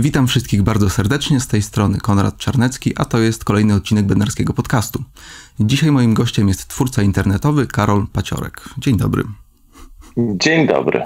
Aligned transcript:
Witam 0.00 0.26
wszystkich 0.26 0.62
bardzo 0.62 0.90
serdecznie, 0.90 1.40
z 1.40 1.46
tej 1.46 1.62
strony 1.62 1.98
Konrad 1.98 2.36
Czarnecki, 2.36 2.92
a 2.96 3.04
to 3.04 3.18
jest 3.18 3.44
kolejny 3.44 3.74
odcinek 3.74 4.06
Bednarskiego 4.06 4.52
Podcastu. 4.52 5.02
Dzisiaj 5.60 5.92
moim 5.92 6.14
gościem 6.14 6.48
jest 6.48 6.68
twórca 6.68 7.02
internetowy 7.02 7.66
Karol 7.66 8.06
Paciorek. 8.12 8.68
Dzień 8.78 8.96
dobry. 8.96 9.24
Dzień 10.16 10.66
dobry. 10.66 11.02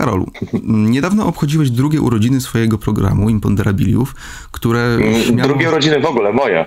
Karolu, 0.00 0.26
niedawno 0.62 1.26
obchodziłeś 1.26 1.70
drugie 1.70 2.00
urodziny 2.00 2.40
swojego 2.40 2.78
programu 2.78 3.30
Imponderabiliów, 3.30 4.14
które 4.50 4.80
mm, 4.80 5.22
śmiało... 5.22 5.48
Drugie 5.48 5.68
urodziny 5.68 6.00
w 6.00 6.04
ogóle, 6.04 6.32
moje. 6.32 6.66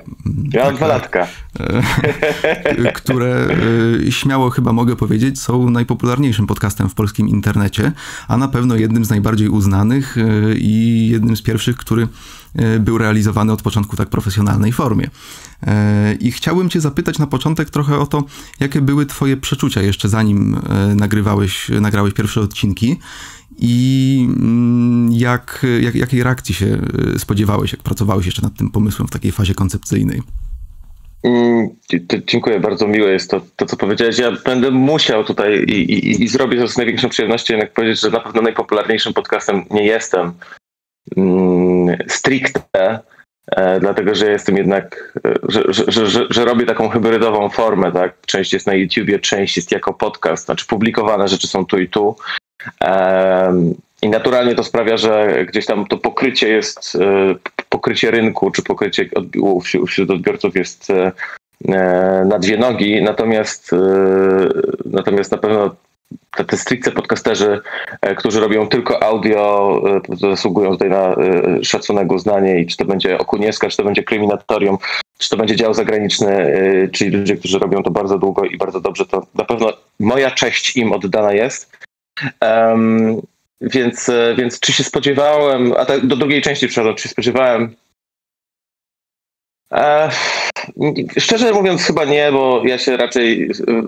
Ja 0.54 0.64
mam 0.64 0.70
tak, 0.70 0.76
dwa 0.76 0.88
latka. 0.88 1.28
które 2.94 3.48
e, 4.08 4.12
śmiało 4.12 4.50
chyba 4.50 4.74
mogę 4.74 4.96
powiedzieć 4.96 5.40
są 5.40 5.70
najpopularniejszym 5.70 6.48
podcastem 6.48 6.90
w 6.90 6.94
polskim 6.94 7.30
internecie, 7.30 7.92
a 8.28 8.38
na 8.38 8.48
pewno 8.48 8.76
jednym 8.76 9.06
z 9.06 9.10
najbardziej 9.10 9.50
uznanych 9.50 10.18
e, 10.18 10.22
i 10.56 11.08
jednym 11.10 11.38
z 11.38 11.42
pierwszych, 11.42 11.78
który 11.78 12.04
e, 12.04 12.08
był 12.80 12.98
realizowany 12.98 13.52
od 13.52 13.62
początku 13.62 13.96
tak 13.96 14.10
profesjonalnej 14.10 14.72
formie. 14.72 15.10
I 16.20 16.32
chciałbym 16.32 16.70
Cię 16.70 16.82
zapytać 16.82 17.20
na 17.20 17.28
początek 17.28 17.70
trochę 17.70 18.00
o 18.00 18.06
to, 18.06 18.24
jakie 18.60 18.82
były 18.82 19.06
Twoje 19.06 19.38
przeczucia 19.38 19.82
jeszcze 19.82 20.10
zanim 20.10 20.58
nagrywałeś, 20.96 21.70
nagrałeś 21.70 22.14
pierwsze 22.14 22.42
odcinki 22.42 23.00
i 23.60 24.28
mm, 24.30 25.12
jak, 25.12 25.66
jak, 25.82 25.96
jakiej 25.96 26.24
reakcji 26.24 26.56
się 26.56 26.78
spodziewałeś, 27.18 27.72
jak 27.72 27.82
pracowałeś 27.82 28.26
jeszcze 28.26 28.42
nad 28.42 28.56
tym 28.58 28.72
pomysłem 28.72 29.08
w 29.08 29.12
takiej 29.12 29.32
fazie 29.32 29.54
koncepcyjnej? 29.54 30.22
Mm, 31.24 31.70
dziękuję, 32.28 32.60
bardzo 32.60 32.88
miłe 32.88 33.12
jest 33.12 33.32
to, 33.32 33.42
to, 33.56 33.66
co 33.66 33.78
powiedziałeś. 33.78 34.18
Ja 34.18 34.32
będę 34.46 34.72
musiał 34.72 35.24
tutaj 35.24 35.64
i, 35.64 35.94
i, 35.94 36.24
i 36.24 36.28
zrobię 36.28 36.60
to 36.60 36.68
z 36.68 36.78
największą 36.78 37.10
przyjemnością, 37.10 37.54
jednak 37.54 37.74
powiedzieć, 37.74 38.00
że 38.00 38.10
na 38.10 38.20
pewno 38.20 38.42
najpopularniejszym 38.42 39.14
podcastem 39.14 39.66
nie 39.72 39.86
jestem 39.86 40.32
mm, 41.18 41.63
stricte, 42.08 43.00
e, 43.52 43.80
dlatego 43.80 44.16
że 44.16 44.32
jestem 44.32 44.58
jednak, 44.58 45.14
e, 45.26 45.34
że, 45.50 45.64
że, 45.68 46.08
że, 46.08 46.26
że, 46.30 46.46
robię 46.46 46.66
taką 46.66 46.90
hybrydową 46.90 47.50
formę, 47.50 47.92
tak? 47.92 48.14
Część 48.26 48.54
jest 48.54 48.68
na 48.68 48.74
YouTubie, 48.74 49.20
część 49.20 49.58
jest 49.58 49.72
jako 49.72 49.94
podcast, 49.94 50.46
znaczy 50.46 50.68
publikowane 50.68 51.28
rzeczy 51.28 51.48
są 51.48 51.66
tu 51.66 51.80
i 51.80 51.90
tu. 51.90 52.16
I 54.02 54.10
naturalnie 54.10 54.56
to 54.56 54.64
sprawia, 54.64 54.98
że 54.98 55.46
gdzieś 55.46 55.66
tam 55.66 55.88
to 55.88 55.98
pokrycie 55.98 56.50
jest, 56.50 56.96
e, 56.96 57.36
pokrycie 57.70 58.12
rynku, 58.12 58.52
czy 58.52 58.64
pokrycie 58.64 59.10
wśród 59.88 60.12
odbiorców 60.12 60.56
jest 60.56 60.88
na 62.26 62.40
dwie 62.40 62.58
nogi, 62.58 63.02
natomiast, 63.04 63.72
natomiast 64.86 65.32
na 65.32 65.38
pewno 65.38 65.76
te 66.48 66.58
stricte 66.58 66.92
podcasterzy, 66.92 67.62
którzy 68.18 68.40
robią 68.40 68.68
tylko 68.68 69.04
audio, 69.04 69.82
zasługują 70.10 70.72
tutaj 70.72 70.90
na 70.90 71.16
szacunek, 71.64 72.12
uznanie 72.12 72.60
i 72.60 72.68
czy 72.68 72.78
to 72.78 72.86
będzie 72.86 73.18
Okunieska, 73.18 73.70
czy 73.70 73.78
to 73.78 73.84
będzie 73.84 74.04
Kryminatorium, 74.04 74.78
czy 75.18 75.30
to 75.30 75.38
będzie 75.38 75.56
dział 75.56 75.74
zagraniczny, 75.74 76.54
czyli 76.94 77.12
ludzie, 77.12 77.36
którzy 77.36 77.60
robią 77.60 77.84
to 77.84 77.92
bardzo 77.92 78.20
długo 78.20 78.46
i 78.46 78.58
bardzo 78.58 78.80
dobrze, 78.80 79.06
to 79.06 79.28
na 79.36 79.46
pewno 79.46 79.74
moja 80.00 80.32
cześć 80.32 80.78
im 80.78 80.92
oddana 80.92 81.34
jest. 81.34 81.78
Um, 82.42 83.22
więc, 83.64 84.10
e, 84.10 84.36
więc 84.38 84.60
czy 84.60 84.74
się 84.74 84.84
spodziewałem, 84.84 85.74
a 85.78 85.86
tak 85.86 86.08
do 86.08 86.16
drugiej 86.16 86.42
części 86.42 86.68
przechodzę, 86.68 86.96
czy 86.96 87.04
się 87.04 87.10
spodziewałem 87.10 87.64
e, 87.64 87.70
szczerze 91.18 91.54
mówiąc, 91.54 91.84
chyba 91.84 92.06
nie, 92.06 92.32
bo 92.32 92.62
ja 92.66 92.78
się 92.78 92.98
raczej 92.98 93.44
e, 93.44 93.82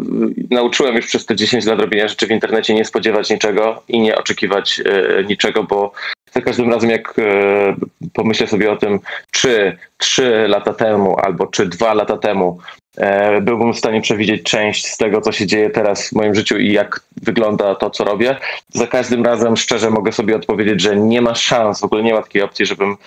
nauczyłem 0.52 0.96
już 0.96 1.06
przez 1.06 1.26
te 1.26 1.36
10 1.36 1.66
lat 1.66 1.80
robienia 1.80 2.08
rzeczy 2.08 2.28
w 2.28 2.32
internecie 2.32 2.74
nie 2.74 2.86
spodziewać 2.86 3.30
niczego 3.30 3.84
i 3.88 4.00
nie 4.00 4.18
oczekiwać 4.18 4.82
e, 4.86 5.24
niczego, 5.24 5.64
bo 5.64 5.92
za 6.34 6.42
każdym 6.42 6.72
razem, 6.72 6.90
jak 6.90 7.20
e, 7.20 7.76
pomyślę 8.14 8.48
sobie 8.48 8.72
o 8.72 8.78
tym, 8.78 9.00
czy 9.32 9.78
3 9.98 10.46
lata 10.48 10.74
temu 10.74 11.20
albo 11.20 11.48
czy 11.48 11.66
2 11.66 11.94
lata 11.94 12.18
temu 12.18 12.60
E, 12.98 13.42
byłbym 13.42 13.74
w 13.74 13.78
stanie 13.78 14.02
przewidzieć 14.02 14.44
część 14.44 14.88
z 14.88 14.98
tego, 14.98 15.22
co 15.22 15.32
się 15.32 15.48
dzieje 15.48 15.70
teraz 15.70 16.10
w 16.10 16.14
moim 16.14 16.36
życiu 16.36 16.58
i 16.58 16.74
jak 16.74 17.02
wygląda 17.22 17.76
to, 17.76 17.90
co 17.90 18.04
robię. 18.04 18.38
Za 18.70 18.88
każdym 18.88 19.26
razem 19.26 19.58
szczerze 19.58 19.90
mogę 19.90 20.12
sobie 20.12 20.36
odpowiedzieć, 20.36 20.82
że 20.82 20.96
nie 20.96 21.22
ma 21.22 21.36
szans, 21.36 21.80
w 21.80 21.84
ogóle 21.84 22.04
nie 22.04 22.14
ma 22.14 22.22
takiej 22.22 22.42
opcji, 22.42 22.66
żebym 22.66 22.98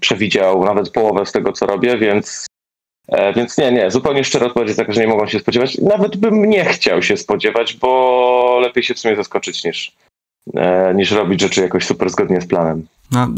przewidział 0.00 0.64
nawet 0.64 0.90
połowę 0.90 1.26
z 1.26 1.32
tego, 1.32 1.52
co 1.52 1.66
robię, 1.66 1.98
więc, 1.98 2.46
e, 3.08 3.32
więc 3.32 3.58
nie, 3.58 3.72
nie, 3.72 3.90
zupełnie 3.90 4.24
szczerze 4.24 4.46
odpowiedź 4.46 4.68
jest 4.68 4.78
taka, 4.78 4.92
że 4.92 5.00
nie 5.00 5.08
mogą 5.08 5.26
się 5.26 5.38
spodziewać. 5.38 5.78
Nawet 5.78 6.16
bym 6.16 6.44
nie 6.44 6.64
chciał 6.64 7.02
się 7.02 7.16
spodziewać, 7.16 7.74
bo 7.74 8.58
lepiej 8.62 8.82
się 8.82 8.94
w 8.94 8.98
sumie 8.98 9.16
zaskoczyć 9.16 9.64
niż, 9.64 9.92
niż 10.94 11.10
robić 11.10 11.40
rzeczy 11.40 11.60
jakoś 11.60 11.86
super 11.86 12.10
zgodnie 12.10 12.40
z 12.40 12.46
planem. 12.46 12.82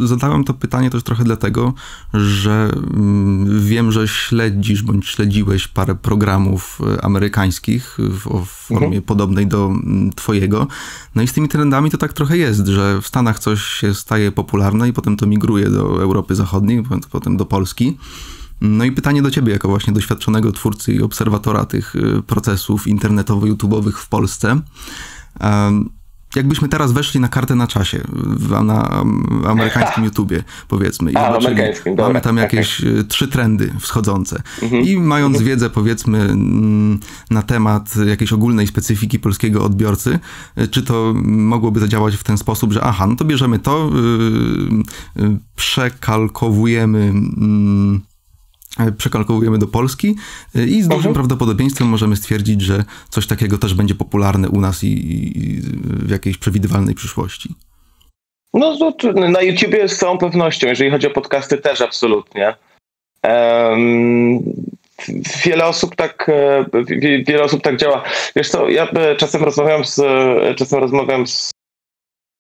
Zadałem 0.05 0.45
to 0.45 0.55
pytanie 0.55 0.91
też 0.91 1.03
trochę 1.03 1.25
dlatego, 1.25 1.75
że 2.15 2.71
mm, 2.95 3.67
wiem, 3.67 3.93
że 3.93 4.09
śledzisz 4.09 4.83
bądź 4.83 5.07
śledziłeś 5.07 5.69
parę 5.69 5.95
programów 5.95 6.81
e, 6.97 7.05
amerykańskich 7.05 7.97
w, 7.99 8.45
w 8.47 8.49
formie 8.49 8.87
mhm. 8.87 9.03
podobnej 9.03 9.47
do 9.47 9.67
mm, 9.67 10.13
twojego. 10.13 10.67
No 11.15 11.23
i 11.23 11.29
z 11.29 11.33
tymi 11.33 11.49
trendami 11.49 11.91
to 11.91 11.99
tak 11.99 12.13
trochę 12.13 12.37
jest, 12.37 12.67
że 12.67 13.03
w 13.03 13.07
Stanach 13.07 13.39
coś 13.39 13.63
się 13.63 13.95
staje 13.95 14.33
popularne 14.33 14.89
i 14.89 14.93
potem 14.93 15.17
to 15.17 15.27
migruje 15.27 15.71
do 15.71 16.03
Europy 16.03 16.35
Zachodniej, 16.35 16.83
potem 17.11 17.37
do 17.37 17.47
Polski. 17.47 17.99
No 18.61 18.85
i 18.85 18.93
pytanie 18.93 19.23
do 19.23 19.31
ciebie, 19.31 19.53
jako 19.53 19.69
właśnie 19.69 19.93
doświadczonego 19.93 20.53
twórcy 20.53 20.93
i 20.93 21.03
obserwatora 21.03 21.65
tych 21.65 21.97
e, 21.97 22.23
procesów 22.23 22.87
internetowo-youtubowych 22.87 23.99
w 23.99 24.09
Polsce 24.09 24.61
jakbyśmy 26.37 26.69
teraz 26.69 26.93
weszli 26.93 27.21
na 27.21 27.29
kartę 27.29 27.55
na 27.55 27.67
czasie, 27.67 28.01
na 28.65 29.05
amerykańskim 29.47 30.05
YouTubie, 30.09 30.43
powiedzmy. 30.69 31.13
I 31.13 31.17
A, 31.17 31.37
amerykańskim, 31.37 31.95
mamy 31.95 32.07
dobra. 32.07 32.21
tam 32.21 32.37
jakieś 32.37 32.81
okay. 32.81 33.05
trzy 33.05 33.29
trendy 33.29 33.73
wschodzące. 33.81 34.43
Mhm. 34.63 34.83
I 34.83 34.97
mając 34.97 35.37
mhm. 35.37 35.49
wiedzę, 35.49 35.71
powiedzmy, 35.71 36.19
mm, 36.19 37.01
na 37.31 37.43
temat 37.43 37.97
jakiejś 38.07 38.33
ogólnej 38.33 38.67
specyfiki 38.67 39.19
polskiego 39.19 39.65
odbiorcy, 39.65 40.19
czy 40.71 40.83
to 40.83 41.15
mogłoby 41.25 41.81
zadziałać 41.81 42.17
w 42.17 42.25
ten 42.25 42.39
sposób, 42.39 42.73
że 42.73 42.83
aha, 42.85 43.07
no 43.07 43.17
to 43.17 43.25
bierzemy 43.25 43.59
to, 43.59 43.91
yy, 45.17 45.39
przekalkowujemy 45.57 47.13
yy, 47.93 48.01
E, 48.01 48.18
przekalkulujemy 48.99 49.59
do 49.59 49.67
Polski 49.67 50.17
e, 50.55 50.65
i 50.65 50.83
z 50.83 50.89
dużym 50.89 50.97
mhm. 50.97 51.15
prawdopodobieństwem 51.15 51.89
możemy 51.89 52.17
stwierdzić, 52.17 52.63
że 52.63 52.85
coś 53.09 53.27
takiego 53.27 53.59
też 53.59 53.75
będzie 53.75 53.95
popularne 53.95 54.49
u 54.49 54.61
nas 54.61 54.85
i, 54.85 54.89
i 54.89 55.61
w 55.83 56.11
jakiejś 56.11 56.39
przewidywalnej 56.39 56.95
przyszłości. 56.95 57.55
No 58.55 58.77
na 59.29 59.43
YouTubie 59.43 59.89
z 59.89 59.99
całą 59.99 60.19
pewnością, 60.19 60.67
jeżeli 60.67 60.91
chodzi 60.91 61.07
o 61.07 61.11
podcasty 61.11 61.59
też 61.59 61.81
absolutnie. 61.81 62.55
Um, 63.23 64.43
wiele 65.45 65.67
osób 65.67 65.97
tak 65.97 66.29
e, 66.29 66.65
wiele 67.27 67.43
osób 67.43 67.63
tak 67.63 67.77
działa. 67.77 68.03
Wiesz 68.37 68.51
co, 68.51 68.69
ja 68.69 68.89
czasem 69.17 69.45
rozmawiam 69.45 69.85
z 69.85 70.01
czasem 70.57 70.81
rozmawiam 70.81 71.27
z 71.27 71.51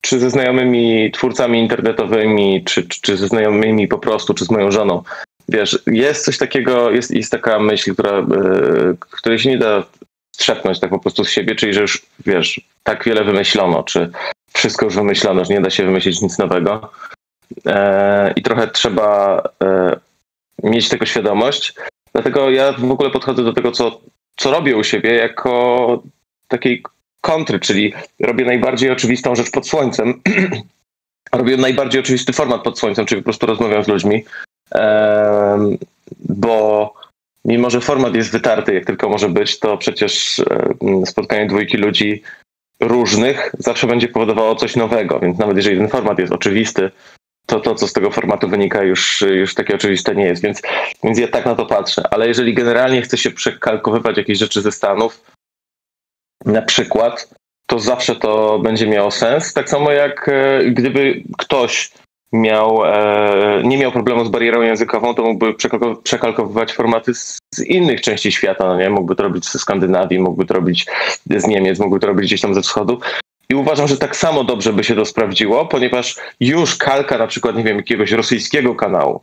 czy 0.01 0.21
ze 0.21 0.31
znajomymi 0.31 1.11
twórcami 1.11 1.59
internetowymi, 1.59 2.65
czy, 2.65 2.89
czy, 2.89 3.01
czy 3.01 3.17
ze 3.17 3.29
znajomymi 3.29 3.89
po 3.89 3.99
prostu, 3.99 4.35
czy 4.35 4.45
z 4.45 4.51
moją 4.51 4.71
żoną 4.71 5.03
wiesz, 5.49 5.79
jest 5.87 6.25
coś 6.25 6.39
takiego, 6.39 6.91
jest, 6.91 7.11
jest 7.11 7.33
taka 7.33 7.59
myśl, 7.59 7.93
która, 7.93 8.19
yy, 8.19 8.97
której 9.01 9.39
się 9.39 9.51
nie 9.51 9.59
da 9.59 9.85
strzepnąć 10.35 10.81
tak 10.81 10.91
po 10.91 10.99
prostu 10.99 11.25
z 11.25 11.31
siebie, 11.31 11.55
czyli 11.55 11.75
że 11.75 11.81
już, 11.81 12.07
wiesz, 12.27 12.61
tak 12.83 13.05
wiele 13.05 13.25
wymyślono, 13.25 13.83
czy 13.83 14.11
wszystko 14.53 14.85
już 14.85 14.95
wymyślono, 14.95 15.45
że 15.45 15.55
nie 15.55 15.61
da 15.61 15.71
się 15.71 15.85
wymyślić 15.85 16.21
nic 16.21 16.39
nowego. 16.39 16.91
E, 17.67 18.33
I 18.37 18.43
trochę 18.43 18.69
trzeba 18.69 19.43
e, 19.65 19.97
mieć 20.63 20.89
tego 20.89 21.07
świadomość. 21.07 21.75
Dlatego 22.13 22.51
ja 22.51 22.73
w 22.73 22.91
ogóle 22.91 23.11
podchodzę 23.11 23.45
do 23.45 23.53
tego, 23.53 23.73
co, 23.73 24.01
co 24.37 24.51
robię 24.51 24.77
u 24.77 24.85
siebie, 24.85 25.15
jako 25.15 26.03
takiej 26.49 26.83
kontry, 27.21 27.61
czyli 27.61 27.95
robię 28.21 28.45
najbardziej 28.45 28.91
oczywistą 28.91 29.35
rzecz 29.35 29.51
pod 29.51 29.69
słońcem. 29.69 30.23
robię 31.33 31.57
najbardziej 31.57 32.01
oczywisty 32.01 32.33
format 32.33 32.63
pod 32.63 32.79
słońcem, 32.79 33.07
czyli 33.07 33.23
po 33.23 33.25
prostu 33.25 33.47
rozmawiam 33.47 33.85
z 33.85 33.89
ludźmi 33.89 34.25
bo 36.21 36.95
mimo, 37.45 37.71
że 37.71 37.81
format 37.81 38.15
jest 38.15 38.33
wytarty, 38.33 38.75
jak 38.75 38.85
tylko 38.85 39.09
może 39.09 39.29
być, 39.29 39.59
to 39.59 39.77
przecież 39.77 40.43
spotkanie 41.05 41.47
dwójki 41.47 41.77
ludzi 41.77 42.23
różnych 42.81 43.53
zawsze 43.59 43.87
będzie 43.87 44.09
powodowało 44.09 44.55
coś 44.55 44.77
nowego, 44.77 45.21
więc 45.21 45.39
nawet 45.39 45.57
jeżeli 45.57 45.77
ten 45.77 45.89
format 45.89 46.19
jest 46.19 46.33
oczywisty, 46.33 46.91
to 47.47 47.61
to, 47.61 47.75
co 47.75 47.89
z 47.89 47.93
tego 47.93 48.11
formatu 48.11 48.49
wynika, 48.49 48.83
już, 48.83 49.21
już 49.21 49.55
takie 49.55 49.75
oczywiste 49.75 50.15
nie 50.15 50.25
jest, 50.25 50.43
więc, 50.43 50.63
więc 51.05 51.19
ja 51.19 51.29
tak 51.29 51.47
na 51.47 51.55
to 51.55 51.67
patrzę. 51.67 52.03
Ale 52.11 52.29
jeżeli 52.29 52.55
generalnie 52.55 53.03
chce 53.03 53.19
się 53.19 53.31
przekalkowywać 53.31 54.17
jakieś 54.17 54.39
rzeczy 54.39 54.63
ze 54.63 54.73
Stanów, 54.73 55.23
na 56.45 56.63
przykład, 56.63 57.35
to 57.67 57.79
zawsze 57.79 58.17
to 58.17 58.59
będzie 58.59 58.87
miało 58.87 59.11
sens. 59.11 59.53
Tak 59.53 59.71
samo 59.71 59.91
jak 59.93 60.29
e, 60.29 60.65
gdyby 60.65 61.23
ktoś 61.39 61.91
miał, 62.33 62.85
e, 62.85 63.63
nie 63.65 63.79
miał 63.79 63.93
problemu 63.93 64.25
z 64.25 64.29
barierą 64.29 64.63
językową, 64.63 65.15
to 65.15 65.23
mógłby 65.23 65.55
przekalkowywać 66.03 66.73
formaty 66.73 67.15
z, 67.15 67.41
innych 67.67 68.01
części 68.01 68.33
świata, 68.33 68.67
no 68.67 68.77
nie? 68.77 68.91
Mógłby 68.91 69.17
to 69.17 69.23
robić 69.23 69.51
ze 69.51 69.59
Skandynawii, 69.59 70.19
mógłby 70.19 70.45
to 70.47 70.55
robić 70.55 70.87
z 71.27 71.47
Niemiec, 71.47 71.79
mógłby 71.79 72.01
to 72.01 72.07
robić 72.07 72.27
gdzieś 72.27 72.41
tam 72.41 72.55
ze 72.55 72.63
wschodu. 72.63 73.01
I 73.51 73.55
uważam, 73.55 73.89
że 73.89 73.97
tak 73.97 74.17
samo 74.17 74.45
dobrze 74.45 74.73
by 74.73 74.85
się 74.85 74.95
to 74.95 75.05
sprawdziło, 75.05 75.67
ponieważ 75.67 76.17
już 76.41 76.77
kalka 76.77 77.19
na 77.19 77.27
przykład, 77.27 77.57
nie 77.57 77.65
wiem, 77.65 77.77
jakiegoś 77.77 78.13
rosyjskiego 78.13 78.75
kanału, 78.75 79.21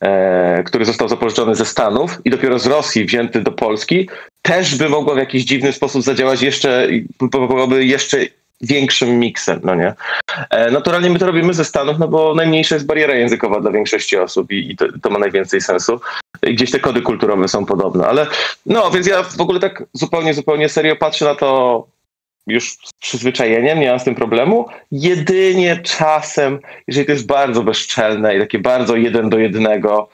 e, 0.00 0.62
który 0.62 0.84
został 0.84 1.08
zapożyczony 1.08 1.54
ze 1.54 1.64
Stanów 1.64 2.20
i 2.24 2.30
dopiero 2.30 2.58
z 2.58 2.66
Rosji 2.66 3.04
wzięty 3.04 3.40
do 3.40 3.52
Polski, 3.52 4.08
też 4.42 4.76
by 4.76 4.88
mogła 4.88 5.14
w 5.14 5.18
jakiś 5.18 5.44
dziwny 5.44 5.72
sposób 5.72 6.02
zadziałać 6.02 6.42
jeszcze, 6.42 6.88
byłoby 7.20 7.84
jeszcze 7.84 8.18
większym 8.60 9.18
miksem, 9.18 9.60
no 9.64 9.74
nie? 9.74 9.94
E, 10.50 10.70
naturalnie 10.70 11.10
my 11.10 11.18
to 11.18 11.26
robimy 11.26 11.54
ze 11.54 11.64
Stanów, 11.64 11.98
no 11.98 12.08
bo 12.08 12.34
najmniejsza 12.34 12.74
jest 12.74 12.86
bariera 12.86 13.14
językowa 13.14 13.60
dla 13.60 13.70
większości 13.70 14.16
osób 14.16 14.52
i, 14.52 14.70
i 14.70 14.76
to, 14.76 14.86
to, 15.02 15.10
ma 15.10 15.18
najwięcej 15.18 15.60
sensu. 15.60 16.00
I 16.42 16.54
gdzieś 16.54 16.70
te 16.70 16.80
kody 16.80 17.02
kulturowe 17.02 17.48
są 17.48 17.66
podobne, 17.66 18.06
ale 18.06 18.26
no, 18.66 18.90
więc 18.90 19.06
ja 19.06 19.22
w 19.22 19.40
ogóle 19.40 19.60
tak 19.60 19.84
zupełnie, 19.92 20.34
zupełnie 20.34 20.68
serio 20.68 20.96
patrzę 20.96 21.24
na 21.24 21.34
to 21.34 21.86
już 22.46 22.72
z 22.72 22.92
przyzwyczajeniem, 23.00 23.80
nie 23.80 23.90
mam 23.90 24.00
z 24.00 24.04
tym 24.04 24.14
problemu. 24.14 24.68
Jedynie 24.92 25.80
czasem, 25.82 26.58
jeżeli 26.86 27.06
to 27.06 27.12
jest 27.12 27.26
bardzo 27.26 27.62
bezczelne 27.62 28.36
i 28.36 28.40
takie 28.40 28.58
bardzo 28.58 28.96
jeden 28.96 29.30
do 29.30 29.38
jednego, 29.38 30.08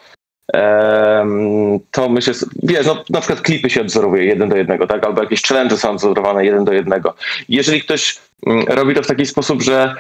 to 1.91 2.09
myślę, 2.09 2.35
wiesz, 2.62 2.87
no, 2.87 3.05
na 3.11 3.21
przykład 3.21 3.41
klipy 3.41 3.71
się 3.71 3.81
odzorowuje 3.81 4.25
jeden 4.25 4.49
do 4.49 4.56
jednego, 4.56 4.87
tak? 4.87 5.06
Albo 5.06 5.23
jakieś 5.23 5.43
challenge 5.43 5.77
są 5.77 5.91
odzorowane 5.91 6.44
jeden 6.44 6.65
do 6.65 6.73
jednego. 6.73 7.15
Jeżeli 7.49 7.83
ktoś 7.83 8.19
mm, 8.47 8.65
robi 8.69 8.94
to 8.94 9.03
w 9.03 9.06
taki 9.06 9.27
sposób, 9.27 9.62
że 9.62 9.94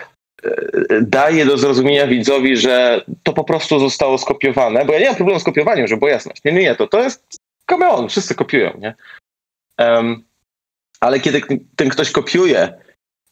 e, 0.44 0.50
daje 1.02 1.46
do 1.46 1.58
zrozumienia 1.58 2.06
widzowi, 2.06 2.56
że 2.56 3.04
to 3.22 3.32
po 3.32 3.44
prostu 3.44 3.78
zostało 3.78 4.18
skopiowane, 4.18 4.84
bo 4.84 4.92
ja 4.92 4.98
nie 4.98 5.06
mam 5.06 5.16
problemu 5.16 5.40
z 5.40 5.44
kopiowaniem, 5.44 5.86
żeby 5.86 5.98
była 5.98 6.10
jasność. 6.10 6.44
Nie, 6.44 6.52
nie, 6.52 6.62
nie, 6.62 6.74
to, 6.74 6.86
to 6.86 7.02
jest 7.02 7.36
come 7.70 8.08
wszyscy 8.08 8.34
kopiują, 8.34 8.78
nie? 8.78 8.94
Um, 9.78 10.24
ale 11.00 11.20
kiedy 11.20 11.40
ten 11.76 11.88
ktoś 11.88 12.10
kopiuje 12.10 12.72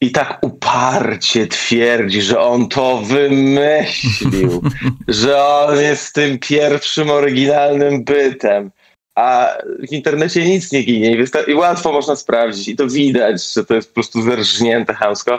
i 0.01 0.13
tak 0.13 0.39
uparcie 0.71 1.47
twierdzi, 1.47 2.23
że 2.23 2.41
on 2.41 2.69
to 2.69 2.99
wymyślił, 2.99 4.63
że 5.09 5.45
on 5.45 5.81
jest 5.81 6.15
tym 6.15 6.39
pierwszym 6.39 7.11
oryginalnym 7.11 8.05
bytem, 8.05 8.71
a 9.15 9.49
w 9.89 9.93
internecie 9.93 10.45
nic 10.45 10.73
nie 10.73 10.83
ginie 10.83 11.27
i, 11.47 11.55
łatwo 11.55 11.93
można 11.93 12.17
sprawdzić 12.17 12.69
i 12.69 12.77
to 12.77 12.89
widać, 12.89 13.53
że 13.55 13.65
to 13.65 13.75
jest 13.75 13.89
po 13.89 13.95
prostu 13.95 14.23
zerżnięte 14.23 14.95
chamsko, 14.95 15.39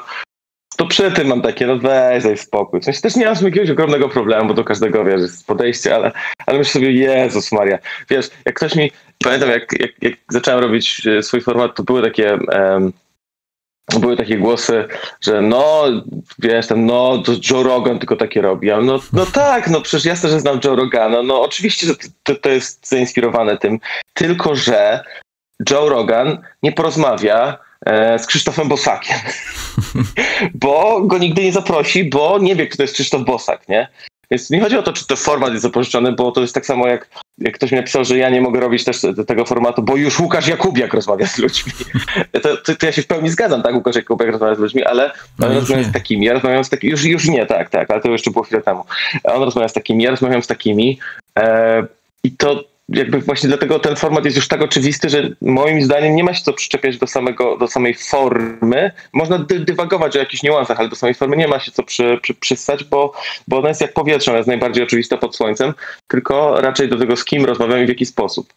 to 0.77 0.85
przy 0.85 1.11
tym 1.11 1.27
mam 1.27 1.41
takie, 1.41 1.67
no 1.67 1.77
weź, 1.77 2.23
daj 2.23 2.37
spokój. 2.37 2.81
W 2.81 2.83
sensie 2.83 3.01
też 3.01 3.15
nie 3.15 3.25
mam 3.25 3.35
jakiegoś 3.41 3.69
ogromnego 3.69 4.09
problemu, 4.09 4.47
bo 4.47 4.53
do 4.53 4.63
każdego, 4.63 5.05
wiesz, 5.05 5.21
jest 5.21 5.47
podejście, 5.47 5.95
ale, 5.95 6.11
ale 6.45 6.57
myślę 6.57 6.73
sobie, 6.73 6.91
Jezus 6.91 7.51
Maria. 7.51 7.79
Wiesz, 8.09 8.29
jak 8.45 8.55
ktoś 8.55 8.75
mi, 8.75 8.91
pamiętam 9.23 9.49
jak, 9.49 9.79
jak, 9.79 9.91
jak 10.01 10.13
zacząłem 10.29 10.59
robić 10.59 11.07
e, 11.07 11.23
swój 11.23 11.41
format, 11.41 11.75
to 11.75 11.83
były 11.83 12.01
takie... 12.01 12.37
Um, 12.53 12.93
były 13.99 14.17
takie 14.17 14.37
głosy, 14.37 14.87
że 15.21 15.41
no, 15.41 15.83
wiesz, 16.39 16.67
tam, 16.67 16.85
no, 16.85 17.17
to 17.17 17.31
Joe 17.51 17.63
Rogan 17.63 17.99
tylko 17.99 18.15
takie 18.15 18.41
robi. 18.41 18.67
Ja, 18.67 18.81
no, 18.81 18.99
no 19.13 19.25
tak, 19.25 19.69
no 19.69 19.81
przecież 19.81 20.05
jasne, 20.05 20.29
że 20.29 20.39
znam 20.39 20.59
Joe 20.63 20.75
Rogana. 20.75 21.23
No 21.23 21.41
oczywiście, 21.41 21.87
że 21.87 21.93
to, 22.23 22.35
to 22.35 22.49
jest 22.49 22.87
zainspirowane 22.87 23.57
tym, 23.57 23.79
tylko 24.13 24.55
że 24.55 25.03
Joe 25.69 25.89
Rogan 25.89 26.41
nie 26.63 26.71
porozmawia 26.71 27.57
e, 27.85 28.19
z 28.19 28.25
Krzysztofem 28.25 28.67
Bosakiem, 28.67 29.17
bo 30.53 31.01
go 31.01 31.17
nigdy 31.17 31.43
nie 31.43 31.51
zaprosi, 31.51 32.09
bo 32.09 32.39
nie 32.39 32.55
wie, 32.55 32.67
kto 32.67 32.77
to 32.77 32.83
jest 32.83 32.93
Krzysztof 32.93 33.25
Bosak, 33.25 33.69
nie? 33.69 33.87
Więc 34.31 34.49
nie 34.49 34.61
chodzi 34.61 34.77
o 34.77 34.83
to, 34.83 34.93
czy 34.93 35.07
to 35.07 35.15
format 35.15 35.51
jest 35.51 35.61
zapożyczony, 35.61 36.11
bo 36.11 36.31
to 36.31 36.41
jest 36.41 36.53
tak 36.53 36.65
samo 36.65 36.87
jak, 36.87 37.07
jak 37.37 37.55
ktoś 37.55 37.71
mi 37.71 37.77
napisał, 37.77 38.05
że 38.05 38.17
ja 38.17 38.29
nie 38.29 38.41
mogę 38.41 38.59
robić 38.59 38.83
też 38.83 39.01
tego 39.27 39.45
formatu, 39.45 39.83
bo 39.83 39.95
już 39.95 40.19
Łukasz 40.19 40.47
Jakubiak 40.47 40.93
rozmawia 40.93 41.27
z 41.27 41.37
ludźmi. 41.37 41.71
To, 42.31 42.57
to, 42.57 42.75
to 42.75 42.85
ja 42.85 42.91
się 42.91 43.01
w 43.01 43.07
pełni 43.07 43.29
zgadzam, 43.29 43.63
tak? 43.63 43.75
Łukasz 43.75 43.95
Jakubiak 43.95 44.31
rozmawia 44.31 44.55
z 44.55 44.59
ludźmi, 44.59 44.83
ale 44.83 45.11
no 45.39 45.47
on 45.47 45.53
rozmawia 45.53 45.83
z 45.83 45.91
takimi, 45.91 46.25
ja 46.25 46.33
rozmawiam 46.33 46.63
z 46.63 46.69
takimi, 46.69 46.91
już, 46.91 47.03
już 47.03 47.27
nie, 47.27 47.45
tak, 47.45 47.69
tak, 47.69 47.91
ale 47.91 48.01
to 48.01 48.11
jeszcze 48.11 48.31
było 48.31 48.43
chwilę 48.43 48.61
temu. 48.61 48.85
On 49.23 49.43
rozmawia 49.43 49.67
z 49.67 49.73
takimi, 49.73 50.03
ja 50.03 50.11
rozmawiam 50.11 50.43
z 50.43 50.47
takimi 50.47 50.99
e, 51.39 51.83
i 52.23 52.31
to 52.31 52.63
jakby 52.93 53.19
właśnie 53.19 53.49
dlatego 53.49 53.79
ten 53.79 53.95
format 53.95 54.25
jest 54.25 54.37
już 54.37 54.47
tak 54.47 54.61
oczywisty, 54.61 55.09
że 55.09 55.29
moim 55.41 55.83
zdaniem 55.83 56.15
nie 56.15 56.23
ma 56.23 56.33
się 56.33 56.43
co 56.43 56.53
przyczepiać 56.53 56.97
do, 56.97 57.07
samego, 57.07 57.57
do 57.57 57.67
samej 57.67 57.93
formy. 57.93 58.91
Można 59.13 59.39
dy 59.39 59.59
dywagować 59.59 60.15
o 60.15 60.19
jakichś 60.19 60.43
niuansach, 60.43 60.79
ale 60.79 60.89
do 60.89 60.95
samej 60.95 61.13
formy 61.13 61.37
nie 61.37 61.47
ma 61.47 61.59
się 61.59 61.71
co 61.71 61.83
przy, 61.83 62.19
przy, 62.21 62.33
przystać, 62.33 62.83
bo, 62.83 63.13
bo 63.47 63.57
ona 63.57 63.67
jest 63.67 63.81
jak 63.81 63.93
powietrze, 63.93 64.31
ona 64.31 64.37
jest 64.37 64.47
najbardziej 64.47 64.83
oczywista 64.83 65.17
pod 65.17 65.35
słońcem, 65.35 65.73
tylko 66.07 66.61
raczej 66.61 66.89
do 66.89 66.97
tego, 66.97 67.15
z 67.15 67.25
kim 67.25 67.45
rozmawiamy 67.45 67.83
i 67.83 67.85
w 67.85 67.89
jaki 67.89 68.05
sposób. 68.05 68.53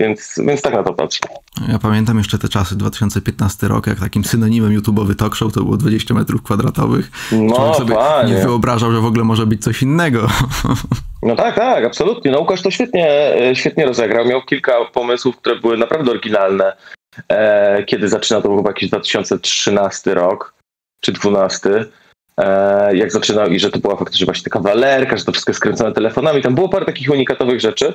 Więc, 0.00 0.34
więc 0.46 0.62
tak 0.62 0.74
na 0.74 0.82
to 0.82 0.94
patrzę. 0.94 1.20
Ja 1.68 1.78
pamiętam 1.78 2.18
jeszcze 2.18 2.38
te 2.38 2.48
czasy, 2.48 2.76
2015 2.76 3.68
rok, 3.68 3.86
jak 3.86 4.00
takim 4.00 4.24
synonimem 4.24 4.80
YouTube'owy 4.80 5.14
talk 5.14 5.34
show 5.34 5.52
to 5.52 5.64
było 5.64 5.76
20 5.76 6.14
metrów 6.14 6.42
kwadratowych. 6.42 7.10
No, 7.32 7.54
Człowiek 7.56 7.76
sobie 7.76 7.94
panie. 7.94 8.34
nie 8.34 8.42
wyobrażał, 8.42 8.92
że 8.92 9.00
w 9.00 9.04
ogóle 9.04 9.24
może 9.24 9.46
być 9.46 9.62
coś 9.62 9.82
innego. 9.82 10.28
No 11.22 11.36
tak, 11.36 11.54
tak, 11.54 11.84
absolutnie. 11.84 12.30
No 12.30 12.40
Łukasz 12.40 12.62
to 12.62 12.70
świetnie, 12.70 13.34
e, 13.50 13.56
świetnie 13.56 13.86
rozegrał. 13.86 14.24
Miał 14.26 14.42
kilka 14.42 14.72
pomysłów, 14.84 15.36
które 15.36 15.56
były 15.60 15.76
naprawdę 15.78 16.10
oryginalne. 16.10 16.76
E, 17.28 17.84
kiedy 17.84 18.08
zaczyna 18.08 18.40
to 18.40 18.48
był 18.48 18.56
chyba 18.56 18.70
jakiś 18.70 18.88
2013 18.88 20.14
rok, 20.14 20.54
czy 21.00 21.12
2012. 21.12 21.84
E, 22.40 22.96
jak 22.96 23.12
zaczynał 23.12 23.46
i 23.46 23.60
że 23.60 23.70
to 23.70 23.78
była 23.78 23.96
faktycznie 23.96 24.24
właśnie 24.24 24.44
taka 24.44 24.60
walerka, 24.60 25.16
że 25.16 25.24
to 25.24 25.32
wszystko 25.32 25.50
jest 25.50 25.58
skręcone 25.60 25.92
telefonami. 25.92 26.42
Tam 26.42 26.54
było 26.54 26.68
parę 26.68 26.86
takich 26.86 27.10
unikatowych 27.10 27.60
rzeczy. 27.60 27.94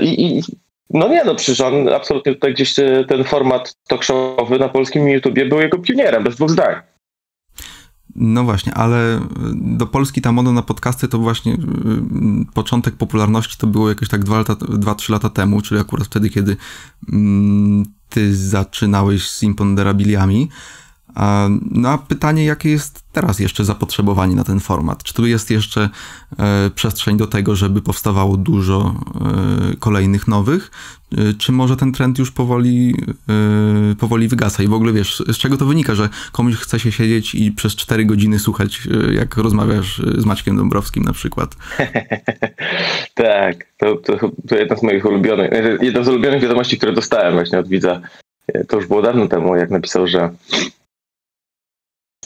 I, 0.00 0.38
i 0.38 0.42
no 0.90 1.08
nie, 1.08 1.24
no 1.24 1.34
przecież 1.34 1.60
on 1.60 1.88
absolutnie 1.88 2.34
tutaj 2.34 2.54
gdzieś 2.54 2.78
e, 2.78 3.04
ten 3.08 3.24
format 3.24 3.76
talk 3.88 4.04
showowy 4.04 4.58
na 4.58 4.68
polskim 4.68 5.08
YouTubie 5.08 5.46
był 5.46 5.60
jego 5.60 5.78
pionierem, 5.78 6.24
bez 6.24 6.36
dwóch 6.36 6.50
zdań. 6.50 6.74
No 8.18 8.44
właśnie, 8.44 8.74
ale 8.74 9.20
do 9.54 9.86
Polski 9.86 10.22
ta 10.22 10.32
moda 10.32 10.52
na 10.52 10.62
podcasty 10.62 11.08
to 11.08 11.18
właśnie 11.18 11.52
y, 11.52 11.56
początek 12.54 12.94
popularności 12.94 13.56
to 13.58 13.66
było 13.66 13.88
jakieś 13.88 14.08
tak 14.08 14.24
2-3 14.24 15.10
lata 15.12 15.30
temu, 15.30 15.60
czyli 15.62 15.80
akurat 15.80 16.06
wtedy, 16.06 16.30
kiedy 16.30 16.56
mm, 17.12 17.84
ty 18.08 18.36
zaczynałeś 18.36 19.30
z 19.30 19.42
imponderabiliami. 19.42 20.48
No 21.70 21.88
a 21.88 21.98
pytanie, 21.98 22.44
jakie 22.44 22.70
jest 22.70 23.04
teraz 23.12 23.38
jeszcze 23.38 23.64
zapotrzebowanie 23.64 24.34
na 24.34 24.44
ten 24.44 24.60
format? 24.60 25.02
Czy 25.02 25.14
tu 25.14 25.26
jest 25.26 25.50
jeszcze 25.50 25.88
e, 26.38 26.70
przestrzeń 26.74 27.16
do 27.16 27.26
tego, 27.26 27.56
żeby 27.56 27.82
powstawało 27.82 28.36
dużo 28.36 28.94
e, 29.72 29.76
kolejnych 29.76 30.28
nowych? 30.28 30.70
E, 31.12 31.34
czy 31.38 31.52
może 31.52 31.76
ten 31.76 31.92
trend 31.92 32.18
już 32.18 32.30
powoli, 32.30 32.94
powoli 34.00 34.28
wygasa? 34.28 34.62
I 34.62 34.68
w 34.68 34.72
ogóle 34.72 34.92
wiesz, 34.92 35.22
z 35.28 35.38
czego 35.38 35.56
to 35.56 35.66
wynika, 35.66 35.94
że 35.94 36.08
komuś 36.32 36.56
chce 36.56 36.80
się 36.80 36.92
siedzieć 36.92 37.34
i 37.34 37.52
przez 37.52 37.76
4 37.76 38.04
godziny 38.04 38.38
słuchać, 38.38 38.88
jak 39.12 39.36
rozmawiasz 39.36 40.02
z 40.18 40.24
Maćkiem 40.24 40.56
Dąbrowskim 40.56 41.04
na 41.04 41.12
przykład? 41.12 41.56
tak, 43.14 43.66
to, 43.76 43.96
to, 43.96 44.30
to 44.48 44.56
jedna 44.56 44.76
z 44.76 44.82
moich 44.82 45.04
ulubionych, 45.04 45.50
jedna 45.82 46.02
z 46.02 46.08
ulubionych 46.08 46.42
wiadomości, 46.42 46.76
które 46.76 46.92
dostałem 46.92 47.34
właśnie 47.34 47.58
od 47.58 47.68
widza. 47.68 48.00
To 48.68 48.76
już 48.76 48.86
było 48.86 49.02
dawno 49.02 49.28
temu, 49.28 49.56
jak 49.56 49.70
napisał, 49.70 50.06
że 50.06 50.30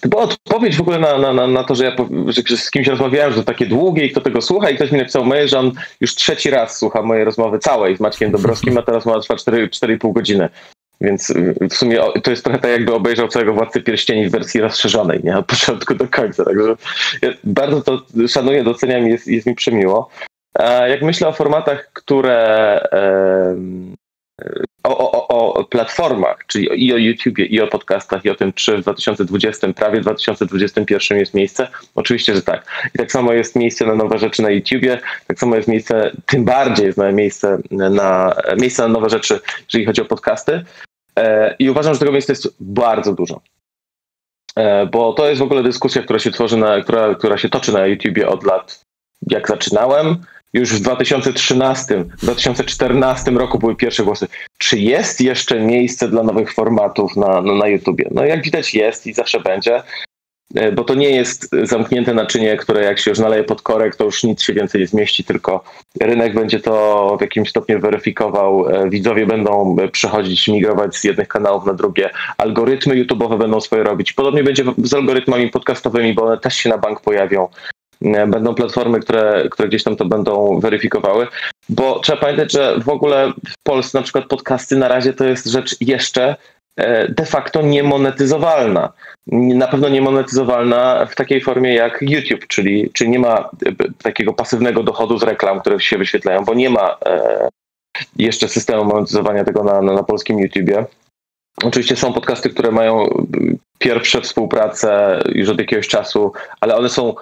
była 0.09 0.23
odpowiedź 0.23 0.76
w 0.76 0.80
ogóle 0.80 0.99
na, 0.99 1.33
na, 1.33 1.47
na, 1.47 1.64
to, 1.64 1.75
że 1.75 1.85
ja 1.85 1.97
że 2.26 2.57
z 2.57 2.71
kimś 2.71 2.87
rozmawiałem, 2.87 3.33
że 3.33 3.38
to 3.38 3.45
takie 3.45 3.66
długie 3.66 4.07
i 4.07 4.11
kto 4.11 4.21
tego 4.21 4.42
słucha 4.42 4.71
i 4.71 4.76
ktoś 4.76 4.92
mi 4.92 4.99
napisał 4.99 5.25
mail, 5.25 5.49
że 5.49 5.59
on 5.59 5.73
już 6.00 6.14
trzeci 6.14 6.50
raz 6.50 6.78
słucha 6.78 7.02
mojej 7.02 7.25
rozmowy 7.25 7.59
całej 7.59 7.97
z 7.97 8.00
Maćkiem 8.00 8.33
Dobrowskim, 8.33 8.78
a 8.78 8.83
teraz 8.83 9.07
ma 9.07 9.21
trwa 9.21 9.35
4,5 9.35 10.12
godziny. 10.12 10.49
Więc 11.00 11.33
w 11.71 11.75
sumie 11.75 12.00
to 12.23 12.30
jest 12.30 12.45
trochę 12.45 12.59
tak, 12.59 12.71
jakby 12.71 12.95
obejrzał 12.95 13.28
całego 13.28 13.54
Władcy 13.54 13.83
Pierścieni 13.83 14.28
w 14.28 14.33
wersji 14.33 14.61
rozszerzonej, 14.61 15.21
nie? 15.25 15.38
Od 15.38 15.47
początku 15.47 15.95
do 15.95 16.09
końca. 16.09 16.45
Także 16.45 16.76
ja 17.23 17.30
bardzo 17.45 17.83
to 17.83 18.02
szanuję, 18.28 18.64
doceniam 18.64 19.07
i 19.07 19.11
jest, 19.11 19.26
jest 19.26 19.47
mi 19.47 19.54
przemiło. 19.54 20.11
A 20.54 20.64
jak 20.64 21.02
myślę 21.02 21.28
o 21.28 21.33
formatach, 21.33 21.90
które 21.92 22.80
o, 24.82 25.28
o, 25.28 25.54
o, 25.54 25.64
platformach, 25.64 26.47
czyli 26.47 26.87
i 26.87 26.92
o 26.92 26.97
YouTubie, 26.97 27.47
i 27.47 27.61
o 27.61 27.66
podcastach, 27.66 28.25
i 28.25 28.30
o 28.30 28.35
tym, 28.35 28.52
czy 28.52 28.76
w 28.76 28.80
2020, 28.80 29.73
prawie 29.73 30.00
2021 30.00 31.18
jest 31.18 31.35
miejsce? 31.35 31.68
Oczywiście, 31.94 32.35
że 32.35 32.42
tak. 32.42 32.90
I 32.94 32.99
tak 32.99 33.12
samo 33.12 33.32
jest 33.32 33.56
miejsce 33.56 33.87
na 33.87 33.94
nowe 33.94 34.18
rzeczy 34.18 34.42
na 34.42 34.50
YouTubie, 34.50 35.00
tak 35.26 35.38
samo 35.38 35.56
jest 35.56 35.68
miejsce, 35.68 36.11
tym 36.26 36.44
bardziej 36.44 36.87
jest 36.87 36.99
miejsce 37.12 37.59
na, 37.70 38.37
miejsce 38.61 38.82
na 38.82 38.88
nowe 38.88 39.11
rzeczy, 39.11 39.40
jeżeli 39.68 39.87
chodzi 39.87 40.02
o 40.02 40.04
podcasty. 40.04 40.64
E, 41.18 41.54
I 41.59 41.70
uważam, 41.70 41.94
że 41.94 42.00
tego 42.00 42.12
miejsca 42.12 42.32
jest 42.32 42.56
bardzo 42.61 43.14
dużo. 43.14 43.40
E, 44.56 44.87
bo 44.87 45.12
to 45.12 45.28
jest 45.28 45.40
w 45.40 45.44
ogóle 45.44 45.62
dyskusja, 45.62 46.02
która 46.02 46.18
się 46.18 46.30
tworzy, 46.30 46.56
na, 46.56 46.80
która, 46.80 47.14
która 47.14 47.38
się 47.38 47.49
toczy 47.49 47.73
na 47.73 47.87
YouTubie 47.87 48.28
od 48.28 48.44
lat, 48.44 48.85
jak 49.30 49.49
zaczynałem, 49.49 50.16
już 50.52 50.75
w 50.75 50.80
2013, 50.80 52.04
2014 52.23 53.30
roku 53.30 53.59
były 53.59 53.76
pierwsze 53.76 54.04
głosy. 54.04 54.26
Czy 54.59 54.78
jest 54.78 55.21
jeszcze 55.21 55.61
miejsce 55.61 56.09
dla 56.09 56.23
nowych 56.23 56.54
formatów 56.54 57.16
na, 57.16 57.42
na, 57.42 57.54
na 57.54 57.69
YouTubie? 57.69 58.09
No 58.11 58.25
jak 58.25 58.42
widać 58.42 58.75
jest 58.75 59.07
i 59.07 59.12
zawsze 59.12 59.40
będzie. 59.40 59.83
E, 60.54 60.73
bo 60.73 60.85
to 60.85 60.95
nie 60.95 61.11
jest 61.11 61.50
zamknięte 61.62 62.14
naczynie, 62.14 62.57
które 62.57 62.85
jak 62.85 62.99
się 62.99 63.11
już 63.11 63.19
naleje 63.19 63.45
pod 63.45 63.62
korek, 63.62 63.97
to 63.97 64.04
już 64.04 64.25
nic 64.25 64.42
się 64.42 64.52
więcej 64.52 64.80
nie 64.80 64.87
zmieści, 64.87 65.25
tylko 65.25 65.64
rynek 66.00 66.35
będzie 66.35 66.61
to 66.61 67.16
w 67.19 67.21
jakimś 67.21 67.50
stopniu 67.50 67.80
weryfikował, 67.80 68.69
e, 68.69 68.90
widzowie 68.90 69.26
będą 69.26 69.76
przechodzić, 69.92 70.49
migrować 70.49 70.97
z 70.97 71.04
jednych 71.04 71.28
kanałów 71.28 71.66
na 71.66 71.73
drugie, 71.73 72.11
algorytmy 72.38 73.04
YouTube'owe 73.04 73.38
będą 73.38 73.61
swoje 73.61 73.83
robić. 73.83 74.12
Podobnie 74.12 74.45
będzie 74.45 74.64
z 74.78 74.95
algorytmami 74.95 75.49
podcastowymi, 75.49 76.14
bo 76.14 76.23
one 76.23 76.38
też 76.38 76.54
się 76.54 76.69
na 76.69 76.78
bank 76.78 77.00
pojawią. 77.00 77.49
E, 78.04 78.26
będą 78.26 78.54
platformy, 78.54 79.00
które, 79.00 79.49
które 79.50 79.69
gdzieś 79.69 79.85
tam 79.85 79.97
to 79.97 80.04
będą 80.04 80.61
weryfikowały, 80.61 81.26
bo 81.69 81.99
trzeba 81.99 82.21
pamiętać, 82.21 82.52
że 82.52 82.78
w 82.78 82.88
ogóle 82.88 83.33
w 83.49 83.54
Polsce 83.62 83.99
na 83.99 84.02
przykład 84.02 84.26
podcasty 84.26 84.76
na 84.76 84.88
razie 84.88 85.12
to 85.12 85.25
jest 85.25 85.47
rzecz 85.47 85.76
jeszcze 85.80 86.37
de 87.09 87.26
facto 87.26 87.62
niemonetyzowalna 87.62 88.92
na 89.33 89.69
pewno 89.69 89.88
nie 89.88 90.02
monetyzowalna 90.02 91.07
w 91.07 91.14
takiej 91.14 91.40
formie 91.40 91.75
jak 91.75 91.99
YouTube, 92.02 92.47
czyli, 92.47 92.90
czyli 92.92 93.11
nie 93.11 93.19
ma 93.19 93.50
e, 93.66 93.73
takiego 94.02 94.33
pasywnego 94.33 94.83
dochodu 94.83 95.19
z 95.19 95.23
reklam, 95.23 95.61
które 95.61 95.80
się 95.80 95.99
wyświetlają, 95.99 96.45
bo 96.45 96.54
nie 96.54 96.71
ma 96.71 96.97
e, 97.07 97.49
jeszcze 98.16 98.49
systemu 98.49 98.85
monetyzowania 98.85 99.45
tego 99.45 99.64
na, 99.64 99.83
na, 99.83 99.92
na 99.92 100.02
polskim 100.02 100.38
YouTubie. 100.38 100.85
Oczywiście 101.64 101.97
są 101.97 102.12
podcasty, 102.12 102.50
które 102.50 102.71
mają 102.71 103.25
pierwsze 103.78 104.21
współpracę 104.21 105.23
już 105.35 105.49
od 105.49 105.59
jakiegoś 105.59 105.88
czasu, 105.88 106.33
ale 106.61 106.76
one 106.76 106.88
są 106.88 107.14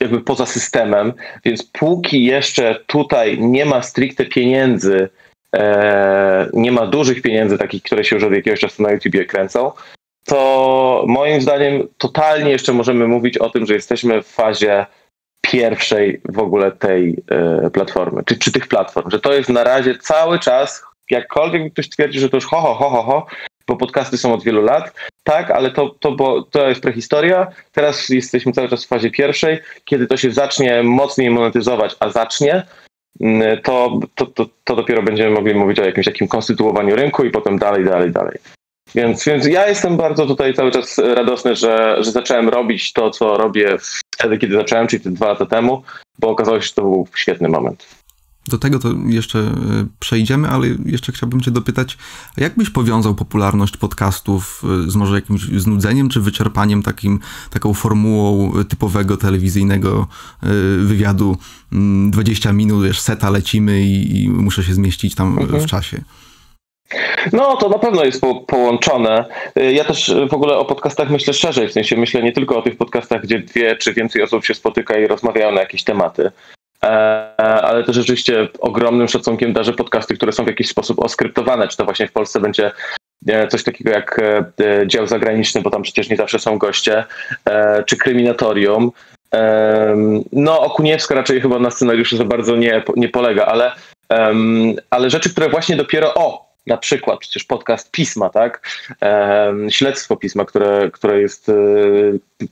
jakby 0.00 0.20
poza 0.20 0.46
systemem, 0.46 1.12
więc 1.44 1.62
póki 1.62 2.24
jeszcze 2.24 2.80
tutaj 2.86 3.40
nie 3.40 3.64
ma 3.64 3.82
stricte 3.82 4.24
pieniędzy, 4.24 5.08
e, 5.56 6.48
nie 6.52 6.72
ma 6.72 6.86
dużych 6.86 7.22
pieniędzy, 7.22 7.58
takich, 7.58 7.82
które 7.82 8.04
się 8.04 8.16
już 8.16 8.24
od 8.24 8.32
jakiegoś 8.32 8.60
czasu 8.60 8.82
na 8.82 8.92
YouTubie 8.92 9.24
kręcą, 9.24 9.72
to 10.24 11.04
moim 11.08 11.40
zdaniem 11.40 11.88
totalnie 11.98 12.50
jeszcze 12.50 12.72
możemy 12.72 13.08
mówić 13.08 13.38
o 13.38 13.50
tym, 13.50 13.66
że 13.66 13.74
jesteśmy 13.74 14.22
w 14.22 14.26
fazie 14.26 14.86
pierwszej 15.40 16.20
w 16.28 16.38
ogóle 16.38 16.72
tej 16.72 17.16
y, 17.66 17.70
platformy, 17.70 18.22
czy, 18.24 18.38
czy 18.38 18.52
tych 18.52 18.66
platform, 18.66 19.10
że 19.10 19.20
to 19.20 19.32
jest 19.32 19.48
na 19.48 19.64
razie 19.64 19.98
cały 19.98 20.38
czas, 20.38 20.82
jakkolwiek 21.10 21.72
ktoś 21.72 21.88
twierdzi, 21.88 22.20
że 22.20 22.30
to 22.30 22.36
już 22.36 22.46
ho, 22.46 22.60
ho, 22.60 22.74
ho, 22.74 22.90
ho, 22.90 23.02
ho 23.02 23.26
bo 23.74 23.78
podcasty 23.86 24.18
są 24.18 24.34
od 24.34 24.44
wielu 24.44 24.62
lat, 24.62 24.92
tak, 25.22 25.50
ale 25.50 25.70
to, 25.70 25.94
to, 26.00 26.12
bo, 26.12 26.42
to 26.42 26.68
jest 26.68 26.80
prehistoria, 26.80 27.46
teraz 27.72 28.08
jesteśmy 28.08 28.52
cały 28.52 28.68
czas 28.68 28.84
w 28.84 28.88
fazie 28.88 29.10
pierwszej, 29.10 29.58
kiedy 29.84 30.06
to 30.06 30.16
się 30.16 30.30
zacznie 30.30 30.82
mocniej 30.82 31.30
monetyzować, 31.30 31.96
a 32.00 32.10
zacznie, 32.10 32.62
mm, 33.20 33.62
to, 33.62 34.00
to, 34.14 34.26
to, 34.26 34.46
to 34.64 34.76
dopiero 34.76 35.02
będziemy 35.02 35.30
mogli 35.30 35.54
mówić 35.54 35.78
o 35.78 35.84
jakimś 35.84 36.06
takim 36.06 36.28
konstytuowaniu 36.28 36.96
rynku 36.96 37.24
i 37.24 37.30
potem 37.30 37.58
dalej, 37.58 37.84
dalej, 37.84 38.10
dalej. 38.10 38.38
Więc, 38.94 39.24
więc 39.24 39.46
ja 39.46 39.68
jestem 39.68 39.96
bardzo 39.96 40.26
tutaj 40.26 40.54
cały 40.54 40.70
czas 40.70 40.98
radosny, 40.98 41.56
że, 41.56 41.96
że 42.00 42.12
zacząłem 42.12 42.48
robić 42.48 42.92
to, 42.92 43.10
co 43.10 43.36
robię 43.36 43.76
wtedy, 44.14 44.38
kiedy 44.38 44.54
zacząłem, 44.54 44.86
czyli 44.86 45.02
te 45.02 45.10
dwa 45.10 45.28
lata 45.28 45.46
temu, 45.46 45.82
bo 46.18 46.28
okazało 46.28 46.60
się, 46.60 46.66
że 46.66 46.74
to 46.74 46.82
był 46.82 47.08
świetny 47.14 47.48
moment. 47.48 48.03
Do 48.48 48.58
tego 48.58 48.78
to 48.78 48.88
jeszcze 49.06 49.38
e, 49.38 49.52
przejdziemy, 50.00 50.48
ale 50.48 50.66
jeszcze 50.84 51.12
chciałbym 51.12 51.40
Cię 51.40 51.50
dopytać, 51.50 51.98
jak 52.36 52.56
byś 52.56 52.70
powiązał 52.70 53.14
popularność 53.14 53.76
podcastów 53.76 54.62
e, 54.86 54.90
z 54.90 54.96
może 54.96 55.14
jakimś 55.14 55.42
znudzeniem 55.42 56.08
czy 56.08 56.20
wyczerpaniem 56.20 56.82
takim, 56.82 57.20
taką 57.50 57.74
formułą 57.74 58.52
typowego 58.68 59.16
telewizyjnego 59.16 60.06
e, 60.42 60.46
wywiadu 60.78 61.36
20 62.10 62.48
mm, 62.48 62.56
minut, 62.56 62.84
wiesz, 62.84 63.00
seta 63.00 63.30
lecimy 63.30 63.82
i, 63.82 64.22
i 64.22 64.30
muszę 64.30 64.64
się 64.64 64.74
zmieścić 64.74 65.14
tam 65.14 65.38
mhm. 65.38 65.62
w 65.62 65.66
czasie? 65.66 66.04
No, 67.32 67.56
to 67.56 67.68
na 67.68 67.78
pewno 67.78 68.04
jest 68.04 68.20
po, 68.20 68.34
połączone. 68.34 69.24
Ja 69.72 69.84
też 69.84 70.14
w 70.30 70.34
ogóle 70.34 70.56
o 70.56 70.64
podcastach 70.64 71.10
myślę 71.10 71.34
szerzej, 71.34 71.68
w 71.68 71.72
sensie 71.72 71.96
myślę 71.96 72.22
nie 72.22 72.32
tylko 72.32 72.58
o 72.58 72.62
tych 72.62 72.76
podcastach, 72.76 73.22
gdzie 73.22 73.38
dwie 73.38 73.76
czy 73.76 73.94
więcej 73.94 74.22
osób 74.22 74.44
się 74.44 74.54
spotyka 74.54 74.98
i 74.98 75.06
rozmawiają 75.06 75.52
na 75.52 75.60
jakieś 75.60 75.84
tematy, 75.84 76.26
e, 76.26 76.53
ale 77.36 77.84
też 77.84 77.96
rzeczywiście 77.96 78.48
ogromnym 78.60 79.08
szacunkiem 79.08 79.52
darzę 79.52 79.72
podcasty, 79.72 80.14
które 80.14 80.32
są 80.32 80.44
w 80.44 80.46
jakiś 80.46 80.68
sposób 80.68 80.98
oskryptowane. 80.98 81.68
Czy 81.68 81.76
to 81.76 81.84
właśnie 81.84 82.08
w 82.08 82.12
Polsce 82.12 82.40
będzie 82.40 82.70
e, 83.28 83.48
coś 83.48 83.62
takiego 83.62 83.90
jak 83.90 84.20
e, 84.20 84.86
dział 84.86 85.06
zagraniczny, 85.06 85.62
bo 85.62 85.70
tam 85.70 85.82
przecież 85.82 86.08
nie 86.08 86.16
zawsze 86.16 86.38
są 86.38 86.58
goście, 86.58 87.04
czy 87.86 87.96
kryminatorium. 87.96 88.92
No, 90.32 90.60
Okuniewska 90.60 91.14
raczej 91.14 91.40
chyba 91.40 91.58
na 91.58 91.70
scenariuszu 91.70 92.16
za 92.16 92.24
bardzo 92.24 92.56
nie, 92.56 92.82
nie 92.96 93.08
polega, 93.08 93.46
ale, 93.46 93.72
ale 94.90 95.10
rzeczy, 95.10 95.30
które 95.30 95.48
właśnie 95.48 95.76
dopiero 95.76 96.14
o, 96.14 96.43
na 96.66 96.76
przykład 96.76 97.18
przecież 97.18 97.44
podcast 97.44 97.90
Pisma, 97.90 98.30
tak? 98.30 98.68
śledztwo 99.68 100.16
Pisma, 100.16 100.44
które, 100.44 100.90
które 100.92 101.20
jest 101.20 101.48
e, 101.48 101.54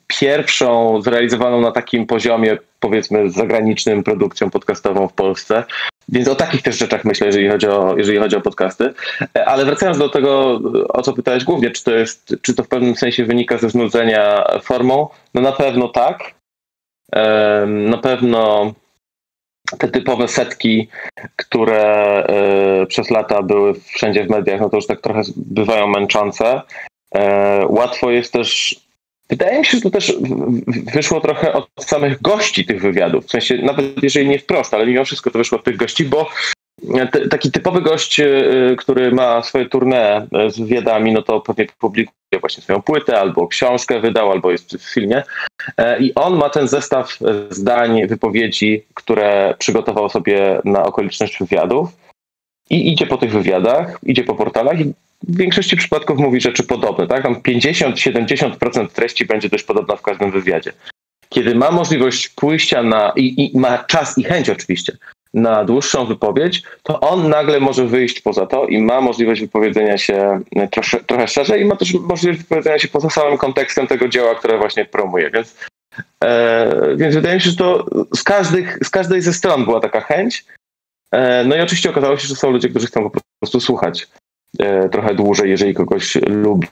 pierwszą 0.06 1.00
zrealizowaną 1.02 1.60
na 1.60 1.72
takim 1.72 2.06
poziomie, 2.06 2.58
powiedzmy, 2.80 3.30
zagranicznym 3.30 4.02
produkcją 4.02 4.50
podcastową 4.50 5.08
w 5.08 5.12
Polsce. 5.12 5.64
Więc 6.08 6.28
o 6.28 6.34
takich 6.34 6.62
też 6.62 6.78
rzeczach 6.78 7.04
myślę, 7.04 7.26
jeżeli 7.26 7.48
chodzi 7.48 7.66
o, 7.66 7.94
jeżeli 7.96 8.18
chodzi 8.18 8.36
o 8.36 8.40
podcasty. 8.40 8.94
E, 9.36 9.44
ale 9.44 9.64
wracając 9.64 9.98
do 9.98 10.08
tego, 10.08 10.60
o 10.88 11.02
co 11.02 11.12
pytałeś 11.12 11.44
głównie, 11.44 11.70
czy 11.70 11.84
to, 11.84 11.90
jest, 11.90 12.36
czy 12.42 12.54
to 12.54 12.62
w 12.62 12.68
pewnym 12.68 12.96
sensie 12.96 13.24
wynika 13.24 13.58
ze 13.58 13.70
znudzenia 13.70 14.44
formą? 14.62 15.08
No 15.34 15.40
na 15.40 15.52
pewno 15.52 15.88
tak. 15.88 16.34
Na 17.66 17.98
pewno 17.98 18.72
te 19.78 19.88
typowe 19.88 20.28
setki, 20.28 20.88
które 21.36 22.24
y, 22.82 22.86
przez 22.86 23.10
lata 23.10 23.42
były 23.42 23.74
wszędzie 23.74 24.24
w 24.24 24.30
mediach, 24.30 24.60
no 24.60 24.70
to 24.70 24.76
już 24.76 24.86
tak 24.86 25.00
trochę 25.00 25.22
bywają 25.36 25.86
męczące. 25.86 26.62
E, 27.14 27.66
łatwo 27.68 28.10
jest 28.10 28.32
też. 28.32 28.80
Wydaje 29.30 29.58
mi 29.58 29.64
się, 29.64 29.76
że 29.76 29.80
to 29.80 29.90
też 29.90 30.16
wyszło 30.94 31.20
trochę 31.20 31.52
od 31.52 31.68
samych 31.80 32.22
gości 32.22 32.64
tych 32.64 32.80
wywiadów. 32.80 33.26
W 33.26 33.30
sensie, 33.30 33.56
nawet 33.56 34.02
jeżeli 34.02 34.28
nie 34.28 34.38
wprost, 34.38 34.74
ale 34.74 34.86
mimo 34.86 35.04
wszystko 35.04 35.30
to 35.30 35.38
wyszło 35.38 35.58
od 35.58 35.64
tych 35.64 35.76
gości, 35.76 36.04
bo 36.04 36.28
taki 37.30 37.50
typowy 37.50 37.80
gość, 37.80 38.20
y, 38.20 38.76
który 38.78 39.12
ma 39.12 39.42
swoje 39.42 39.66
tournée 39.66 40.26
z 40.50 40.58
wywiadami, 40.60 41.12
no 41.12 41.22
to 41.22 41.40
pewnie 41.40 41.66
publikuje 41.78 42.40
właśnie 42.40 42.62
swoją 42.62 42.82
płytę, 42.82 43.20
albo 43.20 43.48
książkę 43.48 44.00
wydał, 44.00 44.32
albo 44.32 44.52
jest 44.52 44.76
w 44.76 44.92
filmie. 44.94 45.22
E, 45.76 46.00
I 46.00 46.14
on 46.14 46.36
ma 46.36 46.50
ten 46.50 46.68
zestaw 46.68 47.18
zdań, 47.50 48.06
wypowiedzi, 48.06 48.84
które 48.94 49.54
przygotował 49.58 50.08
sobie 50.08 50.60
na 50.64 50.82
okoliczność 50.82 51.38
wywiadów. 51.38 51.88
I 52.70 52.92
idzie 52.92 53.06
po 53.06 53.16
tych 53.16 53.32
wywiadach, 53.32 53.98
idzie 54.02 54.24
po 54.24 54.34
portalach 54.34 54.80
i 54.80 54.84
w 55.28 55.36
większości 55.36 55.76
przypadków 55.76 56.18
mówi 56.18 56.40
rzeczy 56.40 56.62
podobne. 56.62 57.06
Tak? 57.06 57.22
Tam 57.22 57.34
50-70% 57.34 58.88
treści 58.88 59.26
będzie 59.26 59.48
dość 59.48 59.64
podobna 59.64 59.96
w 59.96 60.02
każdym 60.02 60.30
wywiadzie. 60.30 60.72
Kiedy 61.28 61.54
ma 61.54 61.70
możliwość 61.70 62.28
pójścia 62.28 62.82
na, 62.82 63.12
i, 63.16 63.50
i 63.54 63.58
ma 63.58 63.78
czas 63.78 64.18
i 64.18 64.24
chęć 64.24 64.50
oczywiście, 64.50 64.96
na 65.34 65.64
dłuższą 65.64 66.06
wypowiedź, 66.06 66.62
to 66.82 67.00
on 67.00 67.28
nagle 67.28 67.60
może 67.60 67.86
wyjść 67.86 68.20
poza 68.20 68.46
to 68.46 68.66
i 68.66 68.82
ma 68.82 69.00
możliwość 69.00 69.40
wypowiedzenia 69.40 69.98
się 69.98 70.40
trosze, 70.70 71.04
trochę 71.04 71.28
szerzej 71.28 71.62
i 71.62 71.64
ma 71.64 71.76
też 71.76 71.94
możliwość 71.94 72.42
wypowiedzenia 72.42 72.78
się 72.78 72.88
poza 72.88 73.10
samym 73.10 73.38
kontekstem 73.38 73.86
tego 73.86 74.08
dzieła, 74.08 74.34
które 74.34 74.58
właśnie 74.58 74.84
promuje. 74.84 75.30
Więc, 75.30 75.58
e, 76.24 76.96
więc 76.96 77.14
wydaje 77.14 77.34
mi 77.34 77.40
się, 77.40 77.50
że 77.50 77.56
to 77.56 77.86
z, 78.14 78.22
każdych, 78.22 78.78
z 78.84 78.90
każdej 78.90 79.22
ze 79.22 79.32
stron 79.32 79.64
była 79.64 79.80
taka 79.80 80.00
chęć. 80.00 80.44
E, 81.12 81.44
no 81.44 81.56
i 81.56 81.60
oczywiście 81.60 81.90
okazało 81.90 82.16
się, 82.16 82.28
że 82.28 82.36
są 82.36 82.50
ludzie, 82.50 82.68
którzy 82.68 82.86
chcą 82.86 83.10
po 83.10 83.20
prostu 83.40 83.60
słuchać 83.60 84.08
e, 84.58 84.88
trochę 84.88 85.14
dłużej, 85.14 85.50
jeżeli 85.50 85.74
kogoś 85.74 86.14
lubią. 86.26 86.68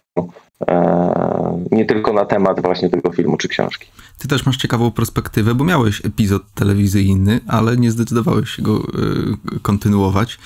E, 0.69 1.65
nie 1.71 1.85
tylko 1.85 2.13
na 2.13 2.25
temat 2.25 2.63
właśnie 2.63 2.91
tego 2.91 3.13
filmu 3.13 3.37
czy 3.37 3.49
książki. 3.49 3.87
Ty 4.19 4.29
też 4.29 4.47
masz 4.47 4.57
ciekawą 4.57 4.91
perspektywę, 4.91 5.55
bo 5.55 5.65
miałeś 5.65 6.05
epizod 6.05 6.43
telewizyjny, 6.55 7.41
ale 7.49 7.77
nie 7.77 7.91
zdecydowałeś 7.91 8.51
się 8.51 8.63
go 8.63 8.77
e, 8.77 9.59
kontynuować. 9.63 10.39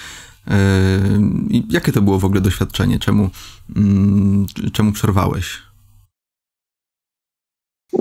E, 0.48 0.54
jakie 1.70 1.92
to 1.92 2.02
było 2.02 2.18
w 2.18 2.24
ogóle 2.24 2.40
doświadczenie? 2.40 2.98
Czemu, 2.98 3.30
mm, 3.76 4.46
czemu 4.72 4.92
przerwałeś? 4.92 5.62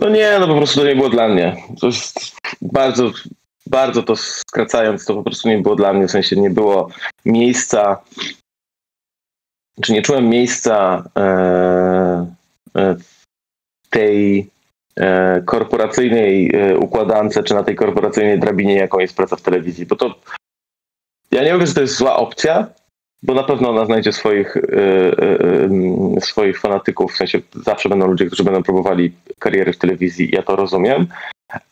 No 0.02 0.10
nie, 0.10 0.38
no 0.40 0.48
po 0.48 0.56
prostu 0.56 0.80
to 0.80 0.86
nie 0.86 0.96
było 0.96 1.10
dla 1.10 1.28
mnie. 1.28 1.56
To 1.80 1.88
jest 1.88 2.36
bardzo, 2.62 3.12
bardzo 3.68 4.04
to 4.04 4.16
skracając, 4.16 5.06
to 5.06 5.16
po 5.16 5.24
prostu 5.24 5.50
nie 5.50 5.58
było 5.58 5.76
dla 5.76 5.94
mnie. 5.94 6.08
W 6.08 6.12
sensie 6.12 6.36
nie 6.36 6.50
było 6.50 6.90
miejsca 7.26 7.98
czy 9.82 9.94
nie 9.94 10.02
czułem 10.02 10.30
miejsca 10.30 11.04
e, 11.18 11.22
e, 12.76 12.96
w 13.84 13.90
tej 13.90 14.50
e, 14.96 15.42
korporacyjnej 15.42 16.52
układance, 16.80 17.44
czy 17.44 17.54
na 17.54 17.64
tej 17.64 17.76
korporacyjnej 17.76 18.40
drabinie, 18.40 18.76
jaką 18.76 19.00
jest 19.00 19.18
praca 19.18 19.36
w 19.36 19.42
telewizji. 19.42 19.86
Bo 19.86 19.96
to 19.96 20.16
ja 21.32 21.44
nie 21.44 21.54
mówię, 21.54 21.68
że 21.68 21.74
to 21.74 21.82
jest 21.82 21.96
zła 21.96 22.16
opcja, 22.16 22.68
bo 23.24 23.34
na 23.34 23.44
pewno 23.44 23.70
ona 23.70 23.86
znajdzie 23.86 24.12
swoich, 24.12 24.58
swoich 26.20 26.60
fanatyków, 26.60 27.14
w 27.14 27.18
sensie 27.18 27.42
zawsze 27.54 27.90
będą 27.90 28.08
ludzie, 28.08 28.26
którzy 28.26 28.44
będą 28.44 28.64
próbowali 28.64 29.14
kariery 29.40 29.74
w 29.74 29.78
telewizji, 29.78 30.30
ja 30.34 30.44
to 30.44 30.56
rozumiem, 30.56 31.08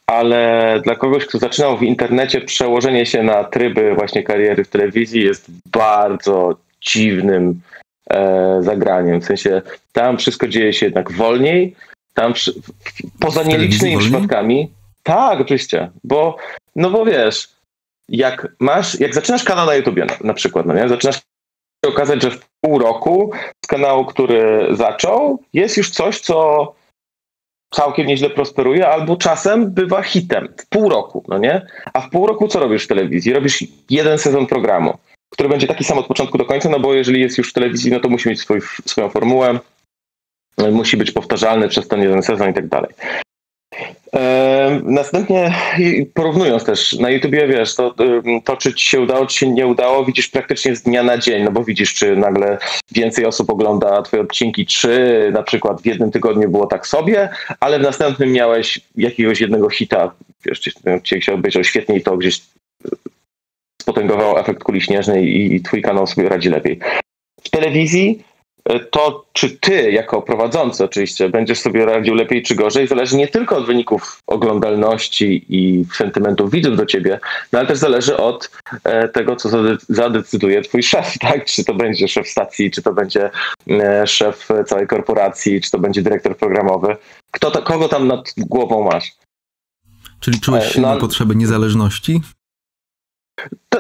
ale 0.08 0.76
dla 0.84 0.96
kogoś, 0.96 1.26
kto 1.26 1.38
zaczynał 1.38 1.78
w 1.78 1.84
internecie, 1.84 2.42
przełożenie 2.42 3.06
się 3.06 3.24
na 3.24 3.44
tryby 3.44 3.96
właśnie 3.96 4.24
kariery 4.24 4.64
w 4.64 4.70
telewizji 4.70 5.24
jest 5.24 5.52
bardzo 5.66 6.56
dziwnym 6.82 7.62
E, 7.82 7.91
zagraniem. 8.60 9.22
W 9.22 9.26
sensie 9.26 9.62
tam 9.92 10.18
wszystko 10.18 10.48
dzieje 10.48 10.74
się 10.74 10.86
jednak 10.86 11.12
wolniej, 11.12 11.76
Tam 12.14 12.34
poza 13.20 13.44
nielicznymi 13.44 13.98
przypadkami. 13.98 14.72
Tak, 15.04 15.42
oczywiście, 15.42 15.90
bo 16.04 16.38
no 16.76 16.90
bo 16.90 17.06
wiesz, 17.06 17.50
jak 18.10 18.48
masz, 18.60 19.00
jak 19.00 19.16
zaczynasz 19.16 19.44
kanał 19.44 19.66
na 19.66 19.76
YouTubie 19.76 20.06
na, 20.06 20.14
na 20.24 20.34
przykład, 20.34 20.66
no 20.66 20.74
nie? 20.74 20.90
Zaczynasz 20.90 21.16
się 21.86 21.92
okazać, 21.92 22.22
że 22.22 22.32
w 22.32 22.46
pół 22.62 22.80
roku 22.80 23.32
z 23.66 23.68
kanału, 23.68 24.06
który 24.06 24.68
zaczął, 24.72 25.44
jest 25.54 25.78
już 25.78 25.90
coś, 25.90 26.20
co 26.20 26.76
całkiem 27.74 28.08
nieźle 28.08 28.30
prosperuje, 28.30 28.88
albo 28.88 29.16
czasem 29.16 29.72
bywa 29.72 30.02
hitem 30.04 30.54
w 30.58 30.66
pół 30.66 30.90
roku, 30.90 31.24
no 31.28 31.38
nie? 31.38 31.66
A 31.94 32.02
w 32.02 32.10
pół 32.10 32.28
roku 32.28 32.48
co 32.48 32.60
robisz 32.60 32.86
w 32.86 32.88
telewizji? 32.88 33.34
Robisz 33.34 33.64
jeden 33.90 34.18
sezon 34.18 34.48
programu, 34.48 34.98
który 35.32 35.50
będzie 35.50 35.68
taki 35.68 35.84
sam 35.84 35.98
od 35.98 36.08
początku 36.08 36.38
do 36.38 36.46
końca, 36.46 36.70
no 36.70 36.80
bo 36.80 36.94
jeżeli 36.94 37.22
jest 37.22 37.38
już 37.38 37.50
w 37.50 37.54
telewizji, 37.54 37.92
no 37.92 38.00
to 38.00 38.10
musi 38.10 38.30
mieć 38.30 38.40
swój, 38.40 38.60
swoją 38.86 39.10
formułę, 39.10 39.60
musi 40.72 40.98
być 40.98 41.12
powtarzalny 41.12 41.70
przez 41.70 41.88
ten 41.88 42.02
jeden 42.02 42.24
sezon 42.24 42.50
i 42.50 42.54
tak 42.54 42.68
dalej. 42.68 42.92
Następnie 44.84 45.56
porównując 46.14 46.64
też 46.64 46.94
na 46.94 47.10
YouTubie, 47.10 47.48
wiesz, 47.48 47.76
to, 47.76 47.96
to 48.44 48.58
czy 48.58 48.74
ci 48.74 48.90
się 48.90 49.02
udało, 49.02 49.26
czy 49.26 49.38
się 49.38 49.50
nie 49.50 49.68
udało, 49.68 50.06
widzisz 50.06 50.28
praktycznie 50.28 50.76
z 50.76 50.82
dnia 50.82 51.04
na 51.04 51.18
dzień, 51.18 51.44
no 51.44 51.52
bo 51.52 51.64
widzisz, 51.64 51.94
czy 51.94 52.16
nagle 52.16 52.58
więcej 52.92 53.26
osób 53.26 53.50
ogląda 53.50 54.02
twoje 54.02 54.24
odcinki, 54.24 54.66
czy 54.66 55.30
na 55.34 55.44
przykład 55.44 55.82
w 55.82 55.86
jednym 55.86 56.12
tygodniu 56.12 56.50
było 56.50 56.68
tak 56.68 56.88
sobie, 56.88 57.30
ale 57.60 57.80
w 57.80 57.82
następnym 57.82 58.32
miałeś 58.32 58.82
jakiegoś 58.96 59.42
jednego 59.42 59.70
hita, 59.70 60.12
wiesz, 60.46 60.60
ci 61.04 61.22
się 61.22 61.34
obejrzał 61.34 61.64
świetnie 61.64 61.96
i 61.96 62.02
to 62.02 62.18
gdzieś 62.18 62.42
spotęgował 63.82 64.38
efekt 64.38 64.64
kuli 64.64 64.82
śnieżnej 64.82 65.26
i, 65.26 65.56
i 65.56 65.62
twój 65.62 65.82
kanał 65.82 66.08
sobie 66.08 66.30
radzi 66.30 66.50
lepiej. 66.50 66.80
W 67.44 67.50
telewizji 67.50 68.24
to, 68.92 69.26
czy 69.34 69.50
ty, 69.50 69.92
jako 69.92 70.22
prowadzący 70.22 70.84
oczywiście, 70.84 71.30
będziesz 71.30 71.60
sobie 71.60 71.86
radził 71.86 72.16
lepiej 72.16 72.44
czy 72.44 72.56
gorzej, 72.56 72.88
zależy 72.88 73.16
nie 73.16 73.28
tylko 73.28 73.58
od 73.58 73.66
wyników 73.66 74.20
oglądalności 74.28 75.46
i 75.50 75.86
sentymentów 75.94 76.52
widzów 76.52 76.78
do 76.78 76.86
ciebie, 76.86 77.20
no 77.52 77.60
ale 77.60 77.68
też 77.68 77.78
zależy 77.78 78.18
od 78.18 78.52
e, 78.84 79.08
tego, 79.08 79.36
co 79.36 79.50
zadecyduje 79.90 80.62
twój 80.62 80.84
szef, 80.84 81.18
tak? 81.20 81.46
Czy 81.46 81.64
to 81.64 81.74
będzie 81.74 82.08
szef 82.08 82.28
stacji, 82.28 82.72
czy 82.72 82.82
to 82.82 82.94
będzie 82.94 83.30
e, 83.70 84.08
szef 84.08 84.48
całej 84.66 84.88
korporacji, 84.88 85.62
czy 85.62 85.72
to 85.72 85.80
będzie 85.80 86.02
dyrektor 86.02 86.38
programowy. 86.38 86.96
Kto 87.32 87.52
to, 87.52 87.62
kogo 87.62 87.90
tam 87.90 88.08
nad 88.08 88.34
głową 88.38 88.84
masz? 88.92 89.12
Czyli 90.20 90.40
czułeś 90.40 90.66
e, 90.66 90.70
się 90.70 90.82
no, 90.82 90.94
na 90.94 91.00
potrzeby 91.00 91.36
niezależności? 91.36 92.22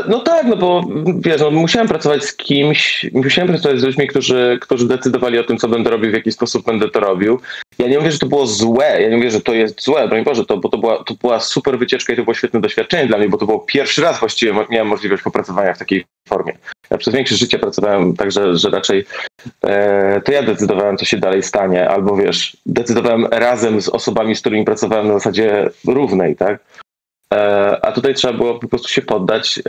No 0.07 0.19
tak, 0.19 0.45
no 0.45 0.55
bo 0.55 0.83
wiesz, 1.19 1.41
no, 1.41 1.51
musiałem 1.51 1.87
pracować 1.87 2.23
z 2.23 2.35
kimś, 2.35 3.05
musiałem 3.13 3.47
pracować 3.49 3.79
z 3.79 3.83
ludźmi, 3.83 4.07
którzy, 4.07 4.57
którzy 4.61 4.87
decydowali 4.87 5.39
o 5.39 5.43
tym, 5.43 5.57
co 5.57 5.67
będę 5.67 5.89
robił, 5.89 6.11
w 6.11 6.13
jaki 6.13 6.31
sposób 6.31 6.65
będę 6.65 6.89
to 6.89 6.99
robił. 6.99 7.39
Ja 7.79 7.87
nie 7.87 7.97
mówię, 7.97 8.11
że 8.11 8.19
to 8.19 8.25
było 8.25 8.47
złe, 8.47 9.01
ja 9.01 9.09
nie 9.09 9.17
mówię, 9.17 9.31
że 9.31 9.41
to 9.41 9.53
jest 9.53 9.81
złe, 9.81 10.07
broń 10.07 10.23
Boże, 10.23 10.45
to, 10.45 10.57
bo 10.57 10.69
to 10.69 10.77
była, 10.77 11.03
to 11.03 11.13
była 11.13 11.39
super 11.39 11.79
wycieczka 11.79 12.13
i 12.13 12.15
to 12.15 12.23
było 12.23 12.33
świetne 12.33 12.61
doświadczenie 12.61 13.07
dla 13.07 13.17
mnie, 13.17 13.29
bo 13.29 13.37
to 13.37 13.45
było 13.45 13.59
pierwszy 13.59 14.01
raz 14.01 14.19
właściwie 14.19 14.53
miałem 14.69 14.87
możliwość 14.87 15.23
popracowania 15.23 15.73
w 15.73 15.79
takiej 15.79 16.05
formie. 16.29 16.53
Ja 16.91 16.97
przez 16.97 17.13
większość 17.13 17.39
życia 17.39 17.59
pracowałem 17.59 18.15
tak, 18.15 18.31
że, 18.31 18.57
że 18.57 18.69
raczej 18.69 19.05
e, 19.63 20.21
to 20.21 20.31
ja 20.31 20.43
decydowałem, 20.43 20.97
co 20.97 21.05
się 21.05 21.17
dalej 21.17 21.43
stanie, 21.43 21.89
albo 21.89 22.15
wiesz, 22.15 22.57
decydowałem 22.65 23.25
razem 23.25 23.81
z 23.81 23.89
osobami, 23.89 24.35
z 24.35 24.41
którymi 24.41 24.65
pracowałem 24.65 25.07
na 25.07 25.13
zasadzie 25.13 25.69
równej, 25.87 26.35
tak? 26.35 26.63
E, 27.33 27.85
a 27.85 27.91
tutaj 27.91 28.13
trzeba 28.13 28.33
było 28.33 28.59
po 28.59 28.67
prostu 28.67 28.87
się 28.87 29.01
poddać 29.01 29.59
e, 29.59 29.61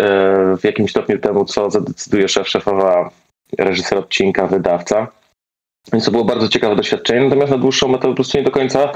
w 0.56 0.64
jakimś 0.64 0.90
stopniu 0.90 1.18
temu, 1.18 1.44
co 1.44 1.70
zadecyduje 1.70 2.28
szef, 2.28 2.48
szefowa, 2.48 3.10
reżyser 3.58 3.98
odcinka, 3.98 4.46
wydawca. 4.46 5.08
Więc 5.92 6.04
to 6.04 6.10
było 6.10 6.24
bardzo 6.24 6.48
ciekawe 6.48 6.76
doświadczenie, 6.76 7.20
natomiast 7.20 7.52
na 7.52 7.58
dłuższą 7.58 7.88
metę 7.88 8.08
po 8.08 8.14
prostu 8.14 8.38
nie 8.38 8.44
do 8.44 8.50
końca 8.50 8.92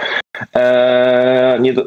e, 0.55 1.59
nie 1.61 1.73
do, 1.73 1.85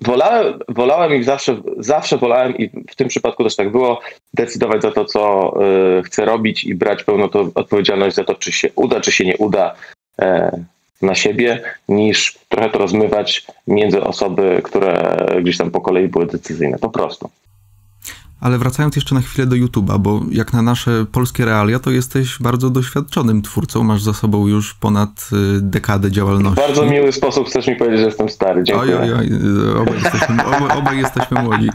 wolałem, 0.00 0.58
wolałem 0.68 1.14
i 1.14 1.24
zawsze, 1.24 1.56
zawsze 1.78 2.18
wolałem 2.18 2.56
i 2.56 2.70
w 2.90 2.96
tym 2.96 3.08
przypadku 3.08 3.44
też 3.44 3.56
tak 3.56 3.72
było, 3.72 4.00
decydować 4.34 4.82
za 4.82 4.90
to, 4.90 5.04
co 5.04 5.52
e, 5.98 6.02
chcę 6.02 6.24
robić 6.24 6.64
i 6.64 6.74
brać 6.74 7.04
pełną 7.04 7.28
to 7.28 7.48
odpowiedzialność 7.54 8.16
za 8.16 8.24
to, 8.24 8.34
czy 8.34 8.52
się 8.52 8.68
uda, 8.74 9.00
czy 9.00 9.12
się 9.12 9.24
nie 9.24 9.36
uda. 9.36 9.74
E, 10.20 10.64
na 11.02 11.14
siebie, 11.14 11.62
niż 11.88 12.38
trochę 12.48 12.70
to 12.70 12.78
rozmywać 12.78 13.46
między 13.66 14.02
osoby, 14.02 14.60
które 14.64 15.16
gdzieś 15.42 15.56
tam 15.56 15.70
po 15.70 15.80
kolei 15.80 16.08
były 16.08 16.26
decyzyjne, 16.26 16.78
po 16.78 16.90
prostu. 16.90 17.30
Ale 18.40 18.58
wracając 18.58 18.96
jeszcze 18.96 19.14
na 19.14 19.20
chwilę 19.20 19.46
do 19.46 19.56
YouTube'a, 19.56 19.98
bo 19.98 20.20
jak 20.30 20.52
na 20.52 20.62
nasze 20.62 21.06
polskie 21.12 21.44
realia, 21.44 21.78
to 21.78 21.90
jesteś 21.90 22.38
bardzo 22.40 22.70
doświadczonym 22.70 23.42
twórcą, 23.42 23.84
masz 23.84 24.02
za 24.02 24.12
sobą 24.12 24.46
już 24.46 24.74
ponad 24.74 25.28
y, 25.32 25.60
dekadę 25.60 26.10
działalności. 26.10 26.62
W 26.62 26.66
bardzo 26.66 26.86
miły 26.86 27.12
sposób 27.12 27.48
chcesz 27.48 27.66
mi 27.66 27.76
powiedzieć, 27.76 28.00
że 28.00 28.06
jestem 28.06 28.28
stary, 28.28 28.62
dziękuję. 28.64 29.00
Oj, 29.00 29.12
oj, 29.12 29.18
oj, 29.18 29.82
obaj 29.82 29.94
jesteśmy, 30.02 30.44
obaj, 30.44 30.78
obaj 30.78 30.98
jesteśmy 30.98 31.42
młodzi. 31.42 31.68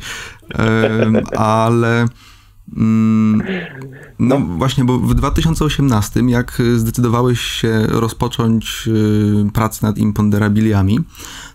Ale 1.37 2.05
Mm, 2.05 2.09
no, 2.75 3.43
no 4.19 4.39
właśnie, 4.39 4.83
bo 4.83 4.99
w 4.99 5.13
2018, 5.13 6.21
jak 6.27 6.61
zdecydowałeś 6.75 7.41
się 7.41 7.87
rozpocząć 7.87 8.87
y, 8.87 9.51
pracę 9.53 9.87
nad 9.87 9.97
imponderabiliami, 9.97 10.99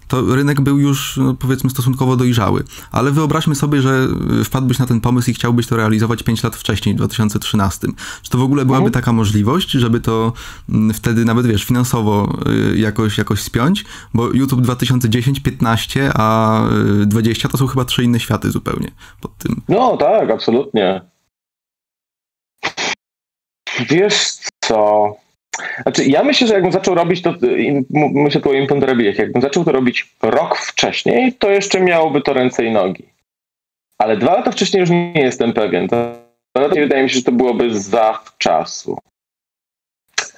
to 0.08 0.36
rynek 0.36 0.60
był 0.60 0.78
już 0.78 1.16
no, 1.16 1.34
powiedzmy 1.34 1.70
stosunkowo 1.70 2.16
dojrzały. 2.16 2.64
Ale 2.92 3.10
wyobraźmy 3.10 3.54
sobie, 3.54 3.82
że 3.82 4.08
y, 4.40 4.44
wpadłbyś 4.44 4.78
na 4.78 4.86
ten 4.86 5.00
pomysł 5.00 5.30
i 5.30 5.34
chciałbyś 5.34 5.66
to 5.66 5.76
realizować 5.76 6.22
5 6.22 6.42
lat 6.42 6.56
wcześniej, 6.56 6.94
w 6.94 6.98
2013. 6.98 7.88
Czy 8.22 8.30
to 8.30 8.38
w 8.38 8.42
ogóle 8.42 8.64
byłaby 8.64 8.86
mhm. 8.86 8.92
taka 8.92 9.12
możliwość, 9.12 9.70
żeby 9.70 10.00
to 10.00 10.32
mm, 10.68 10.94
wtedy 10.94 11.24
nawet, 11.24 11.46
wiesz, 11.46 11.64
finansowo 11.64 12.38
y, 12.72 12.78
jakoś, 12.78 13.18
jakoś 13.18 13.40
spiąć? 13.40 13.84
Bo 14.14 14.26
YouTube 14.32 14.60
2010, 14.60 15.40
15, 15.40 16.10
a 16.14 16.60
20 17.06 17.48
to 17.48 17.58
są 17.58 17.66
chyba 17.66 17.84
trzy 17.84 18.04
inne 18.04 18.20
światy 18.20 18.50
zupełnie 18.50 18.90
pod 19.20 19.38
tym. 19.38 19.62
No 19.68 19.96
tak, 19.96 20.30
absolutnie. 20.30 21.00
Wiesz 23.90 24.32
co? 24.60 25.16
Znaczy, 25.82 26.04
ja 26.04 26.24
myślę, 26.24 26.46
że 26.46 26.54
jakbym 26.54 26.72
zaczął 26.72 26.94
robić 26.94 27.22
to, 27.22 27.34
myślę 27.90 28.40
tu 28.40 28.50
o 28.50 28.52
imponderabiliach, 28.52 29.18
jakbym 29.18 29.42
zaczął 29.42 29.64
to 29.64 29.72
robić 29.72 30.14
rok 30.22 30.56
wcześniej, 30.56 31.32
to 31.32 31.50
jeszcze 31.50 31.80
miałoby 31.80 32.20
to 32.20 32.32
ręce 32.32 32.64
i 32.64 32.70
nogi. 32.70 33.04
Ale 33.98 34.16
dwa 34.16 34.34
lata 34.34 34.50
wcześniej 34.50 34.80
już 34.80 34.90
nie 34.90 35.12
jestem 35.14 35.52
pewien. 35.52 35.88
To, 35.88 36.12
wydaje 36.74 37.02
mi 37.02 37.10
się, 37.10 37.16
że 37.16 37.22
to 37.22 37.32
byłoby 37.32 37.80
zawczasu. 37.80 38.98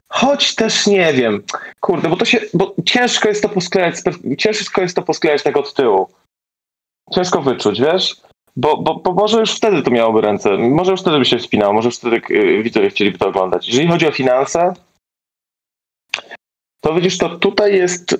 Choć 0.08 0.54
też 0.54 0.86
nie 0.86 1.12
wiem. 1.12 1.42
Kurde, 1.80 2.08
bo 2.08 2.16
to 2.16 2.24
się, 2.24 2.40
bo 2.54 2.74
ciężko 2.84 3.28
jest 3.28 3.42
to 3.42 3.48
posklejać, 3.48 3.94
ciężko 4.38 4.82
jest 4.82 4.96
to 4.96 5.02
posklejać 5.02 5.42
tak 5.42 5.56
od 5.56 5.74
tyłu. 5.74 6.08
Ciężko 7.14 7.42
wyczuć, 7.42 7.80
wiesz? 7.80 8.16
Bo, 8.56 8.76
bo, 8.76 8.94
bo 8.94 9.12
może 9.12 9.40
już 9.40 9.56
wtedy 9.56 9.82
to 9.82 9.90
miałoby 9.90 10.20
ręce, 10.20 10.50
może 10.58 10.90
już 10.90 11.00
wtedy 11.00 11.18
by 11.18 11.24
się 11.24 11.38
wspinało, 11.38 11.72
może 11.72 11.88
już 11.88 11.96
wtedy 11.96 12.20
y, 12.30 12.62
widzowie 12.62 12.90
chcieliby 12.90 13.18
to 13.18 13.28
oglądać. 13.28 13.68
Jeżeli 13.68 13.88
chodzi 13.88 14.08
o 14.08 14.12
finanse, 14.12 14.74
to 16.80 16.94
widzisz, 16.94 17.18
to 17.18 17.38
tutaj 17.38 17.74
jest, 17.74 18.16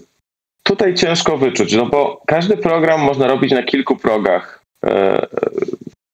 tutaj 0.63 0.95
ciężko 0.95 1.39
wyczuć, 1.39 1.73
no 1.73 1.87
bo 1.87 2.23
każdy 2.27 2.57
program 2.57 3.01
można 3.01 3.27
robić 3.27 3.53
na 3.53 3.63
kilku 3.63 3.97
progach 3.97 4.65
e, 4.85 5.27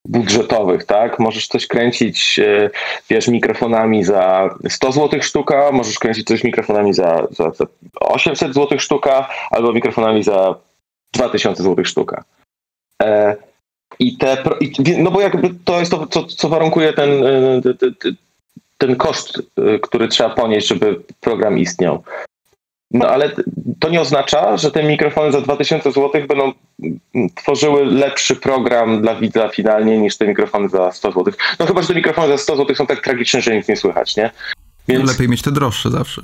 budżetowych, 0.04 0.84
tak? 0.84 1.18
Możesz 1.18 1.48
coś 1.48 1.66
kręcić, 1.66 2.38
e, 2.38 2.70
wiesz, 3.10 3.28
mikrofonami 3.28 4.04
za 4.04 4.54
100 4.68 4.92
zł 4.92 5.22
sztuka, 5.22 5.72
możesz 5.72 5.98
kręcić 5.98 6.26
coś 6.26 6.44
mikrofonami 6.44 6.94
za, 6.94 7.26
za, 7.30 7.50
za 7.50 7.66
800 8.00 8.54
zł 8.54 8.78
sztuka, 8.78 9.28
albo 9.50 9.72
mikrofonami 9.72 10.22
za 10.22 10.54
2000 11.12 11.62
zł 11.62 11.84
sztuka. 11.84 12.24
E, 13.02 13.36
I 13.98 14.16
te, 14.16 14.44
no 14.98 15.10
bo 15.10 15.20
jakby 15.20 15.50
to 15.64 15.78
jest 15.78 15.90
to, 15.90 16.06
co, 16.06 16.24
co 16.24 16.48
warunkuje 16.48 16.92
ten, 16.92 17.10
ten 18.78 18.96
koszt, 18.96 19.42
który 19.82 20.08
trzeba 20.08 20.30
ponieść, 20.30 20.68
żeby 20.68 21.00
program 21.20 21.58
istniał. 21.58 22.02
No 22.92 23.08
ale 23.08 23.30
to 23.80 23.88
nie 23.90 24.00
oznacza, 24.00 24.56
że 24.56 24.70
te 24.70 24.82
mikrofony 24.82 25.32
za 25.32 25.40
2000 25.40 25.92
zł 25.92 26.26
będą 26.28 26.52
tworzyły 27.34 27.84
lepszy 27.84 28.36
program 28.36 29.02
dla 29.02 29.14
widza 29.14 29.48
finalnie 29.48 29.98
niż 29.98 30.16
te 30.16 30.26
mikrofony 30.26 30.68
za 30.68 30.92
100 30.92 31.12
zł. 31.12 31.32
No 31.58 31.66
chyba, 31.66 31.82
że 31.82 31.88
te 31.88 31.94
mikrofony 31.94 32.28
za 32.28 32.38
100 32.38 32.56
zł 32.56 32.76
są 32.76 32.86
tak 32.86 33.00
tragiczne, 33.00 33.42
że 33.42 33.56
nic 33.56 33.68
nie 33.68 33.76
słychać, 33.76 34.16
nie? 34.16 34.30
Więc 34.88 35.10
lepiej 35.10 35.28
mieć 35.28 35.42
te 35.42 35.52
droższe 35.52 35.90
zawsze. 35.90 36.22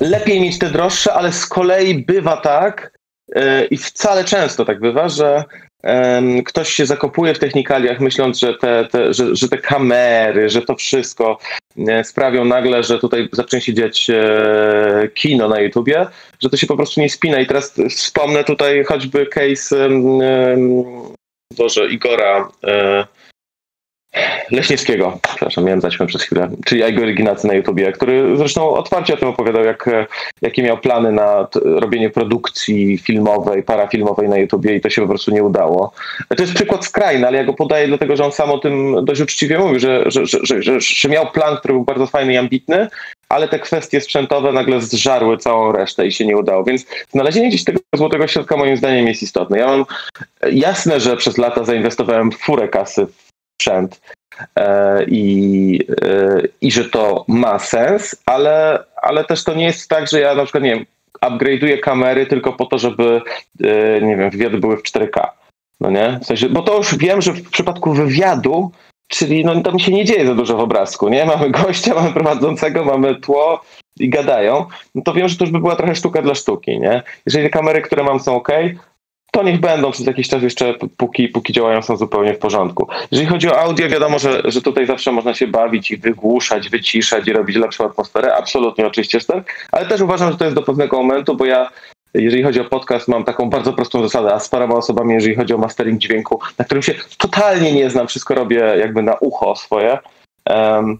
Lepiej 0.00 0.40
mieć 0.40 0.58
te 0.58 0.70
droższe, 0.70 1.14
ale 1.14 1.32
z 1.32 1.46
kolei 1.46 2.04
bywa 2.04 2.36
tak 2.36 2.98
yy, 3.34 3.64
i 3.70 3.76
wcale 3.76 4.24
często 4.24 4.64
tak 4.64 4.80
bywa, 4.80 5.08
że 5.08 5.44
ktoś 6.44 6.72
się 6.72 6.86
zakopuje 6.86 7.34
w 7.34 7.38
technikaliach, 7.38 8.00
myśląc, 8.00 8.38
że 8.38 8.54
te, 8.54 8.88
te, 8.90 9.14
że, 9.14 9.36
że 9.36 9.48
te 9.48 9.58
kamery, 9.58 10.48
że 10.48 10.62
to 10.62 10.76
wszystko 10.76 11.38
e, 11.88 12.04
sprawią 12.04 12.44
nagle, 12.44 12.82
że 12.82 12.98
tutaj 12.98 13.28
zacznie 13.32 13.60
się 13.60 13.74
dziać 13.74 14.10
e, 14.10 15.08
kino 15.14 15.48
na 15.48 15.60
YouTubie, 15.60 16.06
że 16.42 16.50
to 16.50 16.56
się 16.56 16.66
po 16.66 16.76
prostu 16.76 17.00
nie 17.00 17.10
spina. 17.10 17.40
I 17.40 17.46
teraz 17.46 17.74
wspomnę 17.90 18.44
tutaj 18.44 18.84
choćby 18.84 19.26
case 19.26 19.88
Boże, 21.56 21.90
Igora. 21.90 22.48
E, 24.16 24.40
Leśniewskiego, 24.50 25.18
przepraszam, 25.22 25.64
miałem 25.64 25.80
zaćmę 25.80 26.06
przez 26.06 26.22
chwilę, 26.22 26.50
czyli 26.64 26.82
Igor 26.90 27.08
Ignacy 27.08 27.46
na 27.46 27.54
YouTubie, 27.54 27.92
który 27.92 28.36
zresztą 28.36 28.70
otwarcie 28.70 29.14
o 29.14 29.16
tym 29.16 29.28
opowiadał, 29.28 29.64
jak, 29.64 29.90
jakie 30.42 30.62
miał 30.62 30.78
plany 30.78 31.12
na 31.12 31.48
robienie 31.64 32.10
produkcji 32.10 32.98
filmowej, 32.98 33.62
parafilmowej 33.62 34.28
na 34.28 34.38
YouTubie 34.38 34.76
i 34.76 34.80
to 34.80 34.90
się 34.90 35.02
po 35.02 35.08
prostu 35.08 35.30
nie 35.30 35.44
udało. 35.44 35.92
To 36.36 36.42
jest 36.42 36.54
przykład 36.54 36.84
skrajny, 36.84 37.26
ale 37.26 37.38
ja 37.38 37.44
go 37.44 37.54
podaję 37.54 37.88
dlatego, 37.88 38.16
że 38.16 38.24
on 38.24 38.32
sam 38.32 38.50
o 38.50 38.58
tym 38.58 39.04
dość 39.04 39.20
uczciwie 39.20 39.58
mówił, 39.58 39.80
że, 39.80 40.04
że, 40.06 40.26
że, 40.26 40.80
że, 40.80 41.08
miał 41.08 41.30
plan, 41.30 41.56
który 41.56 41.74
był 41.74 41.84
bardzo 41.84 42.06
fajny 42.06 42.32
i 42.32 42.36
ambitny, 42.36 42.88
ale 43.28 43.48
te 43.48 43.58
kwestie 43.58 44.00
sprzętowe 44.00 44.52
nagle 44.52 44.80
zżarły 44.80 45.38
całą 45.38 45.72
resztę 45.72 46.06
i 46.06 46.12
się 46.12 46.26
nie 46.26 46.36
udało. 46.36 46.64
Więc 46.64 46.86
znalezienie 47.10 47.48
gdzieś 47.48 47.64
tego 47.64 47.80
złotego 47.94 48.28
środka 48.28 48.56
moim 48.56 48.76
zdaniem 48.76 49.06
jest 49.06 49.22
istotne. 49.22 49.58
Ja 49.58 49.66
mam 49.66 49.84
jasne, 50.52 51.00
że 51.00 51.16
przez 51.16 51.38
lata 51.38 51.64
zainwestowałem 51.64 52.32
furę 52.32 52.68
kasy 52.68 53.06
w 53.06 53.29
sprzęt 53.60 54.00
e, 54.56 55.04
i, 55.04 55.80
e, 56.02 56.42
i 56.60 56.72
że 56.72 56.84
to 56.84 57.24
ma 57.28 57.58
sens, 57.58 58.16
ale, 58.26 58.84
ale 59.02 59.24
też 59.24 59.44
to 59.44 59.54
nie 59.54 59.64
jest 59.64 59.88
tak, 59.88 60.08
że 60.08 60.20
ja 60.20 60.34
na 60.34 60.42
przykład, 60.42 60.64
nie 60.64 60.70
wiem, 60.70 60.86
upgrade'uję 61.24 61.80
kamery 61.80 62.26
tylko 62.26 62.52
po 62.52 62.66
to, 62.66 62.78
żeby, 62.78 63.20
e, 63.64 64.00
nie 64.00 64.16
wiem, 64.16 64.30
wywiady 64.30 64.58
były 64.58 64.76
w 64.76 64.82
4K. 64.82 65.28
No 65.80 65.90
nie? 65.90 66.18
W 66.22 66.26
sensie, 66.26 66.48
bo 66.48 66.62
to 66.62 66.76
już 66.76 66.96
wiem, 66.96 67.22
że 67.22 67.32
w 67.32 67.50
przypadku 67.50 67.92
wywiadu 67.92 68.72
Czyli 69.10 69.44
no, 69.44 69.62
tam 69.62 69.78
się 69.78 69.92
nie 69.92 70.04
dzieje 70.04 70.26
za 70.26 70.34
dużo 70.34 70.56
w 70.56 70.60
obrazku, 70.60 71.08
nie? 71.08 71.24
Mamy 71.24 71.50
gościa, 71.50 71.94
mamy 71.94 72.12
prowadzącego, 72.12 72.84
mamy 72.84 73.14
tło 73.14 73.60
i 74.00 74.08
gadają. 74.08 74.66
No 74.94 75.02
to 75.02 75.12
wiem, 75.12 75.28
że 75.28 75.36
to 75.36 75.44
już 75.44 75.52
by 75.52 75.58
była 75.58 75.76
trochę 75.76 75.94
sztuka 75.94 76.22
dla 76.22 76.34
sztuki, 76.34 76.80
nie? 76.80 77.02
Jeżeli 77.26 77.50
kamery, 77.50 77.82
które 77.82 78.04
mam 78.04 78.20
są 78.20 78.36
ok, 78.36 78.48
to 79.30 79.42
niech 79.42 79.60
będą 79.60 79.90
przez 79.90 80.06
jakiś 80.06 80.28
czas 80.28 80.42
jeszcze, 80.42 80.74
póki, 80.96 81.28
póki 81.28 81.52
działają, 81.52 81.82
są 81.82 81.96
zupełnie 81.96 82.34
w 82.34 82.38
porządku. 82.38 82.88
Jeżeli 83.10 83.28
chodzi 83.28 83.48
o 83.48 83.60
audio, 83.60 83.88
wiadomo, 83.88 84.18
że, 84.18 84.42
że 84.44 84.62
tutaj 84.62 84.86
zawsze 84.86 85.12
można 85.12 85.34
się 85.34 85.46
bawić 85.46 85.90
i 85.90 85.96
wygłuszać, 85.96 86.68
wyciszać 86.68 87.28
i 87.28 87.32
robić 87.32 87.56
lepszą 87.56 87.84
atmosferę. 87.84 88.36
Absolutnie, 88.36 88.86
oczywiście 88.86 89.20
tak, 89.20 89.68
ale 89.72 89.86
też 89.86 90.00
uważam, 90.00 90.32
że 90.32 90.38
to 90.38 90.44
jest 90.44 90.56
do 90.56 90.62
pewnego 90.62 90.96
momentu, 90.96 91.36
bo 91.36 91.44
ja 91.44 91.70
jeżeli 92.14 92.42
chodzi 92.42 92.60
o 92.60 92.64
podcast, 92.64 93.08
mam 93.08 93.24
taką 93.24 93.50
bardzo 93.50 93.72
prostą 93.72 94.02
zasadę, 94.02 94.34
a 94.34 94.40
z 94.40 94.48
paroma 94.48 94.74
osobami, 94.74 95.14
jeżeli 95.14 95.36
chodzi 95.36 95.54
o 95.54 95.58
mastering 95.58 96.00
dźwięku, 96.00 96.40
na 96.58 96.64
którym 96.64 96.82
się 96.82 96.94
totalnie 97.18 97.72
nie 97.72 97.90
znam, 97.90 98.06
wszystko 98.06 98.34
robię 98.34 98.58
jakby 98.58 99.02
na 99.02 99.14
ucho 99.14 99.56
swoje. 99.56 99.98
Um, 100.50 100.98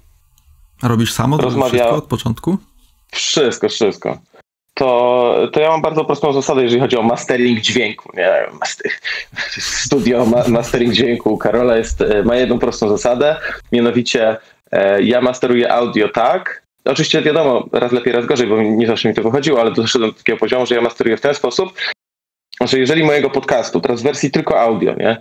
a 0.83 0.89
robisz 0.89 1.13
samo 1.13 1.37
rozmawia... 1.37 1.71
wszystko 1.71 1.97
od 1.97 2.05
początku? 2.05 2.59
Wszystko, 3.13 3.69
wszystko. 3.69 4.19
To, 4.81 5.49
to 5.53 5.61
ja 5.61 5.69
mam 5.69 5.83
bardzo 5.83 6.05
prostą 6.05 6.33
zasadę, 6.33 6.63
jeżeli 6.63 6.81
chodzi 6.81 6.97
o 6.97 7.03
mastering 7.03 7.61
dźwięku. 7.61 8.13
Nie 8.17 8.47
studio 9.59 10.27
ma, 10.27 10.49
mastering 10.49 10.93
dźwięku 10.93 11.39
Karola 11.39 11.77
jest, 11.77 12.01
e, 12.01 12.23
ma 12.23 12.37
jedną 12.37 12.59
prostą 12.59 12.89
zasadę, 12.89 13.37
mianowicie 13.73 14.37
e, 14.73 15.03
ja 15.03 15.21
masteruję 15.21 15.73
audio 15.73 16.09
tak, 16.09 16.63
Oczywiście 16.85 17.23
wiadomo, 17.23 17.67
raz 17.73 17.93
lepiej, 17.93 18.13
raz 18.13 18.27
gorzej, 18.27 18.47
bo 18.47 18.63
nie 18.63 18.87
zawsze 18.87 19.09
mi 19.09 19.15
to 19.15 19.23
wychodziło, 19.23 19.61
ale 19.61 19.71
doszedłem 19.71 20.11
do 20.11 20.17
takiego 20.17 20.39
poziomu, 20.39 20.67
że 20.67 20.75
ja 20.75 20.81
masteruję 20.81 21.17
w 21.17 21.21
ten 21.21 21.35
sposób, 21.35 21.73
że 22.61 22.79
jeżeli 22.79 23.05
mojego 23.05 23.31
podcastu, 23.31 23.81
teraz 23.81 24.01
w 24.01 24.05
wersji 24.05 24.31
tylko 24.31 24.61
audio, 24.61 24.95
nie, 24.95 25.17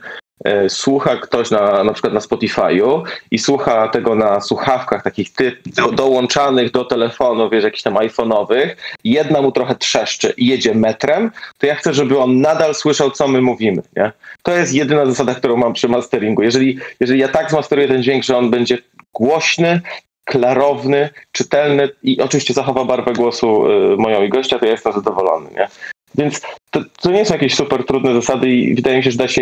słucha 0.67 1.15
ktoś 1.17 1.51
na, 1.51 1.83
na 1.83 1.93
przykład 1.93 2.13
na 2.13 2.19
Spotify'u 2.19 3.03
i 3.31 3.39
słucha 3.39 3.87
tego 3.87 4.15
na 4.15 4.41
słuchawkach 4.41 5.03
takich 5.03 5.33
ty, 5.33 5.57
do, 5.65 5.91
dołączanych 5.91 6.71
do 6.71 6.85
telefonu, 6.85 7.49
wiesz, 7.49 7.63
jakichś 7.63 7.83
tam 7.83 7.93
iPhone'owych, 7.93 8.69
jedna 9.03 9.41
mu 9.41 9.51
trochę 9.51 9.75
trzeszczy 9.75 10.33
i 10.37 10.47
jedzie 10.47 10.75
metrem, 10.75 11.31
to 11.57 11.67
ja 11.67 11.75
chcę, 11.75 11.93
żeby 11.93 12.19
on 12.19 12.41
nadal 12.41 12.75
słyszał, 12.75 13.11
co 13.11 13.27
my 13.27 13.41
mówimy, 13.41 13.81
nie? 13.97 14.11
To 14.43 14.51
jest 14.51 14.73
jedyna 14.73 15.05
zasada, 15.05 15.35
którą 15.35 15.57
mam 15.57 15.73
przy 15.73 15.89
masteringu. 15.89 16.41
Jeżeli, 16.43 16.79
jeżeli 16.99 17.19
ja 17.19 17.27
tak 17.27 17.51
zmasteruję 17.51 17.87
ten 17.87 18.03
dźwięk, 18.03 18.23
że 18.23 18.37
on 18.37 18.49
będzie 18.49 18.77
głośny, 19.13 19.81
klarowny, 20.25 21.09
czytelny 21.31 21.89
i 22.03 22.21
oczywiście 22.21 22.53
zachowa 22.53 22.85
barwę 22.85 23.13
głosu 23.13 23.67
y, 23.67 23.97
moją 23.97 24.23
i 24.23 24.29
gościa, 24.29 24.59
to 24.59 24.65
ja 24.65 24.71
jestem 24.71 24.93
zadowolony. 24.93 25.49
Nie? 25.51 25.67
Więc 26.15 26.41
to, 26.71 26.83
to 27.01 27.11
nie 27.11 27.25
są 27.25 27.33
jakieś 27.33 27.55
super 27.55 27.85
trudne 27.85 28.13
zasady 28.13 28.49
i 28.49 28.75
wydaje 28.75 28.97
mi 28.97 29.03
się, 29.03 29.11
że 29.11 29.17
da 29.17 29.27
się 29.27 29.41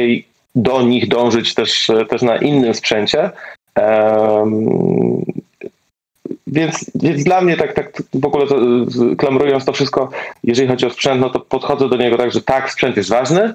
do 0.56 0.82
nich 0.82 1.08
dążyć 1.08 1.54
też, 1.54 1.92
też 2.10 2.22
na 2.22 2.38
innym 2.38 2.74
sprzęcie. 2.74 3.32
Um, 3.76 5.26
więc, 6.48 6.92
więc 6.96 7.24
dla 7.24 7.42
mnie 7.42 7.58
tak, 7.58 7.74
tak 7.74 8.04
w 8.14 8.26
ogóle 8.26 8.48
to, 8.48 8.56
klamrując 9.18 9.66
to 9.66 9.74
wszystko, 9.74 10.10
jeżeli 10.44 10.68
chodzi 10.68 10.86
o 10.86 10.90
sprzęt, 10.90 11.22
no 11.22 11.30
to 11.30 11.40
podchodzę 11.40 11.90
do 11.90 11.98
niego 11.98 12.18
tak, 12.18 12.32
że 12.32 12.42
tak, 12.42 12.72
sprzęt 12.72 12.98
jest 12.98 13.10
ważny, 13.10 13.54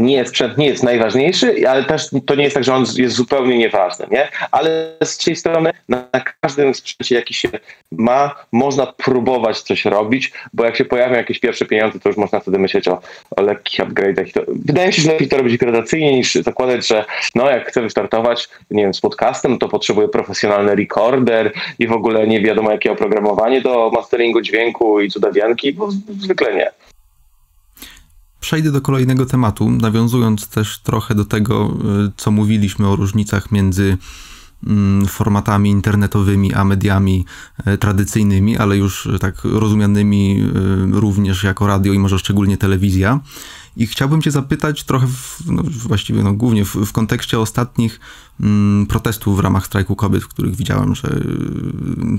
nie, 0.00 0.26
sprzęt 0.26 0.58
nie 0.58 0.66
jest 0.66 0.82
najważniejszy, 0.82 1.68
ale 1.68 1.84
też 1.84 2.10
to 2.26 2.34
nie 2.34 2.42
jest 2.44 2.54
tak, 2.54 2.64
że 2.64 2.74
on 2.74 2.84
jest 2.96 3.16
zupełnie 3.16 3.58
nieważny, 3.58 4.06
nie? 4.10 4.28
Ale 4.50 4.96
z 5.04 5.18
tej 5.18 5.36
strony 5.36 5.70
na 5.88 6.08
każdym 6.40 6.74
sprzęcie, 6.74 7.14
jaki 7.14 7.34
się 7.34 7.48
ma, 7.92 8.34
można 8.52 8.86
próbować 8.86 9.60
coś 9.60 9.84
robić, 9.84 10.32
bo 10.52 10.64
jak 10.64 10.76
się 10.76 10.84
pojawią 10.84 11.14
jakieś 11.14 11.38
pierwsze 11.38 11.66
pieniądze, 11.66 11.98
to 12.00 12.08
już 12.08 12.18
można 12.18 12.40
wtedy 12.40 12.58
myśleć 12.58 12.88
o, 12.88 13.00
o 13.36 13.42
lekkich 13.42 13.80
upgrade'ach. 13.80 14.44
Wydaje 14.48 14.86
mi 14.86 14.92
się, 14.92 15.02
że 15.02 15.12
lepiej 15.12 15.28
to 15.28 15.36
robić 15.36 15.56
gradacyjnie 15.56 16.16
niż 16.16 16.34
zakładać, 16.34 16.86
że 16.86 17.04
no 17.34 17.50
jak 17.50 17.68
chcę 17.68 17.82
wystartować, 17.82 18.48
nie 18.70 18.82
wiem, 18.82 18.94
z 18.94 19.00
podcastem, 19.00 19.58
to 19.58 19.68
potrzebuję 19.68 20.08
profesjonalny 20.08 20.74
recorder 20.74 21.52
i 21.78 21.86
w 21.86 21.92
ogóle 21.92 22.26
nie 22.26 22.40
wiadomo 22.40 22.70
jakie 22.70 22.92
oprogramowanie 22.92 23.60
do 23.60 23.90
masteringu 23.94 24.40
dźwięku 24.40 25.00
i 25.00 25.10
cudawianki, 25.10 25.72
bo 25.72 25.90
zwykle 26.20 26.54
nie. 26.54 26.70
Przejdę 28.42 28.72
do 28.72 28.80
kolejnego 28.80 29.26
tematu, 29.26 29.70
nawiązując 29.70 30.48
też 30.48 30.78
trochę 30.78 31.14
do 31.14 31.24
tego, 31.24 31.76
y, 32.08 32.12
co 32.16 32.30
mówiliśmy 32.30 32.88
o 32.88 32.96
różnicach 32.96 33.52
między 33.52 33.98
mm, 34.66 35.06
formatami 35.06 35.70
internetowymi, 35.70 36.54
a 36.54 36.64
mediami 36.64 37.24
y, 37.66 37.78
tradycyjnymi, 37.78 38.56
ale 38.56 38.76
już 38.76 39.06
y, 39.06 39.18
tak 39.18 39.44
rozumianymi 39.44 40.44
również 40.90 41.44
jako 41.44 41.66
radio 41.66 41.92
i 41.92 41.98
może 41.98 42.18
szczególnie 42.18 42.56
telewizja. 42.56 43.20
I 43.76 43.86
chciałbym 43.86 44.22
Cię 44.22 44.30
zapytać 44.30 44.84
trochę, 44.84 45.06
w, 45.06 45.42
no 45.46 45.62
właściwie 45.66 46.22
no, 46.22 46.32
głównie 46.32 46.64
w, 46.64 46.74
w 46.74 46.92
kontekście 46.92 47.38
ostatnich 47.38 48.00
mm, 48.40 48.86
protestów 48.86 49.36
w 49.36 49.40
ramach 49.40 49.66
strajku 49.66 49.96
kobiet, 49.96 50.22
w 50.22 50.28
których 50.28 50.56
widziałem, 50.56 50.94
że 50.94 51.20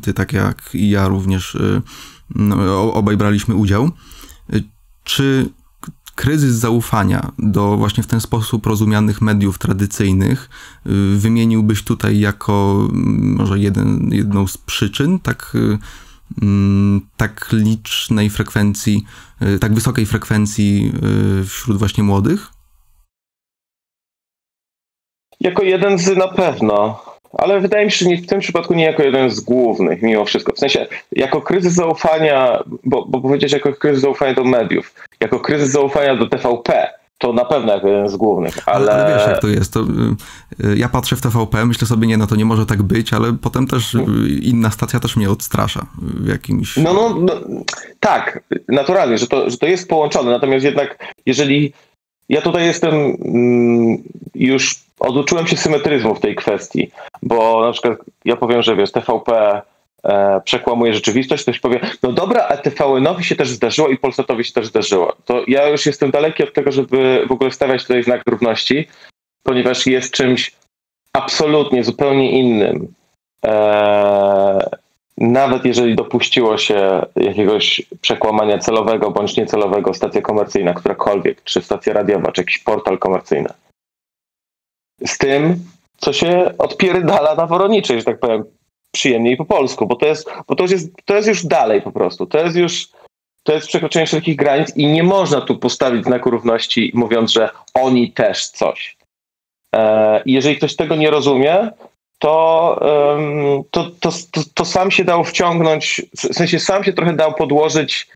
Ty, 0.01 0.13
tak 0.13 0.33
jak 0.33 0.69
i 0.73 0.89
ja, 0.89 1.07
również 1.07 1.57
no, 2.35 2.93
obaj 2.93 3.17
braliśmy 3.17 3.55
udział. 3.55 3.91
Czy 5.03 5.49
kryzys 6.15 6.55
zaufania 6.55 7.31
do 7.39 7.77
właśnie 7.77 8.03
w 8.03 8.07
ten 8.07 8.21
sposób 8.21 8.65
rozumianych 8.65 9.21
mediów 9.21 9.57
tradycyjnych 9.57 10.49
y, 10.85 10.89
wymieniłbyś 11.17 11.83
tutaj 11.83 12.19
jako 12.19 12.87
mm, 12.91 13.35
może 13.35 13.59
jeden, 13.59 14.09
jedną 14.11 14.47
z 14.47 14.57
przyczyn 14.57 15.19
tak, 15.19 15.55
y, 15.55 15.77
mm, 16.41 17.01
tak 17.17 17.49
licznej 17.51 18.29
frekwencji, 18.29 19.05
y, 19.41 19.59
tak 19.59 19.73
wysokiej 19.73 20.05
frekwencji 20.05 20.93
wśród 21.45 21.77
właśnie 21.77 22.03
młodych? 22.03 22.51
Jako 25.39 25.63
jeden 25.63 25.97
z 25.99 26.17
na 26.17 26.27
pewno 26.27 27.01
ale 27.37 27.59
wydaje 27.59 27.85
mi 27.85 27.91
się, 27.91 28.05
że 28.05 28.21
w 28.21 28.27
tym 28.27 28.39
przypadku 28.39 28.73
nie 28.73 28.83
jako 28.83 29.03
jeden 29.03 29.29
z 29.29 29.39
głównych, 29.39 30.01
mimo 30.01 30.25
wszystko. 30.25 30.53
W 30.53 30.59
sensie, 30.59 30.87
jako 31.11 31.41
kryzys 31.41 31.73
zaufania, 31.73 32.63
bo, 32.83 33.05
bo 33.05 33.21
powiedzieć 33.21 33.53
jako 33.53 33.73
kryzys 33.73 34.01
zaufania 34.01 34.33
do 34.33 34.43
mediów, 34.43 34.93
jako 35.19 35.39
kryzys 35.39 35.69
zaufania 35.69 36.15
do 36.15 36.27
TVP, 36.27 36.89
to 37.17 37.33
na 37.33 37.45
pewno 37.45 37.73
jako 37.73 37.87
jeden 37.87 38.09
z 38.09 38.15
głównych, 38.15 38.69
ale... 38.69 38.91
ale 38.91 39.13
wiesz 39.13 39.27
jak 39.27 39.41
to 39.41 39.47
jest, 39.47 39.73
to 39.73 39.79
y, 40.63 40.77
ja 40.77 40.89
patrzę 40.89 41.15
w 41.15 41.21
TVP, 41.21 41.65
myślę 41.65 41.87
sobie, 41.87 42.07
nie 42.07 42.17
no 42.17 42.27
to 42.27 42.35
nie 42.35 42.45
może 42.45 42.65
tak 42.65 42.83
być, 42.83 43.13
ale 43.13 43.33
potem 43.41 43.67
też 43.67 43.95
y, 43.95 44.03
inna 44.41 44.71
stacja 44.71 44.99
też 44.99 45.15
mnie 45.15 45.29
odstrasza 45.29 45.85
w 46.01 46.27
jakimś... 46.27 46.77
No, 46.77 46.93
no, 46.93 47.15
no 47.19 47.33
tak, 47.99 48.43
naturalnie, 48.67 49.17
że 49.17 49.27
to, 49.27 49.49
że 49.49 49.57
to 49.57 49.67
jest 49.67 49.89
połączone, 49.89 50.31
natomiast 50.31 50.65
jednak 50.65 51.13
jeżeli 51.25 51.73
ja 52.29 52.41
tutaj 52.41 52.65
jestem 52.65 52.93
mm, 52.93 54.03
już 54.35 54.83
oduczyłem 55.03 55.47
się 55.47 55.57
symetryzmu 55.57 56.15
w 56.15 56.19
tej 56.19 56.35
kwestii, 56.35 56.91
bo 57.21 57.65
na 57.65 57.71
przykład 57.71 57.97
ja 58.25 58.35
powiem, 58.35 58.61
że 58.61 58.75
wiesz, 58.75 58.91
TVP 58.91 59.61
e, 60.03 60.41
przekłamuje 60.45 60.93
rzeczywistość, 60.93 61.43
ktoś 61.43 61.59
powie, 61.59 61.79
no 62.03 62.11
dobra, 62.11 62.47
a 62.49 62.57
TVN-owi 62.57 63.23
się 63.23 63.35
też 63.35 63.49
zdarzyło 63.49 63.89
i 63.89 63.97
Polsatowi 63.97 64.43
się 64.43 64.53
też 64.53 64.67
zdarzyło. 64.67 65.15
To 65.25 65.41
ja 65.47 65.67
już 65.67 65.85
jestem 65.85 66.11
daleki 66.11 66.43
od 66.43 66.53
tego, 66.53 66.71
żeby 66.71 67.25
w 67.27 67.31
ogóle 67.31 67.51
stawiać 67.51 67.81
tutaj 67.81 68.03
znak 68.03 68.21
równości, 68.27 68.87
ponieważ 69.43 69.87
jest 69.87 70.13
czymś 70.13 70.51
absolutnie 71.13 71.83
zupełnie 71.83 72.39
innym. 72.39 72.93
E, 73.45 74.69
nawet 75.17 75.65
jeżeli 75.65 75.95
dopuściło 75.95 76.57
się 76.57 77.05
jakiegoś 77.15 77.81
przekłamania 78.01 78.57
celowego 78.57 79.11
bądź 79.11 79.37
niecelowego 79.37 79.93
stacja 79.93 80.21
komercyjna, 80.21 80.73
którakolwiek, 80.73 81.43
czy 81.43 81.61
stacja 81.61 81.93
radiowa, 81.93 82.31
czy 82.31 82.41
jakiś 82.41 82.59
portal 82.59 82.99
komercyjny, 82.99 83.49
z 85.05 85.17
tym, 85.17 85.63
co 85.97 86.13
się 86.13 86.53
odpierdala 86.57 87.35
na 87.35 87.45
Woroniczej, 87.45 87.99
że 87.99 88.05
tak 88.05 88.19
powiem, 88.19 88.43
przyjemniej 88.91 89.37
po 89.37 89.45
polsku, 89.45 89.87
bo 89.87 89.95
to 89.95 90.05
jest, 90.05 90.29
bo 90.47 90.55
to 90.55 90.63
już 90.63 90.71
jest, 90.71 90.89
to 91.05 91.15
jest 91.15 91.27
już 91.27 91.45
dalej 91.45 91.81
po 91.81 91.91
prostu. 91.91 92.25
To 92.25 92.37
jest 92.37 92.55
już 92.55 92.87
to 93.43 93.53
jest 93.53 93.67
przekroczenie 93.67 94.05
wszelkich 94.05 94.35
granic 94.35 94.77
i 94.77 94.87
nie 94.87 95.03
można 95.03 95.41
tu 95.41 95.57
postawić 95.57 96.05
znaku 96.05 96.29
równości, 96.29 96.91
mówiąc, 96.93 97.31
że 97.31 97.49
oni 97.73 98.11
też 98.11 98.47
coś. 98.47 98.97
E, 99.75 100.21
jeżeli 100.25 100.57
ktoś 100.57 100.75
tego 100.75 100.95
nie 100.95 101.09
rozumie, 101.09 101.71
to, 102.19 102.79
to, 103.71 103.91
to, 103.99 104.09
to, 104.31 104.41
to 104.53 104.65
sam 104.65 104.91
się 104.91 105.03
dał 105.03 105.23
wciągnąć, 105.23 106.01
w 106.17 106.33
sensie 106.33 106.59
sam 106.59 106.83
się 106.83 106.93
trochę 106.93 107.13
dał 107.13 107.33
podłożyć 107.33 108.07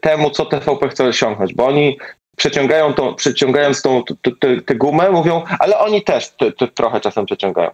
temu, 0.00 0.30
co 0.30 0.46
TVP 0.46 0.88
chce 0.88 1.04
osiągnąć, 1.04 1.54
bo 1.54 1.66
oni 1.66 1.98
przeciągają 2.36 2.94
tą, 2.94 3.14
przeciągając 3.14 3.82
tą, 3.82 4.02
tę 4.66 4.74
gumę, 4.74 5.10
mówią, 5.10 5.42
ale 5.58 5.78
oni 5.78 6.02
też 6.02 6.34
trochę 6.74 7.00
czasem 7.00 7.26
przeciągają. 7.26 7.70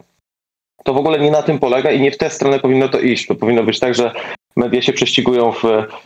To 0.85 0.94
w 0.94 0.97
ogóle 0.97 1.18
nie 1.18 1.31
na 1.31 1.42
tym 1.42 1.59
polega 1.59 1.90
i 1.90 2.01
nie 2.01 2.11
w 2.11 2.18
tę 2.18 2.31
stronę 2.31 2.59
powinno 2.59 2.88
to 2.88 3.01
iść. 3.01 3.27
To 3.27 3.35
powinno 3.35 3.62
być 3.62 3.81
tak, 3.81 3.94
że 3.94 4.12
media 4.57 4.83
się 4.83 4.92
prześcigują 4.92 5.53
w 5.53 5.64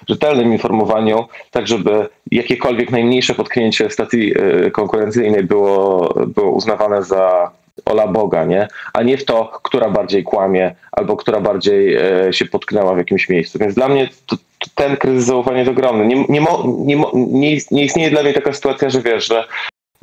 rzetelnym 0.09 0.53
informowaniu, 0.53 1.25
tak 1.51 1.67
żeby 1.67 2.09
jakiekolwiek 2.31 2.91
najmniejsze 2.91 3.35
potknięcie 3.35 3.91
stacji 3.91 4.35
e, 4.39 4.71
konkurencyjnej 4.71 5.43
było, 5.43 6.15
było 6.27 6.51
uznawane 6.51 7.03
za 7.03 7.51
ola 7.85 8.07
Boga, 8.07 8.45
nie? 8.45 8.69
a 8.93 9.03
nie 9.03 9.19
w 9.19 9.25
to, 9.25 9.61
która 9.63 9.91
bardziej 9.91 10.23
kłamie 10.23 10.75
albo 10.93 11.17
która 11.17 11.41
bardziej 11.41 11.95
e, 11.95 12.33
się 12.33 12.45
potknęła 12.45 12.95
w 12.95 12.99
jakimś 12.99 13.29
miejscu. 13.29 13.59
Więc 13.59 13.75
dla 13.75 13.89
mnie 13.89 14.09
to 14.27 14.37
ten 14.75 14.97
kryzys 14.97 15.25
zaufania 15.25 15.59
jest 15.59 15.71
ogromny. 15.71 16.07
Nie, 16.07 16.17
nie, 16.29 16.41
nie, 16.85 16.97
nie, 17.15 17.59
nie 17.71 17.85
istnieje 17.85 18.11
dla 18.11 18.23
mnie 18.23 18.33
taka 18.33 18.53
sytuacja, 18.53 18.91
że 18.91 19.03
wiesz, 19.03 19.29
że 19.29 19.45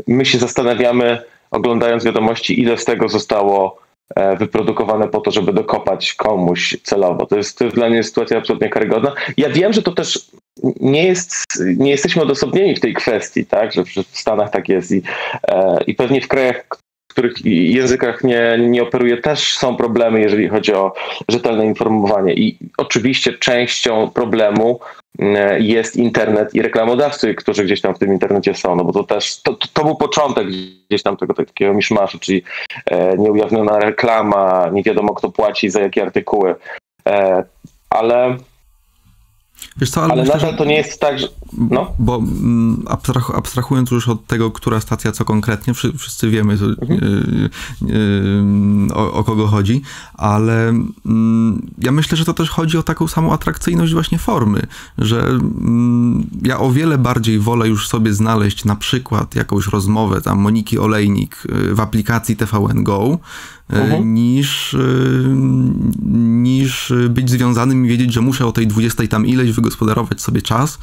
my 0.07 0.25
się 0.25 0.37
zastanawiamy, 0.37 1.21
oglądając 1.51 2.03
wiadomości, 2.03 2.61
ile 2.61 2.77
z 2.77 2.85
tego 2.85 3.09
zostało 3.09 3.79
e, 4.15 4.37
wyprodukowane 4.37 5.07
po 5.07 5.21
to, 5.21 5.31
żeby 5.31 5.53
dokopać 5.53 6.13
komuś 6.13 6.77
celowo. 6.83 7.25
To 7.25 7.37
jest, 7.37 7.57
to 7.57 7.63
jest 7.63 7.75
dla 7.75 7.89
mnie 7.89 8.03
sytuacja 8.03 8.37
absolutnie 8.37 8.69
karygodna. 8.69 9.13
Ja 9.37 9.49
wiem, 9.49 9.73
że 9.73 9.81
to 9.81 9.91
też 9.91 10.31
nie, 10.79 11.03
jest, 11.03 11.33
nie 11.77 11.91
jesteśmy 11.91 12.21
odosobnieni 12.21 12.75
w 12.75 12.79
tej 12.79 12.93
kwestii, 12.93 13.45
tak? 13.45 13.73
że 13.73 13.83
w 13.83 14.17
Stanach 14.17 14.49
tak 14.49 14.69
jest 14.69 14.91
i, 14.91 15.01
e, 15.47 15.77
i 15.87 15.95
pewnie 15.95 16.21
w 16.21 16.27
krajach, 16.27 16.65
których 17.09 17.45
językach 17.45 18.23
nie, 18.23 18.57
nie 18.59 18.83
operuje, 18.83 19.17
też 19.17 19.57
są 19.57 19.75
problemy, 19.75 20.21
jeżeli 20.21 20.49
chodzi 20.49 20.73
o 20.73 20.93
rzetelne 21.29 21.65
informowanie. 21.65 22.33
I 22.33 22.57
oczywiście 22.77 23.33
częścią 23.33 24.09
problemu 24.09 24.79
mm, 25.19 25.63
jest 25.63 25.95
internet 25.95 26.55
i 26.55 26.61
reklamodawcy, 26.61 27.35
którzy 27.35 27.63
gdzieś 27.63 27.81
tam 27.81 27.95
w 27.95 27.99
tym 27.99 28.13
internecie 28.13 28.55
są, 28.55 28.75
no 28.75 28.83
bo 28.83 28.93
to 28.93 29.03
też, 29.03 29.41
to, 29.41 29.57
to 29.73 29.83
był 29.83 29.95
początek 29.95 30.47
gdzieś 30.89 31.03
tam 31.03 31.17
tego 31.17 31.33
takiego 31.33 31.73
miszmaszu, 31.73 32.19
czyli 32.19 32.43
e, 32.85 33.17
nieujawniona 33.17 33.79
reklama, 33.79 34.69
nie 34.73 34.83
wiadomo 34.83 35.13
kto 35.13 35.31
płaci 35.31 35.69
za 35.69 35.81
jakie 35.81 36.01
artykuły, 36.01 36.55
e, 37.07 37.43
ale 37.89 38.37
Wiesz 39.79 39.89
co, 39.89 40.03
ale, 40.03 40.13
ale 40.13 40.21
myślę, 40.21 40.35
nadal 40.35 40.57
to 40.57 40.65
nie 40.65 40.75
jest 40.75 40.99
tak, 40.99 41.19
że... 41.19 41.27
No. 41.57 41.91
Bo 41.99 42.15
mm, 42.15 42.83
abstrah 42.87 43.31
abstrahując 43.35 43.91
już 43.91 44.07
od 44.07 44.27
tego, 44.27 44.51
która 44.51 44.79
stacja 44.79 45.11
co 45.11 45.25
konkretnie, 45.25 45.73
wszyscy 45.73 46.29
wiemy 46.29 46.53
mhm. 46.53 46.99
yy, 47.81 47.93
yy, 47.93 48.93
o, 48.93 49.13
o, 49.13 49.23
kogo 49.23 49.47
chodzi, 49.47 49.81
ale 50.13 50.73
yy, 51.05 51.11
ja 51.77 51.91
myślę, 51.91 52.17
że 52.17 52.25
to 52.25 52.33
też 52.33 52.49
chodzi 52.49 52.77
o 52.77 52.83
taką 52.83 53.07
samą 53.07 53.33
atrakcyjność 53.33 53.93
właśnie 53.93 54.19
formy, 54.19 54.61
że 54.97 55.19
mm, 55.19 56.29
ja 56.43 56.59
o 56.59 56.71
wiele 56.71 56.97
bardziej 56.97 57.39
wolę 57.39 57.67
już 57.67 57.87
sobie 57.87 58.13
znaleźć 58.13 58.65
na 58.65 58.75
przykład 58.75 59.35
jakąś 59.35 59.67
rozmowę 59.67 60.21
tam 60.21 60.39
Moniki 60.39 60.79
Olejnik 60.79 61.43
y, 61.45 61.75
w 61.75 61.79
aplikacji 61.79 62.35
TVN 62.35 62.83
Go, 62.83 63.19
mhm. 63.69 64.13
niż, 64.13 64.73
y, 64.73 65.23
niż 66.43 66.93
być 67.09 67.29
związanym 67.29 67.85
i 67.85 67.89
wiedzieć, 67.89 68.13
że 68.13 68.21
muszę 68.21 68.45
o 68.45 68.51
tej 68.51 68.67
20 68.67 69.07
tam 69.07 69.25
ileś 69.25 69.51
wygospodarować 69.51 70.21
sobie 70.21 70.41
czas 70.41 70.79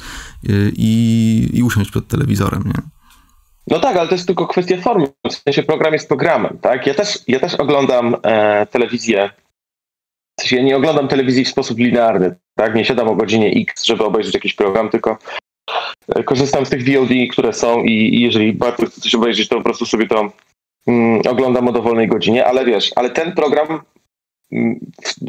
y, 0.49 0.71
i, 0.75 1.49
i 1.53 1.63
usiąść 1.63 1.91
przed 1.91 2.07
telewizorem, 2.07 2.63
nie? 2.65 2.81
No 3.67 3.79
tak, 3.79 3.97
ale 3.97 4.07
to 4.07 4.15
jest 4.15 4.27
tylko 4.27 4.47
kwestia 4.47 4.77
formy. 4.77 5.07
W 5.29 5.33
sensie 5.33 5.63
program 5.63 5.93
jest 5.93 6.07
programem, 6.07 6.57
tak? 6.61 6.87
Ja 6.87 6.93
też, 6.93 7.19
ja 7.27 7.39
też 7.39 7.55
oglądam 7.55 8.15
e, 8.23 8.65
telewizję. 8.65 9.29
W 10.39 10.41
sensie 10.41 10.55
ja 10.55 10.63
nie 10.63 10.77
oglądam 10.77 11.07
telewizji 11.07 11.45
w 11.45 11.49
sposób 11.49 11.79
linearny, 11.79 12.35
tak? 12.55 12.75
Nie 12.75 12.85
siadam 12.85 13.07
o 13.07 13.15
godzinie 13.15 13.51
X, 13.51 13.83
żeby 13.83 14.03
obejrzeć 14.03 14.33
jakiś 14.33 14.53
program, 14.53 14.89
tylko 14.89 15.17
e, 16.15 16.23
korzystam 16.23 16.65
z 16.65 16.69
tych 16.69 16.83
VOD, 16.83 17.09
które 17.31 17.53
są 17.53 17.83
i, 17.83 17.91
i 17.91 18.21
jeżeli 18.21 18.53
bardzo 18.53 18.85
chcę 18.85 19.01
coś 19.01 19.15
obejrzeć, 19.15 19.47
to 19.47 19.55
po 19.55 19.63
prostu 19.63 19.85
sobie 19.85 20.07
to 20.07 20.31
oglądam 21.29 21.67
o 21.67 21.71
dowolnej 21.71 22.07
godzinie, 22.07 22.45
ale 22.45 22.65
wiesz, 22.65 22.91
ale 22.95 23.09
ten 23.09 23.31
program, 23.31 23.81
mm, 24.51 24.79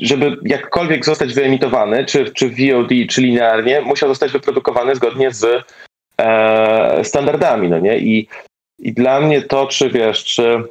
żeby 0.03 0.37
jakkolwiek 0.45 1.05
zostać 1.05 1.35
wyemitowany, 1.35 2.05
czy, 2.05 2.31
czy 2.31 2.49
VOD, 2.49 2.91
czy 3.09 3.21
linearnie, 3.21 3.81
musiał 3.81 4.09
zostać 4.09 4.33
wyprodukowany 4.33 4.95
zgodnie 4.95 5.31
z 5.31 5.65
e, 6.21 7.05
standardami, 7.05 7.69
no 7.69 7.79
nie? 7.79 7.99
I, 7.99 8.29
I 8.79 8.93
dla 8.93 9.21
mnie 9.21 9.43
to, 9.43 9.67
czy 9.67 9.91
wiesz, 9.91 10.25
czy, 10.25 10.63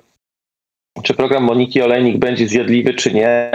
czy 1.03 1.13
program 1.13 1.43
Moniki 1.43 1.81
Olejnik 1.81 2.17
będzie 2.17 2.47
zjadliwy, 2.47 2.93
czy 2.93 3.13
nie, 3.13 3.51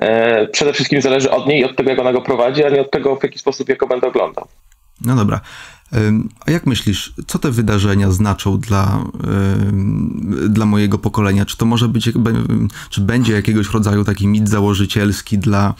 e, 0.00 0.46
przede 0.46 0.72
wszystkim 0.72 1.02
zależy 1.02 1.30
od 1.30 1.46
niej 1.46 1.60
i 1.60 1.64
od 1.64 1.76
tego, 1.76 1.90
jak 1.90 1.98
ona 1.98 2.12
go 2.12 2.22
prowadzi, 2.22 2.64
a 2.64 2.68
nie 2.68 2.80
od 2.80 2.90
tego, 2.90 3.16
w 3.16 3.22
jaki 3.22 3.38
sposób 3.38 3.68
ja 3.68 3.76
go 3.76 3.86
będę 3.86 4.06
oglądał. 4.06 4.46
No 5.04 5.16
dobra. 5.16 5.40
A 6.46 6.50
jak 6.50 6.66
myślisz, 6.66 7.12
co 7.26 7.38
te 7.38 7.50
wydarzenia 7.50 8.10
znaczą 8.10 8.58
dla, 8.58 9.04
dla 10.48 10.66
mojego 10.66 10.98
pokolenia? 10.98 11.46
Czy 11.46 11.56
to 11.56 11.66
może 11.66 11.88
być, 11.88 12.10
czy 12.90 13.00
będzie 13.00 13.32
jakiegoś 13.32 13.70
rodzaju 13.70 14.04
taki 14.04 14.28
mit 14.28 14.48
założycielski 14.48 15.38
dla, 15.38 15.74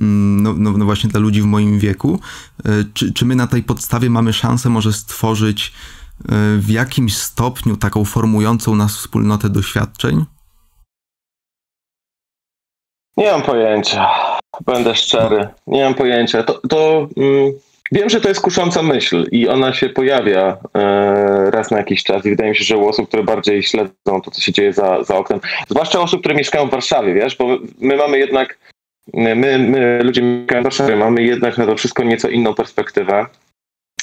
mm, 0.00 0.42
no, 0.42 0.54
no, 0.56 0.78
no 0.78 0.84
właśnie 0.84 1.10
dla 1.10 1.20
ludzi 1.20 1.42
w 1.42 1.44
moim 1.44 1.78
wieku? 1.78 2.20
E, 2.64 2.70
czy, 2.94 3.12
czy 3.12 3.24
my 3.24 3.36
na 3.36 3.46
tej 3.46 3.62
podstawie 3.62 4.10
mamy 4.10 4.32
szansę 4.32 4.68
może 4.68 4.92
stworzyć 4.92 5.72
e, 6.18 6.32
w 6.58 6.70
jakimś 6.70 7.16
stopniu 7.16 7.76
taką 7.76 8.04
formującą 8.04 8.74
nas 8.74 8.96
wspólnotę 8.96 9.50
doświadczeń? 9.50 10.24
Nie 13.16 13.32
mam 13.32 13.42
pojęcia. 13.42 14.06
Będę 14.66 14.94
szczery. 14.94 15.48
Nie 15.66 15.84
mam 15.84 15.94
pojęcia. 15.94 16.42
To, 16.42 16.60
to 16.68 17.08
mm 17.16 17.52
Wiem, 17.92 18.08
że 18.08 18.20
to 18.20 18.28
jest 18.28 18.40
kusząca 18.40 18.82
myśl 18.82 19.26
i 19.32 19.48
ona 19.48 19.72
się 19.72 19.88
pojawia 19.88 20.56
e, 20.74 21.50
raz 21.50 21.70
na 21.70 21.78
jakiś 21.78 22.04
czas 22.04 22.26
i 22.26 22.30
wydaje 22.30 22.50
mi 22.50 22.56
się, 22.56 22.64
że 22.64 22.76
u 22.76 22.88
osób, 22.88 23.08
które 23.08 23.22
bardziej 23.22 23.62
śledzą 23.62 24.20
to, 24.24 24.30
co 24.30 24.40
się 24.40 24.52
dzieje 24.52 24.72
za, 24.72 25.04
za 25.04 25.16
oknem, 25.16 25.40
zwłaszcza 25.68 26.00
osób, 26.00 26.20
które 26.20 26.34
mieszkają 26.34 26.66
w 26.66 26.70
Warszawie, 26.70 27.14
wiesz, 27.14 27.36
bo 27.36 27.58
my 27.78 27.96
mamy 27.96 28.18
jednak, 28.18 28.58
my, 29.14 29.58
my 29.58 30.00
ludzie 30.02 30.22
mieszkają 30.22 30.60
w 30.60 30.64
Warszawie, 30.64 30.96
mamy 30.96 31.22
jednak 31.22 31.58
na 31.58 31.66
to 31.66 31.76
wszystko 31.76 32.02
nieco 32.02 32.28
inną 32.28 32.54
perspektywę, 32.54 33.26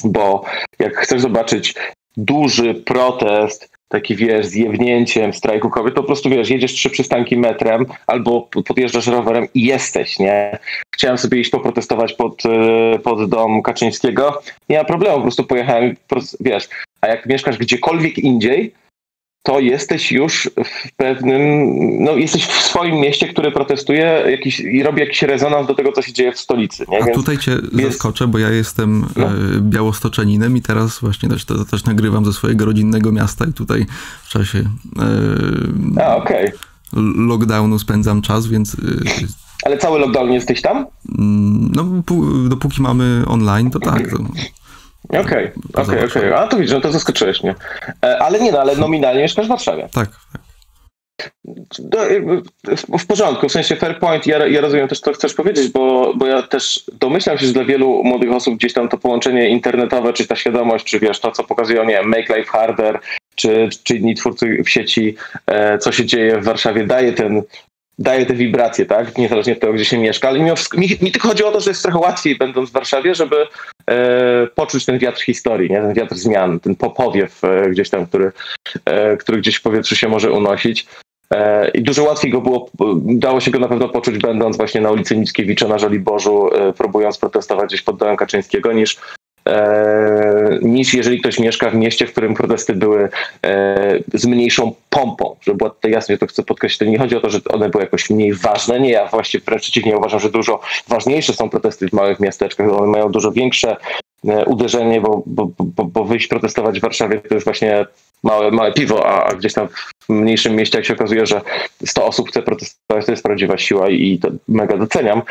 bo 0.04 0.44
jak 0.78 0.96
chcesz 0.96 1.20
zobaczyć 1.20 1.74
duży 2.16 2.74
protest 2.74 3.75
taki 3.88 4.16
wiesz, 4.16 4.46
zjewnięciem 4.46 5.32
strajku 5.32 5.70
kobiet, 5.70 5.94
to 5.94 6.00
po 6.00 6.06
prostu 6.06 6.30
wiesz, 6.30 6.50
jedziesz 6.50 6.72
trzy 6.72 6.90
przystanki 6.90 7.36
metrem 7.36 7.86
albo 8.06 8.48
podjeżdżasz 8.66 9.06
rowerem 9.06 9.46
i 9.54 9.62
jesteś, 9.62 10.18
nie? 10.18 10.58
Chciałem 10.94 11.18
sobie 11.18 11.40
iść 11.40 11.50
poprotestować 11.50 12.12
pod, 12.12 12.42
e, 12.46 12.98
pod 12.98 13.30
dom 13.30 13.62
Kaczyńskiego, 13.62 14.42
nie 14.68 14.78
ma 14.78 14.84
problemu, 14.84 15.16
po 15.16 15.22
prostu 15.22 15.44
pojechałem, 15.44 15.96
wiesz, 16.40 16.68
a 17.00 17.06
jak 17.06 17.26
mieszkasz 17.26 17.58
gdziekolwiek 17.58 18.18
indziej, 18.18 18.74
to 19.46 19.60
jesteś 19.60 20.12
już 20.12 20.50
w 20.64 20.92
pewnym, 20.96 21.40
no 22.04 22.12
jesteś 22.12 22.46
w 22.46 22.62
swoim 22.62 22.94
mieście, 22.94 23.28
które 23.28 23.50
protestuje 23.50 24.24
jakiś, 24.30 24.60
i 24.60 24.82
robi 24.82 25.00
jakiś 25.00 25.22
rezonans 25.22 25.66
do 25.66 25.74
tego, 25.74 25.92
co 25.92 26.02
się 26.02 26.12
dzieje 26.12 26.32
w 26.32 26.38
stolicy. 26.38 26.84
Nie? 26.88 27.02
A 27.02 27.04
Więc 27.04 27.16
tutaj 27.16 27.38
cię 27.38 27.52
jest... 27.52 27.92
zaskoczę, 27.92 28.26
bo 28.26 28.38
ja 28.38 28.50
jestem 28.50 29.06
no. 29.16 29.26
E, 29.26 29.30
białostoczeninem 29.60 30.56
i 30.56 30.62
teraz 30.62 31.00
właśnie 31.00 31.28
też, 31.28 31.44
to, 31.44 31.64
też 31.64 31.84
nagrywam 31.84 32.24
ze 32.24 32.32
swojego 32.32 32.64
rodzinnego 32.64 33.12
miasta 33.12 33.44
i 33.44 33.52
tutaj 33.52 33.86
w 34.24 34.28
czasie 34.28 34.58
e, 35.98 36.04
A, 36.04 36.16
okay. 36.16 36.52
lockdownu 37.16 37.78
spędzam 37.78 38.22
czas, 38.22 38.46
więc... 38.46 38.74
E, 38.74 38.78
Ale 39.64 39.78
cały 39.78 39.98
lockdown 39.98 40.32
jesteś 40.32 40.62
tam? 40.62 40.86
Mm, 41.18 41.72
no, 41.74 42.02
dopóki 42.48 42.82
mamy 42.82 43.22
online, 43.26 43.70
to 43.70 43.80
tak. 43.80 44.10
To... 44.10 44.16
Okej, 45.08 45.50
okej, 45.74 46.04
okej. 46.04 46.32
A 46.32 46.46
to 46.46 46.56
widzisz, 46.56 46.72
no 46.72 46.80
to 46.80 46.92
zaskoczyłeś 46.92 47.42
mnie. 47.42 47.54
E, 48.04 48.18
ale 48.18 48.40
nie, 48.40 48.52
no, 48.52 48.60
ale 48.60 48.76
nominalnie 48.76 49.22
mieszkasz 49.22 49.46
w 49.46 49.48
Warszawie. 49.48 49.88
Tak, 49.92 50.08
tak. 50.32 50.40
W 52.98 53.06
porządku, 53.06 53.48
w 53.48 53.52
sensie 53.52 53.76
fair 53.76 53.98
point, 53.98 54.26
ja, 54.26 54.46
ja 54.46 54.60
rozumiem 54.60 54.88
też, 54.88 55.00
co 55.00 55.12
chcesz 55.12 55.34
powiedzieć, 55.34 55.68
bo, 55.68 56.14
bo 56.14 56.26
ja 56.26 56.42
też 56.42 56.84
domyślam 56.92 57.38
się, 57.38 57.46
że 57.46 57.52
dla 57.52 57.64
wielu 57.64 58.04
młodych 58.04 58.32
osób 58.32 58.54
gdzieś 58.54 58.72
tam 58.72 58.88
to 58.88 58.98
połączenie 58.98 59.48
internetowe, 59.48 60.12
czy 60.12 60.26
ta 60.26 60.36
świadomość, 60.36 60.84
czy 60.84 61.00
wiesz, 61.00 61.20
to 61.20 61.30
co 61.30 61.44
pokazują, 61.44 61.84
nie 61.84 61.94
wiem, 61.94 62.08
Make 62.08 62.28
Life 62.28 62.50
Harder, 62.50 63.00
czy, 63.34 63.68
czy 63.84 63.96
inni 63.96 64.14
twórcy 64.14 64.62
w 64.64 64.70
sieci, 64.70 65.16
e, 65.46 65.78
co 65.78 65.92
się 65.92 66.06
dzieje 66.06 66.40
w 66.40 66.44
Warszawie, 66.44 66.86
daje 66.86 67.12
ten 67.12 67.42
daje 67.98 68.26
te 68.26 68.34
wibracje, 68.34 68.86
tak? 68.86 69.18
Niezależnie 69.18 69.52
od 69.52 69.60
tego, 69.60 69.72
gdzie 69.72 69.84
się 69.84 69.98
mieszka. 69.98 70.28
Ale 70.28 70.38
mi, 70.38 70.50
mi, 70.76 70.88
mi 71.02 71.12
tylko 71.12 71.28
chodzi 71.28 71.44
o 71.44 71.52
to, 71.52 71.60
że 71.60 71.70
jest 71.70 71.82
trochę 71.82 71.98
łatwiej, 71.98 72.36
będąc 72.36 72.70
w 72.70 72.72
Warszawie, 72.72 73.14
żeby 73.14 73.36
e, 73.90 74.46
poczuć 74.54 74.84
ten 74.84 74.98
wiatr 74.98 75.20
historii, 75.22 75.70
nie? 75.70 75.76
ten 75.76 75.94
wiatr 75.94 76.14
zmian, 76.14 76.60
ten 76.60 76.76
popowiew 76.76 77.44
e, 77.44 77.70
gdzieś 77.70 77.90
tam, 77.90 78.06
który, 78.06 78.32
e, 78.84 79.16
który 79.16 79.38
gdzieś 79.38 79.56
w 79.56 79.62
powietrzu 79.62 79.96
się 79.96 80.08
może 80.08 80.32
unosić. 80.32 80.86
E, 81.34 81.68
I 81.68 81.82
dużo 81.82 82.04
łatwiej 82.04 82.30
go 82.30 82.40
było, 82.40 82.70
dało 83.04 83.40
się 83.40 83.50
go 83.50 83.58
na 83.58 83.68
pewno 83.68 83.88
poczuć, 83.88 84.18
będąc 84.18 84.56
właśnie 84.56 84.80
na 84.80 84.90
ulicy 84.90 85.16
Mickiewicza 85.16 85.68
na 85.68 85.78
Żoliborzu, 85.78 86.54
e, 86.54 86.72
próbując 86.72 87.18
protestować 87.18 87.68
gdzieś 87.68 87.82
pod 87.82 87.96
domem 87.96 88.16
Kaczyńskiego, 88.16 88.72
niż 88.72 88.98
niż 90.62 90.94
jeżeli 90.94 91.20
ktoś 91.20 91.38
mieszka 91.38 91.70
w 91.70 91.74
mieście, 91.74 92.06
w 92.06 92.12
którym 92.12 92.34
protesty 92.34 92.72
były 92.72 93.08
e, 93.44 93.98
z 94.14 94.26
mniejszą 94.26 94.74
pompą. 94.90 95.36
Żeby 95.40 95.58
było 95.58 95.70
to 95.70 95.88
jasne, 95.88 96.18
to 96.18 96.26
chcę 96.26 96.42
podkreślić, 96.42 96.90
nie 96.90 96.98
chodzi 96.98 97.16
o 97.16 97.20
to, 97.20 97.30
że 97.30 97.40
one 97.48 97.68
były 97.68 97.84
jakoś 97.84 98.10
mniej 98.10 98.34
ważne. 98.34 98.80
Nie, 98.80 98.90
ja 98.90 99.06
właściwie 99.06 99.44
wręcz 99.44 99.62
przeciwnie 99.62 99.96
uważam, 99.96 100.20
że 100.20 100.30
dużo 100.30 100.60
ważniejsze 100.88 101.32
są 101.32 101.50
protesty 101.50 101.88
w 101.88 101.92
małych 101.92 102.20
miasteczkach, 102.20 102.72
one 102.72 102.86
mają 102.86 103.12
dużo 103.12 103.32
większe 103.32 103.76
e, 104.28 104.44
uderzenie, 104.44 105.00
bo, 105.00 105.22
bo, 105.26 105.48
bo, 105.58 105.84
bo 105.84 106.04
wyjść 106.04 106.26
protestować 106.26 106.78
w 106.78 106.82
Warszawie 106.82 107.20
to 107.20 107.34
jest 107.34 107.44
właśnie 107.44 107.86
małe, 108.22 108.50
małe 108.50 108.72
piwo, 108.72 109.06
a 109.06 109.34
gdzieś 109.34 109.52
tam 109.52 109.68
w 110.00 110.08
mniejszym 110.08 110.56
mieście, 110.56 110.78
jak 110.78 110.86
się 110.86 110.94
okazuje, 110.94 111.26
że 111.26 111.40
100 111.86 112.06
osób 112.06 112.28
chce 112.28 112.42
protestować, 112.42 113.06
to 113.06 113.12
jest 113.12 113.22
prawdziwa 113.22 113.58
siła 113.58 113.90
i 113.90 114.18
to 114.18 114.28
mega 114.48 114.76
doceniam. 114.76 115.22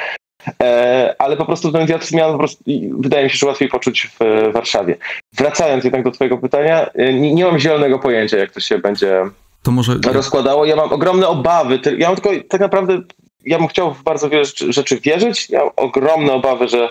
E, 0.63 1.15
ale 1.19 1.37
po 1.37 1.45
prostu 1.45 1.71
ten 1.71 1.87
wiatr 1.87 2.05
zmian 2.05 2.37
prostu, 2.37 2.63
wydaje 2.99 3.23
mi 3.23 3.29
się, 3.29 3.37
że 3.37 3.47
łatwiej 3.47 3.69
poczuć 3.69 4.09
w 4.19 4.51
Warszawie. 4.53 4.97
Wracając 5.33 5.83
jednak 5.83 6.03
do 6.03 6.11
twojego 6.11 6.37
pytania, 6.37 6.89
e, 6.93 7.13
nie, 7.13 7.33
nie 7.33 7.45
mam 7.45 7.59
zielonego 7.59 7.99
pojęcia, 7.99 8.37
jak 8.37 8.51
to 8.51 8.59
się 8.59 8.77
będzie 8.77 9.23
to 9.65 9.71
może... 9.71 9.95
rozkładało. 10.13 10.65
Ja 10.65 10.75
mam 10.75 10.93
ogromne 10.93 11.27
obawy. 11.27 11.79
Ja 11.97 12.07
mam 12.07 12.15
tylko 12.15 12.47
tak 12.49 12.61
naprawdę, 12.61 13.01
ja 13.45 13.57
bym 13.57 13.67
chciał 13.67 13.93
w 13.93 14.03
bardzo 14.03 14.29
wiele 14.29 14.43
rzeczy 14.69 14.99
wierzyć. 14.99 15.49
Ja 15.49 15.59
mam 15.59 15.69
ogromne 15.75 16.33
obawy, 16.33 16.67
że 16.67 16.89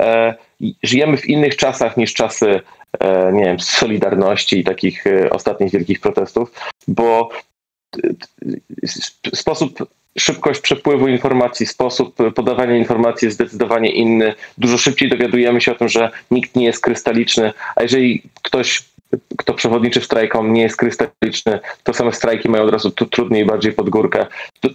e, 0.00 0.34
żyjemy 0.82 1.16
w 1.16 1.28
innych 1.28 1.56
czasach 1.56 1.96
niż 1.96 2.14
czasy, 2.14 2.60
e, 3.00 3.32
nie 3.32 3.44
wiem, 3.44 3.60
Solidarności 3.60 4.58
i 4.58 4.64
takich 4.64 5.06
e, 5.06 5.30
ostatnich 5.30 5.72
wielkich 5.72 6.00
protestów, 6.00 6.52
bo 6.88 7.28
sposób 9.34 9.88
szybkość 10.18 10.60
przepływu 10.60 11.08
informacji, 11.08 11.66
sposób 11.66 12.16
podawania 12.34 12.76
informacji 12.76 13.26
jest 13.26 13.34
zdecydowanie 13.34 13.90
inny. 13.90 14.34
Dużo 14.58 14.78
szybciej 14.78 15.08
dowiadujemy 15.08 15.60
się 15.60 15.72
o 15.72 15.74
tym, 15.74 15.88
że 15.88 16.10
nikt 16.30 16.56
nie 16.56 16.64
jest 16.64 16.82
krystaliczny, 16.82 17.52
a 17.76 17.82
jeżeli 17.82 18.22
ktoś, 18.42 18.84
kto 19.36 19.54
przewodniczy 19.54 20.00
strajkom, 20.00 20.52
nie 20.52 20.62
jest 20.62 20.76
krystaliczny, 20.76 21.60
to 21.82 21.94
same 21.94 22.12
strajki 22.12 22.48
mają 22.48 22.64
od 22.64 22.72
razu 22.72 22.90
trudniej, 22.90 23.44
bardziej 23.44 23.72
pod 23.72 23.90
górkę. 23.90 24.26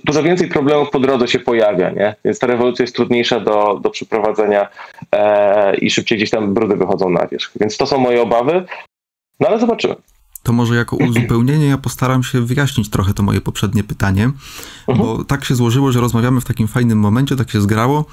Dużo 0.04 0.24
więcej 0.24 0.48
problemów 0.48 0.90
po 0.90 1.00
drodze 1.00 1.28
się 1.28 1.40
pojawia, 1.40 1.90
nie? 1.90 2.16
więc 2.26 2.40
ta 2.40 2.48
rewolucja 2.48 2.84
jest 2.84 2.96
trudniejsza 2.96 3.40
do, 3.40 3.80
do 3.82 3.90
przeprowadzenia 3.90 4.68
e, 5.12 5.78
i 5.78 5.90
szybciej 5.90 6.18
gdzieś 6.18 6.30
tam 6.30 6.54
brudy 6.54 6.76
wychodzą 6.76 7.10
na 7.10 7.28
wierzch. 7.28 7.52
Więc 7.60 7.78
to 7.78 7.86
są 7.86 7.98
moje 7.98 8.22
obawy, 8.22 8.66
no 9.40 9.48
ale 9.48 9.60
zobaczymy 9.60 9.96
to 10.44 10.54
może 10.54 10.76
jako 10.76 10.96
uzupełnienie 10.96 11.66
ja 11.66 11.78
postaram 11.78 12.24
się 12.24 12.42
wyjaśnić 12.42 12.90
trochę 12.90 13.14
to 13.14 13.24
moje 13.24 13.42
poprzednie 13.42 13.84
pytanie, 13.84 14.32
bo 14.88 15.24
tak 15.24 15.46
się 15.46 15.56
złożyło, 15.56 15.92
że 15.92 16.02
rozmawiamy 16.02 16.42
w 16.42 16.46
takim 16.46 16.68
fajnym 16.68 17.00
momencie, 17.00 17.36
tak 17.36 17.52
się 17.52 17.62
zgrało, 17.62 18.06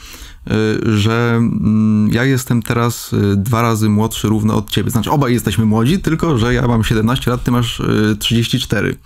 y, 0.47 0.99
że 0.99 1.35
mm, 1.37 2.12
ja 2.12 2.25
jestem 2.25 2.62
teraz 2.62 3.12
y, 3.12 3.37
dwa 3.37 3.62
razy 3.62 3.88
młodszy 3.88 4.29
równo 4.29 4.57
od 4.57 4.71
ciebie. 4.71 4.91
Znaczy 4.91 5.11
obaj 5.11 5.33
jesteśmy 5.33 5.64
młodzi, 5.64 5.99
tylko 5.99 6.38
że 6.38 6.55
ja 6.55 6.69
mam 6.69 6.85
17 6.85 7.31
lat, 7.31 7.45
ty 7.45 7.51
masz 7.51 7.83
34. 8.19 8.88
Y, 8.88 8.99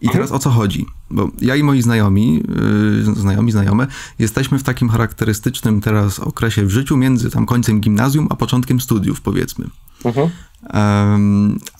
I 0.00 0.06
mhm. 0.06 0.12
teraz 0.12 0.32
o 0.32 0.38
co 0.38 0.50
chodzi? 0.50 0.86
Bo 1.10 1.30
ja 1.40 1.56
i 1.56 1.62
moi 1.62 1.82
znajomi, 1.82 2.42
znajomi, 3.14 3.52
znajome, 3.52 3.86
jesteśmy 4.18 4.58
w 4.58 4.62
takim 4.62 4.88
charakterystycznym 4.88 5.80
teraz 5.80 6.18
okresie 6.18 6.66
w 6.66 6.70
życiu 6.70 6.96
między 6.96 7.30
tam 7.30 7.46
końcem 7.46 7.80
gimnazjum 7.80 8.26
a 8.30 8.36
początkiem 8.36 8.80
studiów, 8.80 9.20
powiedzmy. 9.20 9.64
Uh-huh. 10.04 10.30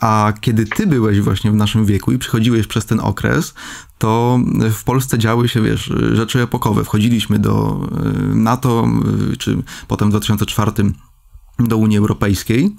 A 0.01 0.33
kiedy 0.41 0.67
ty 0.67 0.87
byłeś 0.87 1.21
właśnie 1.21 1.51
w 1.51 1.55
naszym 1.55 1.87
wieku 1.87 2.13
i 2.13 2.19
przychodziłeś 2.19 2.67
przez 2.67 2.87
ten 2.87 3.01
okres, 3.01 3.55
to 3.99 4.41
w 4.73 4.85
Polsce 4.85 5.19
działy 5.19 5.49
się, 5.49 5.63
wiesz, 5.63 5.93
rzeczy 6.13 6.43
epokowe. 6.43 6.85
Wchodziliśmy 6.85 7.39
do 7.39 7.81
NATO, 8.35 8.89
czy 9.39 9.63
potem 9.89 10.09
w 10.09 10.11
2004 10.11 10.73
do 11.59 11.77
Unii 11.77 11.99
Europejskiej. 11.99 12.77